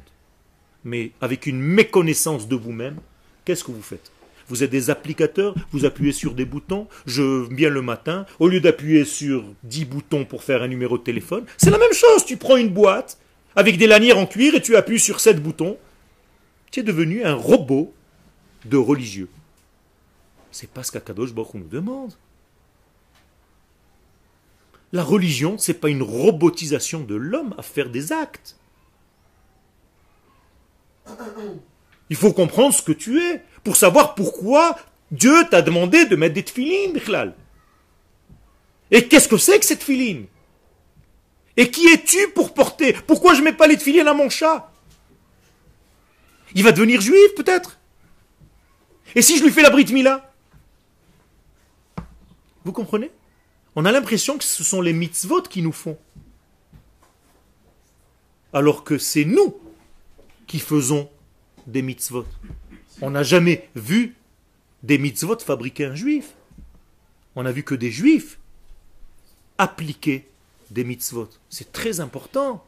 Mais 0.85 1.13
avec 1.23 1.47
une 1.47 1.61
méconnaissance 1.61 2.47
de 2.47 2.55
vous-même, 2.55 2.99
qu'est-ce 3.47 3.65
que 3.65 3.73
vous 3.73 3.81
faites? 3.81 4.13
Vous 4.49 4.63
êtes 4.63 4.71
des 4.71 4.91
applicateurs, 4.91 5.55
vous 5.71 5.87
appuyez 5.87 6.13
sur 6.13 6.35
des 6.35 6.45
boutons, 6.45 6.89
je 7.07 7.49
viens 7.55 7.71
le 7.71 7.81
matin, 7.81 8.27
au 8.39 8.49
lieu 8.49 8.61
d'appuyer 8.61 9.07
sur 9.07 9.45
10 9.63 9.87
boutons 9.87 10.27
pour 10.27 10.45
faire 10.45 10.63
un 10.63 10.69
numéro 10.69 10.99
de 10.99 11.05
téléphone, 11.05 11.47
c'est 11.57 11.71
la 11.71 11.79
même 11.79 11.95
chose, 11.95 12.27
tu 12.27 12.37
prends 12.37 12.59
une 12.59 12.69
boîte 12.69 13.17
avec 13.57 13.79
des 13.79 13.87
lanières 13.87 14.19
en 14.19 14.27
cuir 14.27 14.55
et 14.55 14.61
tu 14.61 14.77
appuies 14.77 15.01
sur 15.01 15.21
7 15.21 15.43
boutons, 15.43 15.79
tu 16.71 16.81
es 16.81 16.83
devenu 16.83 17.25
un 17.25 17.35
robot 17.35 17.95
de 18.65 18.77
religieux. 18.77 19.29
C'est 20.51 20.71
pas 20.71 20.83
ce 20.83 20.93
qu'Akadosh 20.93 21.33
Baruch 21.33 21.55
nous 21.55 21.69
demande. 21.69 22.13
La 24.93 25.03
religion, 25.03 25.57
c'est 25.57 25.75
pas 25.75 25.89
une 25.89 26.03
robotisation 26.03 27.01
de 27.01 27.15
l'homme 27.15 27.55
à 27.57 27.63
faire 27.63 27.89
des 27.89 28.13
actes. 28.13 28.57
Il 32.11 32.17
faut 32.17 32.33
comprendre 32.33 32.75
ce 32.75 32.83
que 32.83 32.93
tu 32.93 33.19
es 33.19 33.43
pour 33.65 33.77
savoir 33.77 34.15
pourquoi 34.15 34.77
Dieu 35.11 35.47
t'a 35.51 35.63
demandé 35.63 36.05
de 36.05 36.17
mettre 36.17 36.35
des 36.35 36.45
tefilines, 36.45 36.93
Bichlal. 36.93 37.35
Et 38.91 39.09
qu'est-ce 39.09 39.29
que 39.29 39.39
c'est 39.39 39.59
que 39.59 39.65
cette 39.65 39.83
filine 39.83 40.27
Et 41.57 41.71
qui 41.71 41.87
es-tu 41.89 42.29
pour 42.35 42.53
porter? 42.53 42.93
Pourquoi 43.07 43.35
je 43.35 43.41
mets 43.41 43.55
pas 43.55 43.67
les 43.67 43.79
tefilines 43.79 44.09
à 44.09 44.13
mon 44.15 44.29
chat? 44.29 44.71
Il 46.55 46.63
va 46.63 46.73
devenir 46.73 47.01
juif 47.01 47.35
peut-être? 47.35 47.79
Et 49.15 49.23
si 49.23 49.39
je 49.39 49.45
lui 49.45 49.51
fais 49.51 49.63
la 49.63 49.71
brit 49.71 49.93
mila 49.93 50.33
Vous 52.65 52.73
comprenez? 52.73 53.11
On 53.75 53.85
a 53.85 53.93
l'impression 53.93 54.39
que 54.39 54.45
ce 54.45 54.65
sont 54.65 54.81
les 54.81 54.93
mitzvot 54.93 55.43
qui 55.43 55.63
nous 55.63 55.73
font. 55.73 55.99
Alors 58.53 58.85
que 58.85 58.99
c'est 58.99 59.25
nous 59.25 59.59
qui 60.47 60.59
faisons 60.59 61.09
des 61.67 61.83
mitzvot. 61.83 62.27
On 63.01 63.11
n'a 63.11 63.23
jamais 63.23 63.69
vu 63.75 64.15
des 64.83 64.99
mitzvot 64.99 65.39
fabriquer 65.39 65.87
un 65.87 65.95
juif. 65.95 66.35
On 67.35 67.45
n'a 67.45 67.53
vu 67.53 67.63
que 67.63 67.75
des 67.75 67.91
juifs 67.91 68.39
appliquer 69.57 70.29
des 70.71 70.85
mitzvot. 70.85 71.31
C'est 71.49 71.73
très 71.73 72.01
important. 72.01 72.65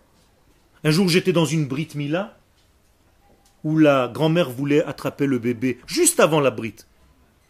Un 0.85 0.91
jour, 0.91 1.09
j'étais 1.09 1.33
dans 1.33 1.45
une 1.45 1.67
brit 1.67 1.89
mila 1.95 2.39
où 3.65 3.79
la 3.79 4.09
grand-mère 4.13 4.51
voulait 4.51 4.85
attraper 4.85 5.27
le 5.27 5.39
bébé 5.39 5.79
juste 5.87 6.21
avant 6.21 6.41
la 6.41 6.51
brit. 6.51 6.77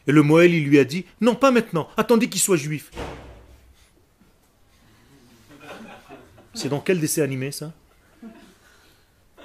Et 0.07 0.13
le 0.13 0.23
Moël, 0.23 0.55
il 0.55 0.67
lui 0.67 0.79
a 0.79 0.85
dit 0.85 1.05
Non, 1.21 1.35
pas 1.35 1.51
maintenant, 1.51 1.89
attendez 1.97 2.29
qu'il 2.29 2.41
soit 2.41 2.57
juif. 2.57 2.91
C'est 6.55 6.69
dans 6.69 6.81
quel 6.81 7.01
dessin 7.01 7.23
animé 7.23 7.51
ça? 7.51 7.73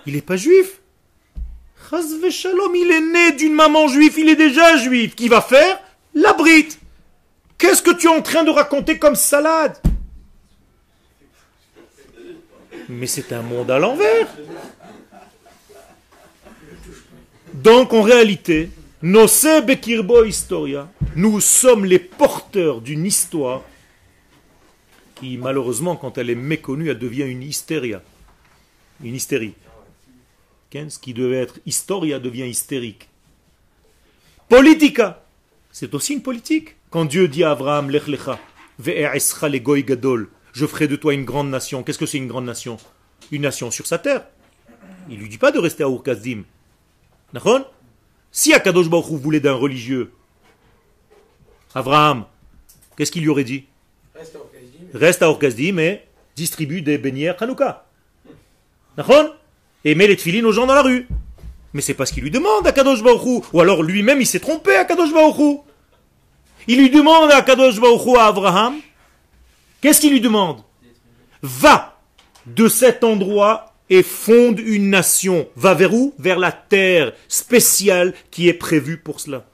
Il 0.06 0.14
n'est 0.14 0.22
pas 0.22 0.38
juif? 0.38 0.80
Shalom, 2.30 2.76
il 2.76 2.92
est 2.92 3.02
né 3.02 3.32
d'une 3.36 3.54
maman 3.54 3.88
juive, 3.88 4.14
il 4.20 4.30
est 4.30 4.36
déjà 4.36 4.78
juif. 4.78 5.16
Qui 5.16 5.28
va 5.28 5.42
faire? 5.42 5.80
La 6.14 6.34
brite. 6.34 6.80
Qu'est-ce 7.58 7.82
que 7.82 7.92
tu 7.92 8.08
es 8.08 8.10
en 8.10 8.22
train 8.22 8.44
de 8.44 8.52
raconter 8.52 9.00
comme 9.00 9.16
salade? 9.16 9.78
Mais 12.88 13.08
c'est 13.08 13.34
un 13.34 13.42
monde 13.42 13.72
à 13.72 13.80
l'envers. 13.80 14.28
Donc 17.64 17.92
en 17.92 18.04
réalité, 18.04 18.70
Historia, 19.04 20.90
nous 21.18 21.42
sommes 21.42 21.84
les 21.84 22.00
porteurs 22.00 22.80
d'une 22.80 23.06
histoire 23.06 23.64
qui 25.16 25.36
malheureusement 25.38 25.98
quand 25.98 26.18
elle 26.18 26.30
est 26.30 26.36
méconnue, 26.36 26.90
elle 26.90 27.00
devient 27.00 27.26
une 27.26 27.44
hystéria, 27.44 28.02
une 29.04 29.14
hystérie. 29.14 29.56
Ce 30.72 31.00
qui 31.00 31.14
devait 31.14 31.42
être 31.42 31.60
historia 31.66 32.20
devient 32.20 32.48
hystérique. 32.48 33.10
Politica, 34.48 35.26
c'est 35.70 35.94
aussi 35.94 36.14
une 36.14 36.24
politique. 36.24 36.78
Quand 36.92 37.04
Dieu 37.04 37.28
dit 37.28 37.44
à 37.44 37.52
Abraham, 37.52 37.90
Lech 37.90 38.08
lecha, 38.08 38.40
le 38.78 39.82
gadol, 39.82 40.30
je 40.54 40.66
ferai 40.66 40.88
de 40.88 40.96
toi 40.96 41.14
une 41.14 41.26
grande 41.26 41.50
nation. 41.50 41.84
Qu'est-ce 41.84 42.00
que 42.00 42.06
c'est 42.06 42.20
une 42.20 42.28
grande 42.30 42.46
nation? 42.46 42.78
Une 43.32 43.42
nation 43.42 43.70
sur 43.70 43.86
sa 43.86 43.98
terre. 43.98 44.24
Il 45.10 45.18
lui 45.18 45.28
dit 45.28 45.38
pas 45.38 45.52
de 45.52 45.60
rester 45.60 45.84
à 45.84 45.90
Urkazdim. 45.90 46.44
Si 48.32 48.54
Akadosh 48.54 48.90
Baruch 48.90 49.10
Hu 49.10 49.18
voulait 49.18 49.40
d'un 49.40 49.54
religieux, 49.54 50.12
Abraham, 51.76 52.26
qu'est-ce 52.98 53.12
qu'il 53.12 53.22
lui 53.22 53.30
aurait 53.30 53.44
dit? 53.44 53.66
Reste 54.94 55.22
à 55.22 55.28
Urkazdim 55.28 55.78
et 55.78 56.02
distribue 56.36 56.82
des 56.82 56.98
beignères 56.98 57.42
Hanouka. 57.42 57.86
Et 59.86 59.96
met 59.96 60.08
les 60.08 60.18
tefilines 60.18 60.46
aux 60.46 60.52
gens 60.52 60.68
dans 60.68 60.74
la 60.74 60.82
rue. 60.82 61.08
Mais 61.74 61.82
c'est 61.82 61.94
pas 61.94 62.06
ce 62.06 62.14
qu'il 62.14 62.24
lui 62.24 62.32
demande 62.32 62.66
à 62.66 62.72
Kadosh. 62.72 63.00
Ou 63.54 63.62
alors 63.62 63.84
lui-même 63.84 64.20
il 64.20 64.26
s'est 64.26 64.40
trompé 64.40 64.76
à 64.76 64.86
Kadosh. 64.86 65.10
Il 66.68 66.80
lui 66.80 66.90
demande 66.90 67.32
à 67.32 67.42
Kadosh 67.42 67.80
à 68.18 68.26
Abraham, 68.26 68.76
qu'est-ce 69.82 70.02
qu'il 70.02 70.12
lui 70.12 70.22
demande? 70.22 70.62
Va 71.42 71.98
de 72.46 72.68
cet 72.68 73.04
endroit 73.04 73.69
et 73.90 74.04
fonde 74.04 74.60
une 74.60 74.90
nation. 74.90 75.48
Va 75.56 75.74
vers 75.74 75.94
où? 75.94 76.14
Vers 76.20 76.40
la 76.40 76.52
terre 76.52 77.14
spéciale 77.28 78.14
qui 78.32 78.48
est 78.48 78.54
prévue 78.54 78.98
pour 78.98 79.20
cela. 79.20 79.46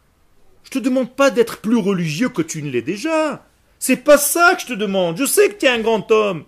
Je 0.64 0.72
te 0.72 0.80
demande 0.80 1.16
pas 1.16 1.32
d'être 1.32 1.58
plus 1.58 1.78
religieux 1.78 2.30
que 2.30 2.42
tu 2.42 2.62
ne 2.62 2.70
l'es 2.70 2.82
déjà. 2.82 3.46
C'est 3.80 3.98
pas 3.98 4.18
ça 4.18 4.56
que 4.56 4.62
je 4.62 4.68
te 4.68 4.74
demande. 4.74 5.18
Je 5.18 5.26
sais 5.26 5.50
que 5.50 5.56
tu 5.56 5.66
es 5.66 5.70
un 5.70 5.80
grand 5.80 6.10
homme. 6.12 6.44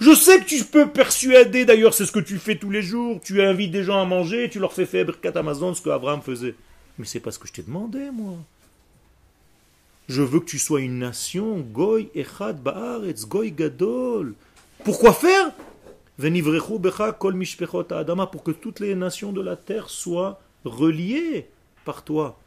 Je 0.00 0.14
sais 0.14 0.40
que 0.40 0.44
tu 0.44 0.64
peux 0.64 0.88
persuader, 0.88 1.64
d'ailleurs 1.64 1.94
c'est 1.94 2.06
ce 2.06 2.12
que 2.12 2.18
tu 2.18 2.38
fais 2.38 2.56
tous 2.56 2.70
les 2.70 2.82
jours, 2.82 3.20
tu 3.22 3.40
invites 3.42 3.70
des 3.70 3.84
gens 3.84 4.02
à 4.02 4.04
manger, 4.04 4.50
tu 4.50 4.58
leur 4.58 4.72
fais 4.72 4.86
faire 4.86 5.04
Birkat 5.04 5.38
Amazon, 5.38 5.72
ce 5.72 5.82
que 5.82 5.90
Abraham 5.90 6.20
faisait. 6.20 6.56
Mais 6.98 7.06
c'est 7.06 7.20
pas 7.20 7.30
ce 7.30 7.38
que 7.38 7.46
je 7.46 7.52
t'ai 7.52 7.62
demandé, 7.62 8.10
moi. 8.12 8.34
Je 10.08 10.22
veux 10.22 10.40
que 10.40 10.46
tu 10.46 10.58
sois 10.58 10.80
une 10.80 10.98
nation, 10.98 11.64
Echad 12.14 12.60
Baaretz, 12.60 13.26
Gadol. 13.26 14.34
Pourquoi 14.84 15.12
faire? 15.12 15.52
Kol 17.18 17.34
mishpechot 17.34 17.92
Adama, 17.92 18.26
pour 18.26 18.42
que 18.42 18.50
toutes 18.50 18.80
les 18.80 18.94
nations 18.94 19.32
de 19.32 19.40
la 19.40 19.56
terre 19.56 19.88
soient 19.88 20.40
reliées 20.64 21.46
par 21.84 22.04
toi. 22.04 22.38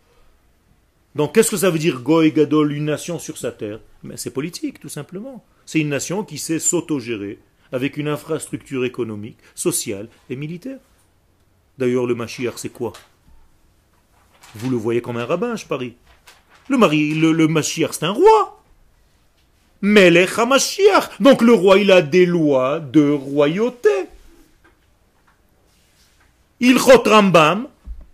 Donc 1.16 1.34
qu'est-ce 1.34 1.52
que 1.52 1.58
ça 1.58 1.70
veut 1.70 1.80
dire 1.80 2.02
Goy 2.02 2.32
Gadol, 2.32 2.72
une 2.74 2.86
nation 2.86 3.20
sur 3.20 3.38
sa 3.38 3.52
terre? 3.52 3.80
Mais 4.04 4.18
C'est 4.18 4.32
politique, 4.32 4.80
tout 4.80 4.90
simplement. 4.90 5.44
C'est 5.66 5.80
une 5.80 5.90
nation 5.90 6.24
qui 6.24 6.38
sait 6.38 6.60
s'autogérer 6.60 7.40
avec 7.72 7.98
une 7.98 8.08
infrastructure 8.08 8.86
économique, 8.86 9.38
sociale 9.56 10.08
et 10.30 10.36
militaire. 10.36 10.80
D'ailleurs, 11.78 12.06
le 12.06 12.16
Mashiach, 12.16 12.58
c'est 12.58 12.70
quoi? 12.70 12.94
Vous 14.56 14.70
le 14.70 14.78
voyez 14.78 15.02
comme 15.02 15.18
un 15.18 15.26
rabbin, 15.26 15.56
je 15.56 15.66
parie. 15.66 15.96
Le, 16.70 16.78
mari, 16.78 17.14
le, 17.14 17.32
le 17.32 17.62
c'est 17.62 18.04
un 18.04 18.12
roi. 18.12 18.57
Melech 19.82 20.38
HaMashiach. 20.38 21.20
Donc 21.20 21.42
le 21.42 21.54
roi, 21.54 21.78
il 21.78 21.92
a 21.92 22.02
des 22.02 22.26
lois 22.26 22.80
de 22.80 23.10
royauté. 23.10 23.90
Ilchot 26.60 27.04
Rambam, 27.06 27.68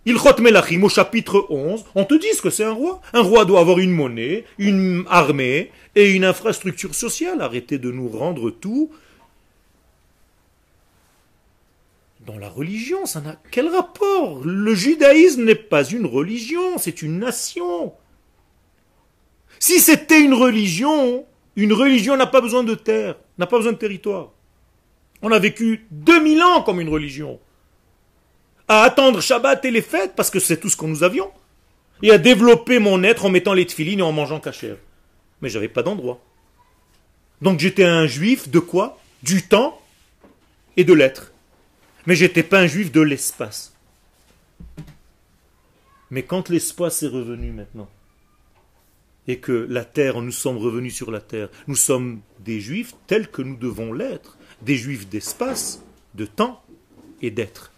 Ilchot 0.06 0.40
Melachim, 0.40 0.82
au 0.82 0.88
chapitre 0.90 1.46
11, 1.48 1.84
on 1.94 2.04
te 2.04 2.14
dit 2.14 2.32
ce 2.34 2.42
que 2.42 2.50
c'est 2.50 2.64
un 2.64 2.72
roi. 2.72 3.00
Un 3.14 3.22
roi 3.22 3.46
doit 3.46 3.60
avoir 3.60 3.78
une 3.78 3.92
monnaie, 3.92 4.44
une 4.58 5.04
armée 5.08 5.70
et 5.94 6.12
une 6.12 6.24
infrastructure 6.24 6.94
sociale. 6.94 7.40
Arrêtez 7.40 7.78
de 7.78 7.90
nous 7.90 8.08
rendre 8.08 8.50
tout 8.50 8.90
dans 12.26 12.38
la 12.38 12.50
religion. 12.50 13.06
Ça 13.06 13.22
n'a 13.22 13.36
quel 13.50 13.68
rapport? 13.68 14.44
Le 14.44 14.74
judaïsme 14.74 15.44
n'est 15.44 15.54
pas 15.54 15.84
une 15.84 16.06
religion, 16.06 16.76
c'est 16.78 17.00
une 17.00 17.18
nation. 17.18 17.94
Si 19.58 19.80
c'était 19.80 20.20
une 20.20 20.34
religion, 20.34 21.24
une 21.56 21.72
religion 21.72 22.16
n'a 22.16 22.26
pas 22.26 22.40
besoin 22.40 22.64
de 22.64 22.74
terre, 22.74 23.16
n'a 23.38 23.46
pas 23.46 23.56
besoin 23.56 23.72
de 23.72 23.78
territoire. 23.78 24.30
On 25.22 25.32
a 25.32 25.38
vécu 25.38 25.86
2000 25.90 26.42
ans 26.42 26.62
comme 26.62 26.80
une 26.80 26.88
religion 26.88 27.38
à 28.66 28.82
attendre 28.82 29.20
Shabbat 29.20 29.64
et 29.64 29.70
les 29.70 29.82
fêtes, 29.82 30.14
parce 30.16 30.30
que 30.30 30.40
c'est 30.40 30.58
tout 30.58 30.70
ce 30.70 30.76
que 30.76 30.86
nous 30.86 31.02
avions, 31.02 31.30
et 32.02 32.10
à 32.10 32.18
développer 32.18 32.78
mon 32.78 33.02
être 33.02 33.26
en 33.26 33.30
mettant 33.30 33.52
les 33.52 33.66
tefilines 33.66 34.00
et 34.00 34.02
en 34.02 34.12
mangeant 34.12 34.40
cachère. 34.40 34.76
Mais 35.40 35.48
j'avais 35.48 35.68
pas 35.68 35.82
d'endroit. 35.82 36.20
Donc 37.42 37.60
j'étais 37.60 37.84
un 37.84 38.06
juif 38.06 38.48
de 38.48 38.58
quoi? 38.58 38.98
Du 39.22 39.46
temps 39.46 39.80
et 40.76 40.84
de 40.84 40.92
l'être. 40.92 41.32
Mais 42.06 42.14
j'étais 42.16 42.42
pas 42.42 42.60
un 42.60 42.66
juif 42.66 42.90
de 42.92 43.00
l'espace. 43.00 43.74
Mais 46.10 46.22
quand 46.22 46.48
l'espace 46.48 47.02
est 47.02 47.08
revenu 47.08 47.50
maintenant, 47.50 47.88
et 49.26 49.38
que 49.38 49.66
la 49.70 49.84
terre, 49.84 50.20
nous 50.20 50.32
sommes 50.32 50.58
revenus 50.58 50.94
sur 50.94 51.10
la 51.10 51.20
terre, 51.20 51.48
nous 51.66 51.76
sommes 51.76 52.20
des 52.40 52.60
juifs 52.60 52.94
tels 53.06 53.28
que 53.28 53.42
nous 53.42 53.56
devons 53.56 53.92
l'être, 53.92 54.36
des 54.62 54.76
juifs 54.76 55.08
d'espace, 55.08 55.82
de 56.14 56.26
temps 56.26 56.62
et 57.22 57.30
d'être. 57.30 57.72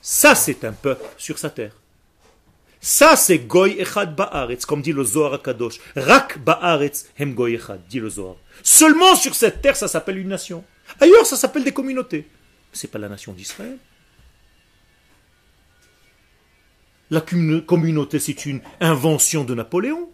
Ça, 0.00 0.34
c'est 0.34 0.64
un 0.64 0.72
peuple 0.72 1.04
sur 1.16 1.38
sa 1.38 1.50
terre. 1.50 1.76
Ça, 2.80 3.14
c'est 3.14 3.38
Goy 3.38 3.80
Echad 3.80 4.16
Ba'aretz, 4.16 4.66
comme 4.66 4.82
dit 4.82 4.92
le 4.92 5.04
Zohar 5.04 5.40
Kadosh. 5.40 5.78
Rak 5.94 6.38
Ba'aretz 6.38 7.06
Hem 7.16 7.34
Goy 7.34 7.54
Echad, 7.54 7.80
dit 7.88 8.00
le 8.00 8.10
Zohar. 8.10 8.34
Seulement 8.64 9.14
sur 9.14 9.36
cette 9.36 9.62
terre, 9.62 9.76
ça 9.76 9.86
s'appelle 9.86 10.18
une 10.18 10.28
nation. 10.28 10.64
Ailleurs, 10.98 11.24
ça 11.24 11.36
s'appelle 11.36 11.62
des 11.62 11.72
communautés. 11.72 12.26
C'est 12.72 12.90
pas 12.90 12.98
la 12.98 13.08
nation 13.08 13.32
d'Israël. 13.32 13.78
La 17.12 17.20
communauté, 17.20 18.18
c'est 18.18 18.46
une 18.46 18.62
invention 18.80 19.44
de 19.44 19.54
Napoléon. 19.54 20.08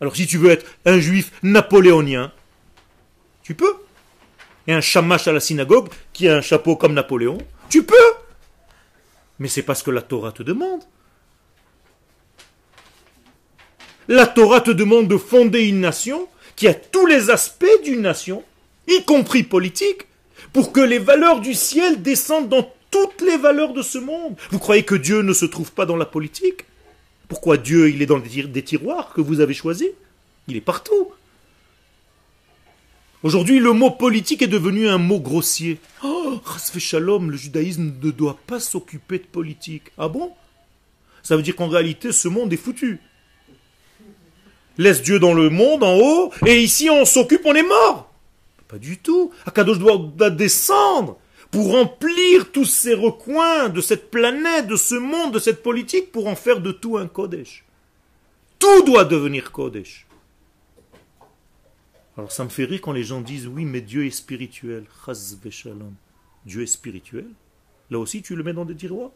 Alors, 0.00 0.16
si 0.16 0.26
tu 0.26 0.38
veux 0.38 0.50
être 0.50 0.64
un 0.86 0.98
juif 1.00 1.32
napoléonien, 1.42 2.32
tu 3.42 3.54
peux. 3.54 3.74
Et 4.66 4.72
un 4.72 4.80
chamash 4.80 5.28
à 5.28 5.32
la 5.32 5.40
synagogue 5.40 5.90
qui 6.14 6.26
a 6.26 6.36
un 6.36 6.40
chapeau 6.40 6.76
comme 6.76 6.94
Napoléon, 6.94 7.36
tu 7.68 7.82
peux. 7.82 7.94
Mais 9.38 9.48
c'est 9.48 9.62
parce 9.62 9.82
que 9.82 9.90
la 9.90 10.00
Torah 10.00 10.32
te 10.32 10.42
demande. 10.42 10.80
La 14.08 14.26
Torah 14.26 14.62
te 14.62 14.70
demande 14.70 15.08
de 15.08 15.18
fonder 15.18 15.60
une 15.66 15.80
nation 15.80 16.26
qui 16.56 16.68
a 16.68 16.74
tous 16.74 17.04
les 17.04 17.28
aspects 17.28 17.66
d'une 17.84 18.00
nation, 18.00 18.42
y 18.86 19.04
compris 19.04 19.42
politique, 19.42 20.06
pour 20.54 20.72
que 20.72 20.80
les 20.80 20.98
valeurs 20.98 21.42
du 21.42 21.52
ciel 21.52 22.00
descendent 22.00 22.48
dans 22.48 22.72
toutes 22.90 23.20
les 23.22 23.36
valeurs 23.36 23.72
de 23.72 23.82
ce 23.82 23.98
monde. 23.98 24.36
Vous 24.50 24.58
croyez 24.58 24.84
que 24.84 24.94
Dieu 24.94 25.22
ne 25.22 25.32
se 25.32 25.44
trouve 25.44 25.72
pas 25.72 25.86
dans 25.86 25.96
la 25.96 26.06
politique? 26.06 26.64
Pourquoi 27.28 27.56
Dieu, 27.56 27.90
il 27.90 28.00
est 28.00 28.06
dans 28.06 28.18
des 28.18 28.62
tiroirs 28.62 29.12
que 29.12 29.20
vous 29.20 29.40
avez 29.40 29.54
choisis? 29.54 29.88
Il 30.46 30.56
est 30.56 30.62
partout. 30.62 31.08
Aujourd'hui, 33.22 33.58
le 33.58 33.72
mot 33.72 33.90
politique 33.90 34.42
est 34.42 34.46
devenu 34.46 34.88
un 34.88 34.98
mot 34.98 35.18
grossier. 35.18 35.78
Oh, 36.04 36.40
Shalom, 36.78 37.30
le 37.30 37.36
judaïsme 37.36 37.92
ne 38.00 38.10
doit 38.10 38.38
pas 38.46 38.60
s'occuper 38.60 39.18
de 39.18 39.24
politique. 39.24 39.90
Ah 39.98 40.08
bon? 40.08 40.32
Ça 41.22 41.36
veut 41.36 41.42
dire 41.42 41.56
qu'en 41.56 41.68
réalité, 41.68 42.12
ce 42.12 42.28
monde 42.28 42.52
est 42.52 42.56
foutu. 42.56 43.00
Laisse 44.78 45.02
Dieu 45.02 45.18
dans 45.18 45.34
le 45.34 45.50
monde, 45.50 45.82
en 45.82 45.96
haut, 45.96 46.32
et 46.46 46.62
ici 46.62 46.88
on 46.88 47.04
s'occupe, 47.04 47.42
on 47.44 47.54
est 47.54 47.64
mort. 47.64 48.12
Pas 48.68 48.78
du 48.78 48.98
tout. 48.98 49.32
Akadosh 49.44 49.78
doit 49.78 50.30
descendre 50.30 51.18
pour 51.50 51.72
remplir 51.72 52.52
tous 52.52 52.66
ces 52.66 52.94
recoins 52.94 53.68
de 53.68 53.80
cette 53.80 54.10
planète, 54.10 54.66
de 54.66 54.76
ce 54.76 54.94
monde, 54.94 55.32
de 55.32 55.38
cette 55.38 55.62
politique, 55.62 56.12
pour 56.12 56.26
en 56.26 56.36
faire 56.36 56.60
de 56.60 56.72
tout 56.72 56.98
un 56.98 57.08
Kodesh. 57.08 57.64
Tout 58.58 58.82
doit 58.82 59.04
devenir 59.04 59.52
Kodesh. 59.52 60.06
Alors 62.16 62.32
ça 62.32 62.44
me 62.44 62.48
fait 62.48 62.64
rire 62.64 62.80
quand 62.82 62.92
les 62.92 63.04
gens 63.04 63.20
disent 63.20 63.46
oui, 63.46 63.64
mais 63.64 63.80
Dieu 63.80 64.04
est 64.04 64.10
spirituel. 64.10 64.84
Dieu 66.44 66.62
est 66.62 66.66
spirituel. 66.66 67.28
Là 67.90 67.98
aussi, 67.98 68.22
tu 68.22 68.36
le 68.36 68.42
mets 68.42 68.52
dans 68.52 68.64
des 68.64 68.74
tiroirs. 68.74 69.12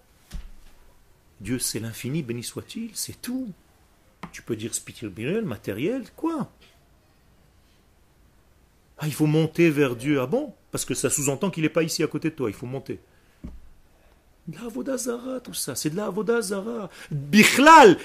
Dieu, 1.41 1.59
c'est 1.59 1.81
l'infini, 1.81 2.23
béni 2.23 2.45
soit-il, 2.45 2.91
c'est 2.95 3.21
tout. 3.21 3.53
Tu 4.31 4.43
peux 4.43 4.55
dire 4.55 4.75
spirituel, 4.75 5.45
matériel, 5.45 6.05
quoi? 6.17 6.51
Ah, 8.99 9.09
il 9.09 9.13
faut 9.13 9.27
monter 9.27 9.69
vers 9.69 9.97
Dieu. 9.97 10.21
Ah 10.21 10.27
bon? 10.27 10.55
Parce 10.73 10.87
que 10.87 10.95
ça 10.95 11.11
sous-entend 11.11 11.51
qu'il 11.51 11.63
n'est 11.63 11.69
pas 11.69 11.83
ici 11.83 12.03
à 12.03 12.07
côté 12.07 12.31
de 12.31 12.35
toi, 12.35 12.49
il 12.49 12.55
faut 12.55 12.67
monter. 12.67 12.99
De 14.49 14.57
la 14.57 14.65
Avodazara, 14.65 15.39
tout 15.39 15.55
ça, 15.55 15.75
c'est 15.77 15.91
de 15.91 15.97
la 15.97 16.07
Avodazara. 16.07 16.91
Bichlal, 17.11 17.99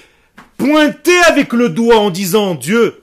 pointer 0.58 1.18
avec 1.26 1.54
le 1.54 1.70
doigt 1.70 1.96
en 1.96 2.10
disant 2.10 2.54
Dieu, 2.54 3.02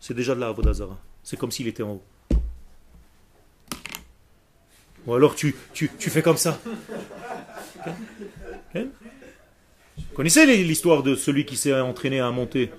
c'est 0.00 0.14
déjà 0.14 0.34
de 0.34 0.40
la 0.40 0.48
Avodazara. 0.48 0.98
C'est 1.22 1.36
comme 1.36 1.52
s'il 1.52 1.68
était 1.68 1.82
en 1.82 1.92
haut. 1.92 2.02
Ou 5.06 5.14
alors 5.14 5.34
tu, 5.34 5.54
tu, 5.74 5.88
fais 5.98 6.22
comme 6.22 6.38
ça. 6.38 6.58
Hein? 8.74 8.86
Vous 9.98 10.14
connaissez 10.14 10.46
l'histoire 10.46 11.02
de 11.02 11.14
celui 11.14 11.44
qui 11.44 11.56
s'est 11.56 11.78
entraîné 11.78 12.20
à 12.20 12.30
monter? 12.30 12.70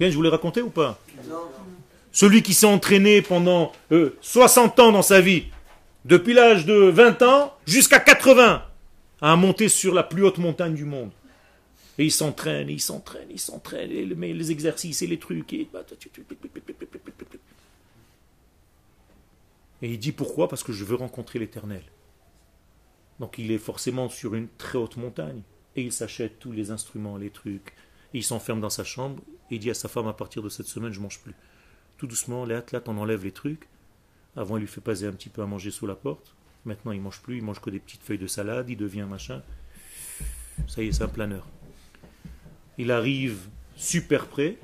Je 0.00 0.10
vous 0.10 0.22
l'ai 0.22 0.28
raconté 0.28 0.60
ou 0.60 0.70
pas? 0.70 0.98
Celui 2.10 2.42
qui 2.42 2.52
s'est 2.52 2.66
entraîné 2.66 3.22
pendant 3.22 3.72
60 4.20 4.78
euh, 4.78 4.82
ans 4.82 4.92
dans 4.92 5.02
sa 5.02 5.20
vie, 5.20 5.44
depuis 6.04 6.34
l'âge 6.34 6.66
de 6.66 6.74
20 6.74 7.22
ans 7.22 7.54
jusqu'à 7.66 8.00
80, 8.00 8.64
à 9.20 9.36
monter 9.36 9.68
sur 9.68 9.94
la 9.94 10.02
plus 10.02 10.24
haute 10.24 10.38
montagne 10.38 10.74
du 10.74 10.84
monde. 10.84 11.10
Et 11.98 12.04
il 12.04 12.10
s'entraîne, 12.10 12.68
il 12.68 12.80
s'entraîne, 12.80 13.28
il 13.30 13.38
s'entraîne, 13.38 13.90
les, 13.90 14.04
les 14.04 14.50
exercices 14.50 15.02
et 15.02 15.06
les 15.06 15.18
trucs. 15.18 15.52
Et... 15.52 15.68
Il 19.82 19.98
dit 19.98 20.12
pourquoi? 20.12 20.48
Parce 20.48 20.62
que 20.62 20.72
je 20.72 20.84
veux 20.84 20.96
rencontrer 20.96 21.38
l'Éternel. 21.38 21.82
Donc 23.20 23.38
il 23.38 23.50
est 23.52 23.58
forcément 23.58 24.08
sur 24.08 24.34
une 24.34 24.48
très 24.48 24.78
haute 24.78 24.96
montagne. 24.96 25.42
Et 25.76 25.82
il 25.82 25.92
s'achète 25.92 26.38
tous 26.38 26.52
les 26.52 26.70
instruments, 26.70 27.16
les 27.16 27.30
trucs. 27.30 27.74
Et 28.14 28.18
il 28.18 28.24
s'enferme 28.24 28.60
dans 28.60 28.70
sa 28.70 28.84
chambre. 28.84 29.22
Et 29.50 29.56
il 29.56 29.58
dit 29.60 29.70
à 29.70 29.74
sa 29.74 29.88
femme 29.88 30.08
à 30.08 30.12
partir 30.12 30.42
de 30.42 30.48
cette 30.48 30.66
semaine, 30.66 30.92
je 30.92 31.00
mange 31.00 31.20
plus. 31.20 31.34
Tout 31.98 32.06
doucement, 32.06 32.44
les 32.44 32.54
athlètes, 32.54 32.88
on 32.88 33.04
les 33.04 33.32
trucs. 33.32 33.68
Avant, 34.36 34.56
il 34.56 34.60
lui 34.60 34.66
fait 34.66 34.80
passer 34.80 35.06
un 35.06 35.12
petit 35.12 35.28
peu 35.28 35.42
à 35.42 35.46
manger 35.46 35.70
sous 35.70 35.86
la 35.86 35.94
porte. 35.94 36.34
Maintenant, 36.64 36.92
il 36.92 37.00
mange 37.00 37.20
plus. 37.20 37.38
Il 37.38 37.44
mange 37.44 37.60
que 37.60 37.70
des 37.70 37.80
petites 37.80 38.02
feuilles 38.02 38.18
de 38.18 38.26
salade. 38.26 38.68
Il 38.70 38.76
devient 38.76 39.06
machin. 39.08 39.42
Ça 40.68 40.82
y 40.82 40.88
est, 40.88 40.92
c'est 40.92 41.04
un 41.04 41.08
planeur. 41.08 41.46
Il 42.78 42.90
arrive 42.90 43.48
super 43.76 44.26
près. 44.26 44.58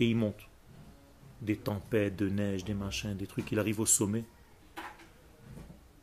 Et 0.00 0.06
il 0.08 0.16
monte 0.16 0.48
des 1.42 1.56
tempêtes, 1.56 2.16
de 2.16 2.28
neige, 2.28 2.64
des 2.64 2.74
machins, 2.74 3.14
des 3.16 3.26
trucs. 3.26 3.50
Il 3.52 3.58
arrive 3.58 3.80
au 3.80 3.86
sommet. 3.86 4.24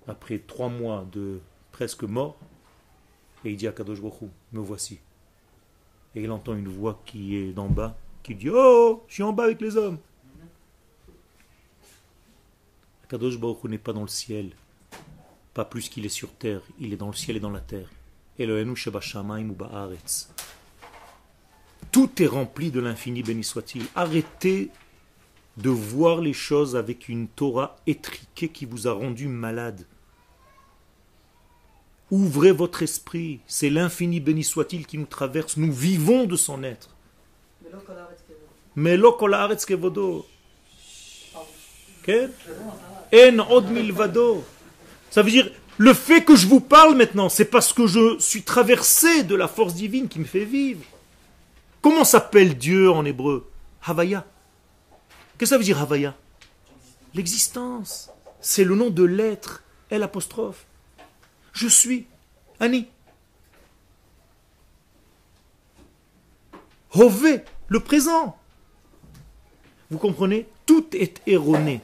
Après 0.08 0.38
trois 0.40 0.70
mois 0.70 1.08
de 1.12 1.40
presque 1.72 2.04
mort, 2.04 2.38
et 3.44 3.52
il 3.52 3.58
dit 3.58 3.68
à 3.68 3.72
Kadosh 3.72 4.00
me 4.02 4.60
voici. 4.60 5.00
Et 6.16 6.24
il 6.24 6.32
entend 6.32 6.56
une 6.56 6.68
voix 6.68 7.02
qui 7.06 7.36
est 7.36 7.54
d'en 7.54 7.68
bas, 7.68 7.98
qui 8.24 8.36
dit 8.36 8.50
Oh, 8.50 9.04
je 9.08 9.16
suis 9.16 9.24
en 9.24 9.34
bas 9.34 9.44
avec 9.46 9.62
les 9.62 9.78
hommes. 9.78 10.00
Kadosh 13.10 13.38
Baruch 13.38 13.64
n'est 13.66 13.78
pas 13.78 13.94
dans 13.94 14.02
le 14.02 14.08
ciel, 14.08 14.52
pas 15.54 15.66
plus 15.66 15.90
qu'il 15.90 16.06
est 16.06 16.10
sur 16.10 16.32
terre, 16.32 16.62
il 16.80 16.94
est 16.94 16.98
dans 16.98 17.08
le 17.08 17.14
ciel 17.14 17.38
et 17.38 17.40
dans 17.40 17.52
la 17.52 17.62
terre. 17.62 17.90
Tout 21.92 22.22
est 22.22 22.28
rempli 22.28 22.72
de 22.72 22.80
l'infini, 22.80 23.24
béni 23.24 23.44
soit-il. 23.44 23.86
Arrêtez 23.96 24.70
de 25.58 25.70
voir 25.70 26.20
les 26.20 26.34
choses 26.34 26.76
avec 26.76 27.08
une 27.08 27.28
Torah 27.28 27.78
étriquée 27.88 28.50
qui 28.50 28.66
vous 28.66 28.88
a 28.88 28.92
rendu 28.92 29.28
malade. 29.28 29.86
Ouvrez 32.12 32.52
votre 32.52 32.84
esprit. 32.84 33.40
C'est 33.48 33.70
l'infini 33.70 34.20
béni 34.20 34.44
soit-il 34.44 34.86
qui 34.86 34.98
nous 34.98 35.06
traverse. 35.06 35.58
Nous 35.58 35.72
vivons 35.72 36.26
de 36.26 36.36
son 36.36 36.64
être. 36.64 36.90
Mais 38.76 38.98
lo 38.98 39.14
kol 39.14 39.34
haaretz 39.34 39.66
kevodo. 39.66 40.26
Ça 45.12 45.22
veut 45.22 45.32
dire, 45.32 45.50
le 45.78 45.94
fait 45.94 46.24
que 46.24 46.36
je 46.36 46.48
vous 46.48 46.60
parle 46.60 46.96
maintenant, 46.96 47.30
c'est 47.30 47.46
parce 47.46 47.72
que 47.72 47.88
je 47.88 48.20
suis 48.20 48.44
traversé 48.44 49.24
de 49.24 49.36
la 49.36 49.48
force 49.48 49.74
divine 49.74 50.08
qui 50.08 50.20
me 50.20 50.26
fait 50.26 50.46
vivre. 50.46 50.84
Comment 51.82 52.04
s'appelle 52.04 52.58
Dieu 52.58 52.90
en 52.92 53.06
hébreu? 53.06 53.50
Havaya. 53.84 54.26
Qu'est-ce 55.38 55.38
que 55.38 55.46
ça 55.46 55.58
veut 55.58 55.64
dire 55.64 55.80
Havaya? 55.82 56.16
L'existence. 57.14 58.10
C'est 58.42 58.64
le 58.64 58.76
nom 58.76 58.90
de 58.90 59.04
l'être. 59.04 59.64
L 59.90 60.04
apostrophe. 60.04 60.66
Je 61.54 61.68
suis. 61.68 62.08
Ani. 62.60 62.88
Hové, 66.94 67.44
le 67.68 67.80
présent. 67.80 68.38
Vous 69.90 69.98
comprenez? 69.98 70.48
Tout 70.66 70.88
est 70.94 71.22
erroné. 71.28 71.82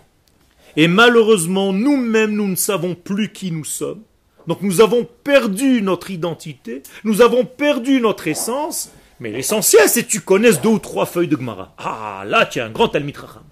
Et 0.75 0.87
malheureusement, 0.87 1.73
nous-mêmes, 1.73 2.31
nous 2.31 2.47
ne 2.47 2.55
savons 2.55 2.95
plus 2.95 3.31
qui 3.31 3.51
nous 3.51 3.65
sommes. 3.65 4.03
Donc 4.47 4.61
nous 4.61 4.81
avons 4.81 5.07
perdu 5.23 5.81
notre 5.81 6.09
identité, 6.11 6.81
nous 7.03 7.21
avons 7.21 7.45
perdu 7.45 8.01
notre 8.01 8.27
essence, 8.27 8.91
mais 9.19 9.31
l'essentiel 9.31 9.87
c'est 9.87 10.03
que 10.03 10.09
tu 10.09 10.21
connaisses 10.21 10.61
deux 10.61 10.69
ou 10.69 10.79
trois 10.79 11.05
feuilles 11.05 11.27
de 11.27 11.37
Gemara. 11.37 11.75
Ah, 11.77 12.23
là 12.25 12.45
tu 12.45 12.59
es 12.59 12.61
un 12.61 12.71
grand 12.71 12.91
Raham. 12.91 13.43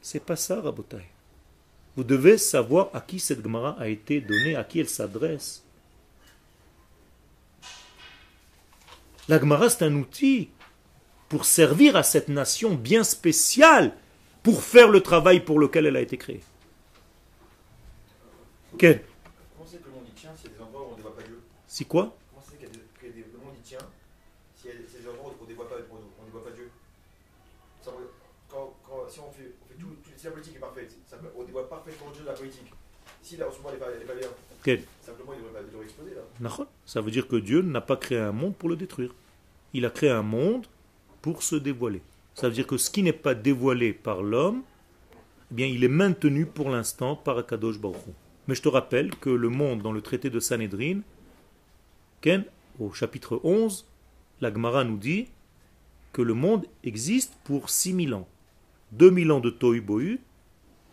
C'est 0.00 0.24
pas 0.24 0.36
ça, 0.36 0.60
Rabotai. 0.60 1.04
Vous 1.96 2.04
devez 2.04 2.38
savoir 2.38 2.88
à 2.94 3.00
qui 3.00 3.20
cette 3.20 3.42
Gemara 3.42 3.76
a 3.78 3.88
été 3.88 4.20
donnée, 4.20 4.56
à 4.56 4.64
qui 4.64 4.80
elle 4.80 4.88
s'adresse. 4.88 5.62
La 9.28 9.38
Gemara, 9.38 9.68
c'est 9.68 9.84
un 9.84 9.94
outil 9.94 10.48
pour 11.28 11.44
servir 11.44 11.94
à 11.94 12.02
cette 12.02 12.28
nation 12.28 12.74
bien 12.74 13.04
spéciale, 13.04 13.92
pour 14.42 14.62
faire 14.62 14.88
le 14.88 15.00
travail 15.00 15.40
pour 15.44 15.58
lequel 15.58 15.86
elle 15.86 15.96
a 15.96 16.00
été 16.00 16.16
créée. 16.18 16.40
Quel? 18.78 19.02
Comment 19.56 19.68
c'est 19.68 19.78
que 19.82 19.86
le 19.86 19.92
monde 19.94 20.04
y 20.08 20.12
tient 20.12 20.30
s'il 20.36 20.50
y 20.50 20.54
a 20.54 20.56
des 20.56 20.62
endroits 20.62 20.82
où 20.82 20.86
on 20.88 20.90
ne 20.92 20.96
dévoile 20.96 21.14
pas 21.14 21.22
Dieu? 21.22 21.40
C'est 21.66 21.84
quoi? 21.84 22.16
Comment 22.30 22.42
c'est 22.48 22.56
que 22.56 22.64
le 22.64 23.38
monde 23.38 23.54
y 23.58 23.62
tient 23.62 23.78
s'il 24.56 24.70
y 24.70 24.72
a 24.72 24.76
des, 24.76 25.08
endroits 25.08 25.30
où 25.30 25.36
on 25.40 25.42
ne 25.42 25.48
dévoile 25.48 25.68
pas, 25.68 25.74
on, 25.92 26.54
Dieu? 26.54 26.70
Quand, 28.48 28.74
quand- 28.86 29.08
Si 29.08 29.18
on 29.20 29.30
fait, 29.32 29.52
on 29.62 29.66
fait 29.68 29.78
tout, 29.78 29.86
tout- 30.02 30.10
si 30.16 30.24
la 30.24 30.30
politique 30.32 30.56
est 30.56 30.60
parfaite, 30.60 30.94
ça, 31.08 31.16
on 31.36 31.42
dévoile 31.44 31.68
parfaitement 31.68 32.10
Dieu 32.12 32.22
de 32.22 32.26
la 32.28 32.34
politique. 32.34 32.72
Si 33.22 33.36
là, 33.36 33.48
en 33.48 33.52
ce 33.52 33.58
moment, 33.58 33.70
elle 33.70 33.98
n'est 33.98 34.04
pas, 34.04 34.14
bien, 34.14 34.28
Quel? 34.62 34.82
Simplement, 35.02 35.32
il 35.34 35.38
devrait, 35.38 35.52
pas- 35.54 35.60
il 35.66 35.70
devrait 35.70 35.84
exploser 35.84 36.14
là. 36.14 36.66
Ça 36.86 37.00
veut 37.00 37.10
dire 37.10 37.26
que 37.28 37.36
Dieu 37.36 37.62
n'a 37.62 37.80
pas 37.80 37.96
créé 37.96 38.18
un 38.18 38.32
monde 38.32 38.54
pour 38.56 38.68
le 38.68 38.76
détruire. 38.76 39.14
Il 39.72 39.84
a 39.86 39.90
créé 39.90 40.10
un 40.10 40.22
monde 40.22 40.66
pour 41.22 41.42
se 41.42 41.56
dévoiler. 41.56 42.02
Ça 42.34 42.48
veut 42.48 42.54
dire 42.54 42.66
que 42.66 42.76
ce 42.76 42.90
qui 42.90 43.02
n'est 43.02 43.12
pas 43.12 43.34
dévoilé 43.34 43.92
par 43.92 44.22
l'homme, 44.22 44.62
eh 45.50 45.54
bien, 45.54 45.66
il 45.66 45.84
est 45.84 45.88
maintenu 45.88 46.46
pour 46.46 46.70
l'instant 46.70 47.16
par 47.16 47.38
Akadosh 47.38 47.78
Baruch. 47.78 47.96
Mais 48.48 48.54
je 48.54 48.62
te 48.62 48.68
rappelle 48.68 49.14
que 49.16 49.30
le 49.30 49.48
monde, 49.48 49.82
dans 49.82 49.92
le 49.92 50.00
traité 50.00 50.30
de 50.30 50.40
Sanhedrin, 50.40 51.00
au 52.78 52.92
chapitre 52.92 53.40
11, 53.42 53.86
la 54.40 54.52
Gemara 54.52 54.84
nous 54.84 54.96
dit 54.96 55.28
que 56.12 56.22
le 56.22 56.34
monde 56.34 56.66
existe 56.84 57.34
pour 57.44 57.70
6000 57.70 58.14
ans. 58.14 58.28
2000 58.92 59.32
ans 59.32 59.40
de 59.40 59.50
Tohu 59.50 59.80
Bohu, 59.80 60.20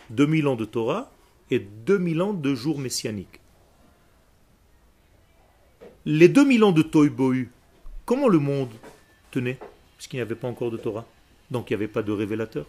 2000 0.09 0.47
ans 0.47 0.55
de 0.55 0.65
Torah 0.65 1.11
et 1.51 1.59
2000 1.59 2.21
ans 2.21 2.33
de 2.33 2.55
jours 2.55 2.79
messianiques. 2.79 3.39
Les 6.05 6.29
2000 6.29 6.63
ans 6.63 6.71
de 6.71 6.81
Tohu 6.81 7.09
Bohu, 7.09 7.51
comment 8.05 8.29
le 8.29 8.39
monde 8.39 8.69
tenait 9.31 9.59
Puisqu'il 9.97 10.17
n'y 10.17 10.21
avait 10.21 10.35
pas 10.35 10.47
encore 10.47 10.71
de 10.71 10.77
Torah? 10.77 11.05
Donc 11.51 11.69
il 11.69 11.73
n'y 11.73 11.75
avait 11.75 11.87
pas 11.87 12.03
de 12.03 12.11
révélateur. 12.11 12.65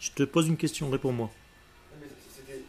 Je 0.00 0.10
te 0.12 0.22
pose 0.22 0.48
une 0.48 0.56
question, 0.56 0.88
réponds-moi. 0.90 1.30
C'était, 2.34 2.62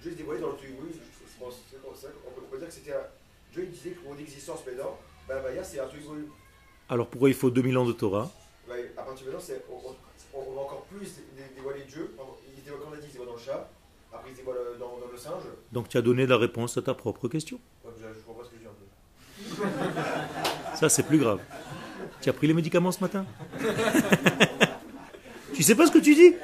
Dieu 0.00 0.10
se 0.12 0.16
dévoilait 0.16 0.40
dans 0.40 0.50
le 0.50 0.56
truc. 0.56 0.70
Oui, 0.80 0.90
je- 0.94 1.44
pense, 1.44 1.54
ça, 2.00 2.08
on, 2.26 2.40
peut, 2.50 2.58
dire 2.58 2.68
que 2.68 2.72
c'était 2.72 2.92
un, 2.92 3.06
Dieu 3.52 3.66
disait 3.66 3.90
que 3.90 4.08
mon 4.08 4.16
existence 4.16 4.60
maintenant, 4.64 4.96
Maya, 5.28 5.62
c'est 5.64 5.80
un 5.80 5.88
évolué. 5.88 6.24
Alors 6.88 7.08
pourquoi 7.08 7.28
il 7.28 7.34
faut 7.34 7.50
2000 7.50 7.76
ans 7.78 7.86
de 7.86 7.92
Torah? 7.92 8.30
À 8.96 9.02
partir 9.02 9.26
de 9.26 9.32
maintenant, 9.32 9.44
on, 10.34 10.54
va 10.54 10.60
encore 10.62 10.84
plus 10.84 11.00
dé- 11.00 11.22
dé- 11.36 11.54
dévoiler 11.54 11.82
Dieu. 11.84 12.14
Il 12.54 12.60
se 12.60 12.64
dévoile, 12.64 12.80
comme 12.80 12.92
on 12.92 12.94
a 12.94 12.96
dit, 12.96 13.02
il 13.04 13.08
se 13.08 13.12
dévoile 13.12 13.28
dans 13.28 13.34
le 13.34 13.40
chat, 13.40 13.70
après 14.12 14.30
il 14.30 14.32
se 14.32 14.38
dévoile 14.38 14.56
euh, 14.58 14.78
dans, 14.78 14.98
le 15.10 15.18
singe. 15.18 15.42
Donc 15.72 15.88
tu 15.88 15.98
as 15.98 16.02
donné 16.02 16.26
la 16.26 16.36
réponse 16.38 16.76
à 16.78 16.82
ta 16.82 16.94
propre 16.94 17.28
question. 17.28 17.58
Ouais, 17.84 17.90
je, 17.98 18.02
je 18.02 18.20
comprends 18.24 18.42
pas 18.42 18.48
ce 18.48 18.50
que 18.50 18.56
je 18.56 18.62
dis 18.62 19.66
un 19.66 19.70
peu. 20.72 20.76
Ça, 20.76 20.88
c'est 20.88 21.02
plus 21.02 21.18
grave. 21.18 21.40
Tu 22.22 22.30
as 22.30 22.32
pris 22.32 22.46
les 22.46 22.54
médicaments 22.54 22.92
ce 22.92 23.00
matin 23.00 23.26
Tu 25.54 25.62
sais 25.64 25.74
pas 25.74 25.86
ce 25.86 25.90
que 25.90 25.98
tu 25.98 26.14
dis 26.14 26.34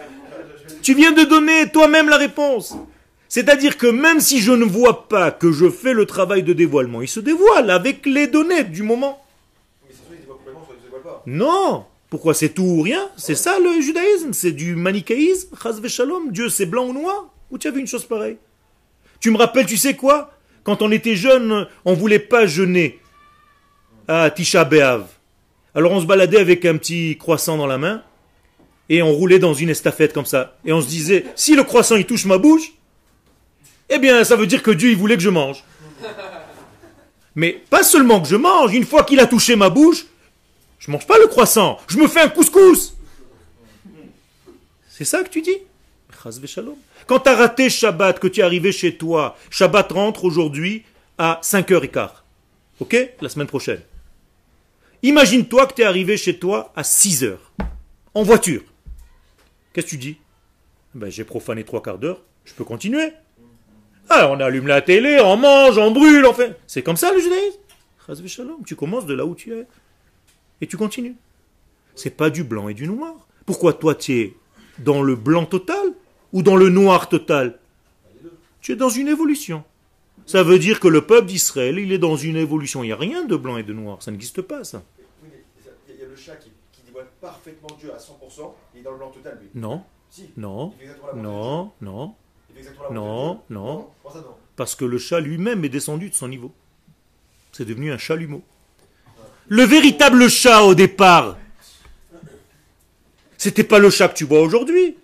Tu 0.82 0.92
viens 0.94 1.12
de 1.12 1.22
donner 1.22 1.70
toi-même 1.70 2.08
la 2.08 2.16
réponse. 2.16 2.76
C'est-à-dire 3.28 3.78
que 3.78 3.86
même 3.86 4.20
si 4.20 4.40
je 4.40 4.52
ne 4.52 4.64
vois 4.64 5.08
pas 5.08 5.30
que 5.30 5.52
je 5.52 5.70
fais 5.70 5.92
le 5.92 6.04
travail 6.04 6.42
de 6.42 6.52
dévoilement, 6.52 7.00
il 7.00 7.08
se 7.08 7.20
dévoile 7.20 7.70
avec 7.70 8.06
les 8.06 8.26
données 8.26 8.64
du 8.64 8.82
moment. 8.82 9.24
Mais 9.86 9.94
c'est 9.94 10.04
soit 10.04 10.14
il 10.14 10.16
se 10.16 10.20
dévoile 10.22 10.38
complètement, 10.38 10.64
soit 10.64 10.74
il 10.76 10.80
se 10.80 10.84
dévoile 10.84 11.02
pas. 11.02 11.22
Non 11.26 11.84
Pourquoi 12.10 12.34
c'est 12.34 12.48
tout 12.48 12.64
ou 12.64 12.82
rien 12.82 13.08
C'est 13.16 13.34
ça 13.36 13.58
le 13.60 13.80
judaïsme, 13.80 14.32
c'est 14.32 14.52
du 14.52 14.74
manichéisme, 14.74 15.54
chas 15.62 15.76
shalom, 15.86 16.32
Dieu 16.32 16.48
c'est 16.48 16.66
blanc 16.66 16.86
ou 16.86 16.92
noir 16.92 17.32
Où 17.50 17.58
tu 17.58 17.68
as 17.68 17.70
vu 17.70 17.80
une 17.80 17.86
chose 17.86 18.04
pareille 18.04 18.38
Tu 19.20 19.30
me 19.30 19.36
rappelles, 19.36 19.66
tu 19.66 19.76
sais 19.76 19.94
quoi 19.94 20.32
Quand 20.64 20.82
on 20.82 20.90
était 20.90 21.14
jeune, 21.16 21.68
on 21.84 21.92
voulait 21.92 22.18
pas 22.18 22.46
jeûner 22.46 22.98
à 24.08 24.30
Tisha 24.30 24.64
B'Av. 24.64 25.17
Alors 25.78 25.92
on 25.92 26.00
se 26.00 26.06
baladait 26.06 26.40
avec 26.40 26.64
un 26.64 26.76
petit 26.76 27.16
croissant 27.18 27.56
dans 27.56 27.68
la 27.68 27.78
main 27.78 28.02
et 28.88 29.00
on 29.00 29.12
roulait 29.12 29.38
dans 29.38 29.54
une 29.54 29.68
estafette 29.68 30.12
comme 30.12 30.26
ça. 30.26 30.56
Et 30.64 30.72
on 30.72 30.80
se 30.80 30.88
disait, 30.88 31.24
si 31.36 31.54
le 31.54 31.62
croissant 31.62 31.94
il 31.94 32.04
touche 32.04 32.24
ma 32.24 32.36
bouche, 32.36 32.72
eh 33.88 34.00
bien 34.00 34.24
ça 34.24 34.34
veut 34.34 34.48
dire 34.48 34.64
que 34.64 34.72
Dieu 34.72 34.90
il 34.90 34.96
voulait 34.96 35.14
que 35.14 35.22
je 35.22 35.28
mange. 35.28 35.62
Mais 37.36 37.62
pas 37.70 37.84
seulement 37.84 38.20
que 38.20 38.26
je 38.26 38.34
mange, 38.34 38.74
une 38.74 38.84
fois 38.84 39.04
qu'il 39.04 39.20
a 39.20 39.26
touché 39.26 39.54
ma 39.54 39.70
bouche, 39.70 40.06
je 40.80 40.90
mange 40.90 41.06
pas 41.06 41.16
le 41.16 41.28
croissant, 41.28 41.78
je 41.86 41.96
me 41.96 42.08
fais 42.08 42.22
un 42.22 42.28
couscous. 42.28 42.96
C'est 44.88 45.04
ça 45.04 45.22
que 45.22 45.28
tu 45.28 45.42
dis? 45.42 45.58
Quand 47.06 47.20
tu 47.20 47.28
as 47.28 47.36
raté 47.36 47.70
Shabbat, 47.70 48.18
que 48.18 48.26
tu 48.26 48.40
es 48.40 48.42
arrivé 48.42 48.72
chez 48.72 48.96
toi, 48.96 49.36
Shabbat 49.48 49.92
rentre 49.92 50.24
aujourd'hui 50.24 50.82
à 51.18 51.38
5h15. 51.44 52.08
Ok? 52.80 52.96
La 53.20 53.28
semaine 53.28 53.46
prochaine. 53.46 53.80
Imagine-toi 55.02 55.66
que 55.66 55.74
tu 55.74 55.82
es 55.82 55.84
arrivé 55.84 56.16
chez 56.16 56.38
toi 56.38 56.72
à 56.74 56.82
6h, 56.82 57.36
en 58.14 58.22
voiture. 58.22 58.62
Qu'est-ce 59.72 59.86
que 59.86 59.90
tu 59.90 59.96
dis? 59.96 60.18
Ben, 60.94 61.10
J'ai 61.10 61.24
profané 61.24 61.64
trois 61.64 61.82
quarts 61.82 61.98
d'heure, 61.98 62.20
je 62.44 62.52
peux 62.54 62.64
continuer. 62.64 63.12
Ah, 64.10 64.28
on 64.30 64.40
allume 64.40 64.66
la 64.66 64.80
télé, 64.80 65.20
on 65.20 65.36
mange, 65.36 65.78
on 65.78 65.90
brûle, 65.90 66.24
on 66.26 66.32
fait. 66.32 66.58
C'est 66.66 66.82
comme 66.82 66.96
ça 66.96 67.12
le 67.12 67.20
judaïsme? 67.20 67.58
Tu 68.66 68.74
commences 68.74 69.04
de 69.06 69.12
là 69.14 69.26
où 69.26 69.34
tu 69.34 69.52
es 69.54 69.66
et 70.62 70.66
tu 70.66 70.76
continues. 70.78 71.14
C'est 71.94 72.16
pas 72.16 72.30
du 72.30 72.42
blanc 72.42 72.68
et 72.68 72.74
du 72.74 72.86
noir. 72.88 73.14
Pourquoi 73.44 73.74
toi 73.74 73.94
tu 73.94 74.18
es 74.18 74.34
dans 74.78 75.02
le 75.02 75.14
blanc 75.14 75.44
total 75.44 75.92
ou 76.32 76.42
dans 76.42 76.56
le 76.56 76.70
noir 76.70 77.08
total? 77.10 77.58
Tu 78.62 78.72
es 78.72 78.76
dans 78.76 78.88
une 78.88 79.08
évolution. 79.08 79.62
Ça 80.28 80.42
veut 80.42 80.58
dire 80.58 80.78
que 80.78 80.88
le 80.88 81.06
peuple 81.06 81.26
d'Israël, 81.26 81.78
il 81.78 81.90
est 81.90 81.98
dans 81.98 82.16
une 82.16 82.36
évolution. 82.36 82.84
Il 82.84 82.88
n'y 82.88 82.92
a 82.92 82.96
rien 82.96 83.24
de 83.24 83.34
blanc 83.36 83.56
et 83.56 83.62
de 83.62 83.72
noir. 83.72 84.02
Ça 84.02 84.10
n'existe 84.10 84.42
pas, 84.42 84.62
ça. 84.62 84.82
Oui, 84.98 85.04
mais 85.32 85.62
ça- 85.64 85.70
il 85.88 85.98
y, 85.98 86.02
a- 86.04 86.06
le 86.08 86.14
chat 86.16 86.36
qui, 86.36 86.50
qui 86.72 86.82
dévoile 86.86 87.06
parfaitement 87.20 87.68
Dieu 87.80 87.90
à 87.94 87.98
100%, 87.98 88.54
il 88.74 88.80
est 88.80 88.82
dans 88.82 88.92
le 88.92 88.98
blanc 88.98 89.10
total, 89.10 89.38
lui. 89.40 89.48
Non, 89.54 89.82
Si. 90.10 90.28
non, 90.36 90.74
non, 91.14 91.72
non. 91.80 92.14
Non, 92.90 93.40
non 93.50 93.88
Parce 94.56 94.74
que 94.74 94.84
le 94.84 94.98
chat 94.98 95.20
lui-même 95.20 95.64
est 95.64 95.68
descendu 95.68 96.10
de 96.10 96.14
son 96.14 96.28
niveau. 96.28 96.52
C'est 97.52 97.64
devenu 97.64 97.90
un 97.92 97.98
chalumeau. 97.98 98.42
Le 99.48 99.62
véritable 99.62 100.28
chat 100.28 100.62
au 100.62 100.74
départ, 100.74 101.38
c'était 103.38 103.64
pas 103.64 103.78
le 103.78 103.88
chat 103.90 104.08
que 104.08 104.14
tu 104.18 104.24
vois 104.24 104.40
aujourd'hui. 104.42 104.96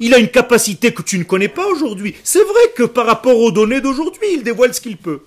Il 0.00 0.14
a 0.14 0.18
une 0.18 0.28
capacité 0.28 0.92
que 0.92 1.02
tu 1.02 1.18
ne 1.18 1.24
connais 1.24 1.48
pas 1.48 1.66
aujourd'hui. 1.66 2.14
C'est 2.24 2.42
vrai 2.42 2.72
que 2.74 2.82
par 2.82 3.06
rapport 3.06 3.38
aux 3.38 3.52
données 3.52 3.80
d'aujourd'hui, 3.80 4.28
il 4.34 4.42
dévoile 4.42 4.74
ce 4.74 4.80
qu'il 4.80 4.96
peut. 4.96 5.22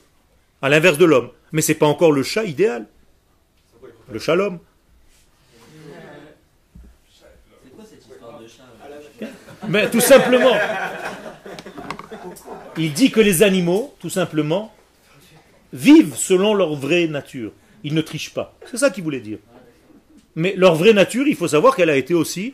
À 0.61 0.69
l'inverse 0.69 0.97
de 0.97 1.05
l'homme. 1.05 1.29
Mais 1.51 1.61
c'est 1.61 1.75
pas 1.75 1.85
encore 1.85 2.11
le 2.11 2.23
chat 2.23 2.43
idéal. 2.43 2.87
Le 4.11 4.19
chat 4.19 4.35
l'homme. 4.35 4.59
Mais 9.67 9.89
tout 9.89 10.01
simplement. 10.01 10.55
Il 12.77 12.93
dit 12.93 13.11
que 13.11 13.19
les 13.19 13.43
animaux, 13.43 13.95
tout 13.99 14.09
simplement, 14.09 14.73
vivent 15.73 16.15
selon 16.15 16.53
leur 16.53 16.75
vraie 16.75 17.07
nature. 17.07 17.51
Ils 17.83 17.93
ne 17.93 18.01
trichent 18.01 18.33
pas. 18.33 18.55
C'est 18.69 18.77
ça 18.77 18.89
qu'il 18.89 19.03
voulait 19.03 19.19
dire. 19.19 19.39
Mais 20.35 20.53
leur 20.55 20.75
vraie 20.75 20.93
nature, 20.93 21.27
il 21.27 21.35
faut 21.35 21.47
savoir 21.47 21.75
qu'elle 21.75 21.89
a 21.89 21.97
été 21.97 22.13
aussi 22.13 22.53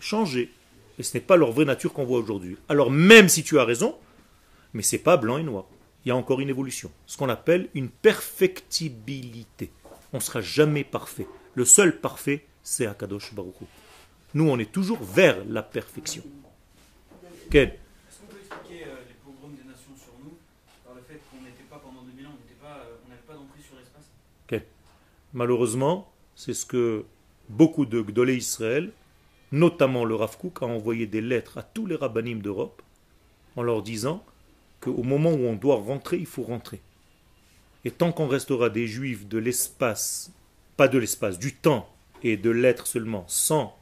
changée. 0.00 0.50
Et 0.98 1.02
ce 1.02 1.16
n'est 1.16 1.22
pas 1.22 1.36
leur 1.36 1.52
vraie 1.52 1.64
nature 1.64 1.92
qu'on 1.92 2.04
voit 2.04 2.18
aujourd'hui. 2.18 2.56
Alors 2.68 2.90
même 2.90 3.28
si 3.28 3.42
tu 3.44 3.58
as 3.58 3.64
raison, 3.64 3.96
mais 4.72 4.82
c'est 4.82 4.98
pas 4.98 5.16
blanc 5.16 5.38
et 5.38 5.42
noir. 5.42 5.66
Il 6.04 6.08
y 6.08 6.12
a 6.12 6.16
encore 6.16 6.40
une 6.40 6.48
évolution. 6.48 6.90
Ce 7.06 7.16
qu'on 7.16 7.28
appelle 7.28 7.68
une 7.74 7.88
perfectibilité. 7.88 9.70
On 10.12 10.18
ne 10.18 10.22
sera 10.22 10.40
jamais 10.40 10.84
parfait. 10.84 11.26
Le 11.54 11.64
seul 11.64 12.00
parfait, 12.00 12.46
c'est 12.62 12.86
Akadosh 12.86 13.34
Baruch 13.34 13.60
Hu. 13.60 13.64
Nous, 14.34 14.48
on 14.48 14.58
est 14.58 14.70
toujours 14.70 15.02
vers 15.02 15.44
la 15.48 15.62
perfection. 15.62 16.22
Ken 17.50 17.68
Est-ce 17.70 18.18
qu'on 18.20 18.26
peut 18.26 18.36
expliquer 18.40 18.84
euh, 18.84 18.94
les 19.08 19.14
pogroms 19.24 19.54
des 19.56 19.64
nations 19.68 19.96
sur 19.96 20.12
nous 20.22 20.36
par 20.84 20.94
le 20.94 21.00
fait 21.02 21.20
qu'on 21.30 21.42
n'était 21.42 21.64
pas 21.70 21.78
pendant 21.78 22.02
2000 22.02 22.26
ans, 22.26 22.30
on 22.30 22.42
n'était 22.42 22.60
pas, 22.60 22.84
euh, 22.86 22.96
on 23.06 23.08
n'avait 23.08 23.22
pas 23.26 23.34
d'emprise 23.34 23.64
sur 23.64 23.76
l'espace? 23.76 24.04
Malheureusement, 25.32 26.12
c'est 26.34 26.54
ce 26.54 26.64
que 26.64 27.04
beaucoup 27.48 27.84
de 27.86 28.00
Gdolé 28.00 28.36
Israël, 28.36 28.92
notamment 29.52 30.04
le 30.04 30.14
Rav 30.14 30.36
Kook, 30.38 30.62
a 30.62 30.66
envoyé 30.66 31.06
des 31.06 31.20
lettres 31.20 31.58
à 31.58 31.62
tous 31.62 31.86
les 31.86 31.96
rabbinim 31.96 32.40
d'Europe 32.40 32.82
en 33.56 33.62
leur 33.62 33.82
disant 33.82 34.24
qu'au 34.80 35.02
moment 35.02 35.32
où 35.32 35.46
on 35.46 35.54
doit 35.54 35.76
rentrer, 35.76 36.18
il 36.18 36.26
faut 36.26 36.42
rentrer. 36.42 36.80
Et 37.84 37.90
tant 37.90 38.12
qu'on 38.12 38.26
restera 38.26 38.68
des 38.68 38.86
juifs 38.86 39.26
de 39.28 39.38
l'espace, 39.38 40.32
pas 40.76 40.88
de 40.88 40.98
l'espace, 40.98 41.38
du 41.38 41.54
temps 41.54 41.88
et 42.22 42.36
de 42.36 42.50
l'être 42.50 42.86
seulement, 42.86 43.24
sans 43.28 43.76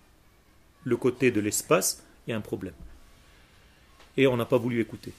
le 0.85 0.97
côté 0.97 1.31
de 1.31 1.41
l'espace, 1.41 2.05
il 2.27 2.31
y 2.31 2.33
a 2.35 2.37
un 2.37 2.43
problème. 2.43 2.75
Et 4.17 4.27
on 4.27 4.37
n'a 4.37 4.45
pas 4.45 4.59
voulu 4.59 4.81
écouter. 4.81 5.13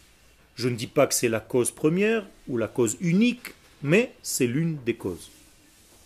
Je 0.55 0.69
ne 0.69 0.75
dis 0.75 0.87
pas 0.87 1.07
que 1.07 1.13
c'est 1.13 1.29
la 1.29 1.39
cause 1.39 1.71
première 1.71 2.25
ou 2.47 2.57
la 2.57 2.67
cause 2.67 2.97
unique, 3.01 3.53
mais 3.81 4.13
c'est 4.21 4.47
l'une 4.47 4.77
des 4.85 4.95
causes. 4.95 5.29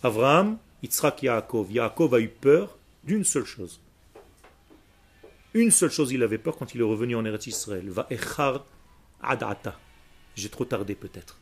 Abraham, 0.02 0.58
Yitzhak, 0.82 1.22
Yaakov. 1.22 1.70
Yaakov 1.70 2.14
a 2.14 2.20
eu 2.20 2.28
peur 2.28 2.76
d'une 3.04 3.24
seule 3.24 3.44
chose. 3.44 3.78
Une 5.52 5.70
seule 5.70 5.90
chose 5.90 6.12
il 6.12 6.22
avait 6.22 6.38
peur 6.38 6.56
quand 6.56 6.74
il 6.74 6.80
est 6.80 6.84
revenu 6.84 7.16
en 7.16 7.24
Eretz 7.24 7.46
Israël. 7.46 7.88
Va 7.90 8.06
echar 8.10 8.64
adata. 9.22 9.78
J'ai 10.36 10.48
trop 10.48 10.64
tardé 10.64 10.94
peut-être 10.94 11.38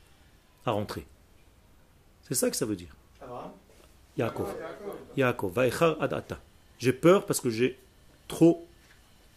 à 0.65 0.71
rentrer. 0.71 1.05
C'est 2.23 2.35
ça 2.35 2.51
que 2.51 2.57
ça 2.57 2.67
veut 2.67 2.77
dire. 2.77 2.95
Abraham 3.21 3.53
Yaakov. 4.17 4.55
Yaakov. 5.17 5.53
Va 5.53 5.67
echar 5.67 6.01
adata. 6.01 6.41
J'ai 6.79 6.93
peur 6.93 7.27
parce 7.27 7.41
que 7.41 7.51
j'ai 7.51 7.79
trop 8.29 8.67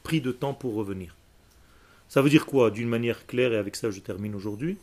pris 0.04 0.22
de 0.22 0.32
temps 0.32 0.54
pour 0.54 0.76
revenir. 0.76 1.16
Ça 2.08 2.22
veut 2.22 2.30
dire 2.30 2.46
quoi? 2.46 2.72
D'une 2.72 2.90
manière 2.90 3.26
claire, 3.26 3.54
et 3.54 3.58
avec 3.58 3.76
ça 3.76 3.90
je 3.92 4.00
termine 4.00 4.36
aujourd'hui, 4.36 4.78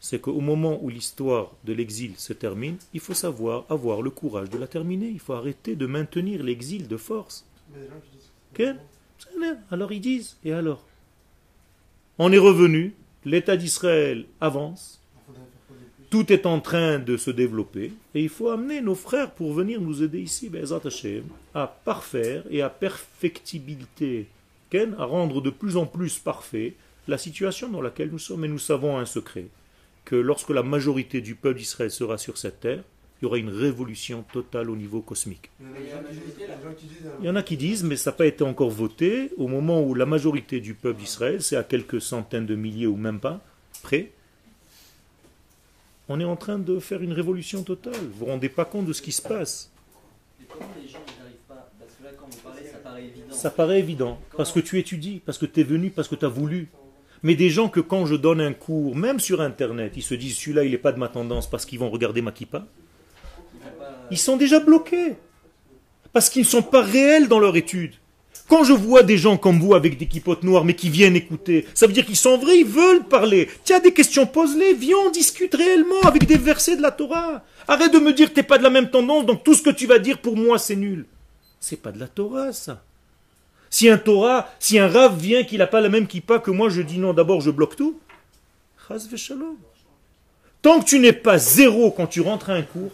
c'est 0.00 0.20
qu'au 0.20 0.40
moment 0.40 0.82
où 0.82 0.88
l'histoire 0.88 1.52
de 1.64 1.72
l'exil 1.72 2.16
se 2.16 2.32
termine, 2.32 2.76
il 2.92 3.00
faut 3.00 3.14
savoir 3.14 3.64
avoir 3.68 4.02
le 4.02 4.10
courage 4.10 4.50
de 4.50 4.58
la 4.58 4.66
terminer. 4.66 5.08
Il 5.08 5.20
faut 5.20 5.34
arrêter 5.34 5.76
de 5.76 5.86
maintenir 5.86 6.42
l'exil 6.42 6.88
de 6.88 6.96
force. 6.96 7.44
Il 8.58 8.76
Alors 9.70 9.92
ils 9.92 10.00
disent, 10.00 10.36
et 10.44 10.52
alors? 10.52 10.84
On 12.18 12.32
est 12.32 12.38
revenu, 12.38 12.94
l'État 13.24 13.56
d'Israël 13.56 14.26
avance, 14.40 15.00
tout 16.10 16.30
est 16.30 16.44
en 16.44 16.60
train 16.60 16.98
de 16.98 17.16
se 17.16 17.30
développer, 17.30 17.92
et 18.14 18.22
il 18.22 18.28
faut 18.28 18.50
amener 18.50 18.82
nos 18.82 18.94
frères 18.94 19.30
pour 19.30 19.54
venir 19.54 19.80
nous 19.80 20.02
aider 20.02 20.20
ici, 20.20 20.50
à 21.54 21.66
parfaire 21.66 22.44
et 22.50 22.60
à 22.60 22.68
perfectibilité, 22.68 24.26
à 24.98 25.04
rendre 25.04 25.40
de 25.40 25.50
plus 25.50 25.76
en 25.76 25.86
plus 25.86 26.18
parfait 26.18 26.74
la 27.08 27.18
situation 27.18 27.68
dans 27.68 27.82
laquelle 27.82 28.10
nous 28.10 28.18
sommes. 28.18 28.44
Et 28.44 28.48
nous 28.48 28.58
savons 28.58 28.98
un 28.98 29.06
secret, 29.06 29.46
que 30.04 30.16
lorsque 30.16 30.50
la 30.50 30.62
majorité 30.62 31.20
du 31.20 31.34
peuple 31.34 31.58
d'Israël 31.58 31.90
sera 31.90 32.18
sur 32.18 32.36
cette 32.38 32.60
terre, 32.60 32.84
il 33.22 33.26
y 33.26 33.28
aura 33.28 33.38
une 33.38 33.50
révolution 33.50 34.24
totale 34.32 34.68
au 34.68 34.74
niveau 34.74 35.00
cosmique. 35.00 35.48
Il 37.20 37.24
y 37.24 37.30
en 37.30 37.36
a 37.36 37.42
qui 37.44 37.56
disent- 37.56 37.84
mais 37.84 37.94
ça 37.94 38.10
n'a 38.10 38.16
pas 38.16 38.26
été 38.26 38.42
encore 38.42 38.70
voté, 38.70 39.30
au 39.36 39.46
moment 39.46 39.80
où 39.80 39.94
la 39.94 40.06
majorité 40.06 40.58
du 40.58 40.74
peuple 40.74 40.98
d'Israël, 40.98 41.40
c'est 41.40 41.54
à 41.56 41.62
quelques 41.62 42.00
centaines 42.02 42.46
de 42.46 42.56
milliers 42.56 42.88
ou 42.88 42.96
même 42.96 43.20
pas, 43.20 43.40
près, 43.84 44.10
on 46.08 46.18
est 46.18 46.24
en 46.24 46.34
train 46.34 46.58
de 46.58 46.80
faire 46.80 47.00
une 47.00 47.12
révolution 47.12 47.62
totale. 47.62 47.94
Vous 47.94 48.18
vous 48.18 48.26
rendez 48.26 48.48
pas 48.48 48.64
compte 48.64 48.86
de 48.86 48.92
ce 48.92 49.00
qui 49.00 49.12
se 49.12 49.22
passe 49.22 49.70
Mais 50.40 50.46
comment 50.50 50.66
les 50.82 50.88
gens 50.88 50.98
ils 51.06 51.18
n'arrivent 51.22 51.36
pas? 51.46 51.70
Parce 51.78 51.92
que 51.92 52.02
là, 52.02 52.10
quand 52.18 52.26
vous 52.28 52.38
parlez, 52.42 52.66
ça 52.66 52.78
paraît 52.78 53.04
évident. 53.04 53.32
Ça 53.34 53.50
paraît 53.50 53.78
évident, 53.78 54.18
parce 54.36 54.50
que 54.50 54.58
tu 54.58 54.80
étudies, 54.80 55.22
parce 55.24 55.38
que 55.38 55.46
tu 55.46 55.60
es 55.60 55.62
venu, 55.62 55.90
parce 55.90 56.08
que 56.08 56.16
tu 56.16 56.24
as 56.24 56.28
voulu. 56.28 56.68
Mais 57.22 57.36
des 57.36 57.50
gens 57.50 57.68
que 57.68 57.78
quand 57.78 58.04
je 58.04 58.16
donne 58.16 58.40
un 58.40 58.52
cours, 58.52 58.96
même 58.96 59.20
sur 59.20 59.40
Internet, 59.40 59.92
ils 59.94 60.02
se 60.02 60.14
disent, 60.16 60.36
celui-là, 60.38 60.64
il 60.64 60.72
n'est 60.72 60.78
pas 60.78 60.90
de 60.90 60.98
ma 60.98 61.06
tendance 61.06 61.48
parce 61.48 61.64
qu'ils 61.64 61.78
vont 61.78 61.88
regarder 61.88 62.20
ma 62.20 62.32
kippa, 62.32 62.66
Ils 64.10 64.18
sont 64.18 64.36
déjà 64.36 64.60
bloqués. 64.60 65.16
Parce 66.12 66.28
qu'ils 66.28 66.42
ne 66.42 66.46
sont 66.46 66.62
pas 66.62 66.82
réels 66.82 67.28
dans 67.28 67.38
leur 67.38 67.56
étude. 67.56 67.94
Quand 68.48 68.64
je 68.64 68.74
vois 68.74 69.02
des 69.02 69.16
gens 69.16 69.38
comme 69.38 69.60
vous 69.60 69.74
avec 69.74 69.96
des 69.96 70.06
kipotes 70.06 70.42
noires 70.42 70.64
mais 70.64 70.74
qui 70.74 70.90
viennent 70.90 71.16
écouter, 71.16 71.66
ça 71.72 71.86
veut 71.86 71.92
dire 71.94 72.04
qu'ils 72.04 72.16
sont 72.16 72.36
vrais, 72.36 72.58
ils 72.58 72.66
veulent 72.66 73.04
parler. 73.04 73.48
As 73.70 73.80
des 73.80 73.94
questions, 73.94 74.26
pose-les, 74.26 74.74
viens, 74.74 74.98
on 75.06 75.10
discute 75.10 75.54
réellement 75.54 76.00
avec 76.02 76.26
des 76.26 76.36
versets 76.36 76.76
de 76.76 76.82
la 76.82 76.90
Torah. 76.90 77.42
Arrête 77.66 77.92
de 77.92 77.98
me 77.98 78.12
dire 78.12 78.28
que 78.28 78.34
t'es 78.34 78.42
pas 78.42 78.58
de 78.58 78.62
la 78.62 78.70
même 78.70 78.90
tendance, 78.90 79.24
donc 79.24 79.42
tout 79.42 79.54
ce 79.54 79.62
que 79.62 79.70
tu 79.70 79.86
vas 79.86 79.98
dire 79.98 80.18
pour 80.18 80.36
moi 80.36 80.58
c'est 80.58 80.76
nul. 80.76 81.06
C'est 81.60 81.80
pas 81.80 81.92
de 81.92 81.98
la 81.98 82.08
Torah 82.08 82.52
ça. 82.52 82.82
Si 83.70 83.88
un 83.88 83.96
Torah, 83.96 84.50
si 84.58 84.78
un 84.78 84.88
Rav 84.88 85.18
vient 85.18 85.44
qu'il 85.44 85.58
n'a 85.58 85.66
pas 85.66 85.80
la 85.80 85.88
même 85.88 86.06
kippa 86.06 86.38
que 86.38 86.50
moi, 86.50 86.68
je 86.68 86.82
dis 86.82 86.98
non, 86.98 87.14
d'abord 87.14 87.40
je 87.40 87.50
bloque 87.50 87.76
tout. 87.76 87.98
Tant 90.60 90.80
que 90.80 90.84
tu 90.84 90.98
n'es 90.98 91.14
pas 91.14 91.38
zéro 91.38 91.90
quand 91.90 92.06
tu 92.06 92.20
rentres 92.20 92.50
à 92.50 92.52
un 92.52 92.62
cours, 92.62 92.92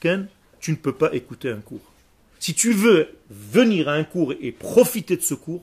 Ken, 0.00 0.28
tu 0.60 0.70
ne 0.72 0.76
peux 0.76 0.92
pas 0.92 1.14
écouter 1.14 1.50
un 1.50 1.60
cours. 1.60 1.92
Si 2.38 2.54
tu 2.54 2.72
veux 2.72 3.08
venir 3.30 3.88
à 3.88 3.92
un 3.92 4.04
cours 4.04 4.34
et 4.40 4.52
profiter 4.52 5.16
de 5.16 5.22
ce 5.22 5.34
cours, 5.34 5.62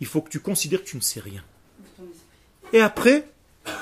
il 0.00 0.06
faut 0.06 0.22
que 0.22 0.30
tu 0.30 0.40
considères 0.40 0.82
que 0.82 0.88
tu 0.88 0.96
ne 0.96 1.02
sais 1.02 1.20
rien. 1.20 1.42
Et 2.72 2.80
après, 2.80 3.26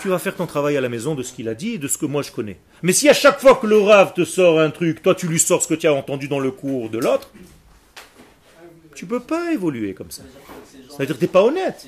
tu 0.00 0.08
vas 0.08 0.18
faire 0.18 0.34
ton 0.34 0.46
travail 0.46 0.76
à 0.76 0.80
la 0.80 0.88
maison 0.88 1.14
de 1.14 1.22
ce 1.22 1.32
qu'il 1.32 1.48
a 1.48 1.54
dit 1.54 1.74
et 1.74 1.78
de 1.78 1.88
ce 1.88 1.98
que 1.98 2.06
moi 2.06 2.22
je 2.22 2.32
connais. 2.32 2.58
Mais 2.82 2.92
si 2.92 3.08
à 3.08 3.14
chaque 3.14 3.40
fois 3.40 3.56
que 3.56 3.66
le 3.66 3.78
Rav 3.78 4.14
te 4.14 4.24
sort 4.24 4.60
un 4.60 4.70
truc, 4.70 5.02
toi 5.02 5.14
tu 5.14 5.28
lui 5.28 5.38
sors 5.38 5.62
ce 5.62 5.68
que 5.68 5.74
tu 5.74 5.86
as 5.86 5.92
entendu 5.92 6.28
dans 6.28 6.40
le 6.40 6.50
cours 6.50 6.90
de 6.90 6.98
l'autre, 6.98 7.30
tu 8.94 9.06
peux 9.06 9.20
pas 9.20 9.52
évoluer 9.52 9.94
comme 9.94 10.10
ça. 10.10 10.22
Ça 10.90 10.96
veut 10.98 11.06
dire 11.06 11.14
que 11.14 11.20
tu 11.20 11.26
n'es 11.26 11.32
pas 11.32 11.42
honnête. 11.42 11.86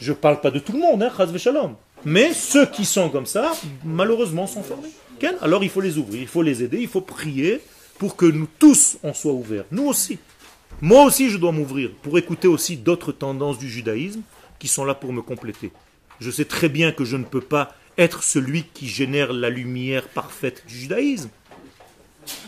Je 0.00 0.12
parle 0.12 0.40
pas 0.40 0.52
de 0.52 0.60
tout 0.60 0.72
le 0.72 0.78
monde, 0.78 1.02
hein, 1.02 1.12
chas 1.16 1.26
v'shalom. 1.26 1.74
Mais 2.04 2.32
ceux 2.32 2.66
qui 2.66 2.84
sont 2.84 3.10
comme 3.10 3.26
ça, 3.26 3.52
malheureusement, 3.84 4.46
sont 4.46 4.62
fermés. 4.62 4.92
Alors 5.40 5.64
il 5.64 5.70
faut 5.70 5.80
les 5.80 5.98
ouvrir, 5.98 6.20
il 6.20 6.28
faut 6.28 6.42
les 6.42 6.62
aider, 6.62 6.78
il 6.80 6.88
faut 6.88 7.00
prier 7.00 7.60
pour 7.98 8.16
que 8.16 8.26
nous 8.26 8.48
tous, 8.58 8.98
on 9.02 9.12
soit 9.12 9.32
ouverts. 9.32 9.64
Nous 9.72 9.84
aussi. 9.84 10.18
Moi 10.80 11.02
aussi, 11.04 11.28
je 11.28 11.38
dois 11.38 11.50
m'ouvrir 11.50 11.90
pour 12.02 12.18
écouter 12.18 12.46
aussi 12.46 12.76
d'autres 12.76 13.10
tendances 13.10 13.58
du 13.58 13.68
judaïsme 13.68 14.22
qui 14.58 14.68
sont 14.68 14.84
là 14.84 14.94
pour 14.94 15.12
me 15.12 15.22
compléter. 15.22 15.72
Je 16.20 16.30
sais 16.30 16.44
très 16.44 16.68
bien 16.68 16.92
que 16.92 17.04
je 17.04 17.16
ne 17.16 17.24
peux 17.24 17.40
pas 17.40 17.74
être 17.96 18.22
celui 18.22 18.64
qui 18.74 18.86
génère 18.86 19.32
la 19.32 19.50
lumière 19.50 20.06
parfaite 20.08 20.62
du 20.68 20.76
judaïsme. 20.76 21.30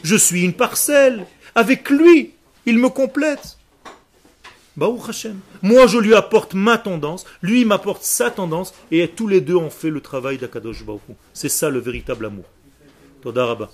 Je 0.05 0.17
suis 0.17 0.45
une 0.45 0.53
parcelle. 0.53 1.27
Avec 1.57 1.91
lui, 1.91 2.35
il 2.67 2.79
me 2.79 2.89
complète. 2.89 3.59
Baruch 4.81 5.11
Hashem. 5.11 5.39
Moi, 5.61 5.87
je 5.89 5.99
lui 5.99 6.15
apporte 6.15 6.55
ma 6.55 6.79
tendance, 6.79 7.27
lui 7.43 7.67
m'apporte 7.67 8.03
sa 8.03 8.31
tendance, 8.31 8.73
et 8.91 9.07
tous 9.09 9.29
les 9.29 9.43
deux 9.43 9.55
on 9.55 9.69
fait 9.69 9.91
le 9.91 10.01
travail 10.01 10.39
d'Akadosh 10.39 10.87
Baruch. 10.87 11.03
C'est 11.35 11.51
ça 11.51 11.69
le 11.69 11.81
véritable 11.81 12.25
amour. 12.25 12.47
Toda 13.21 13.45
Rabba. 13.45 13.69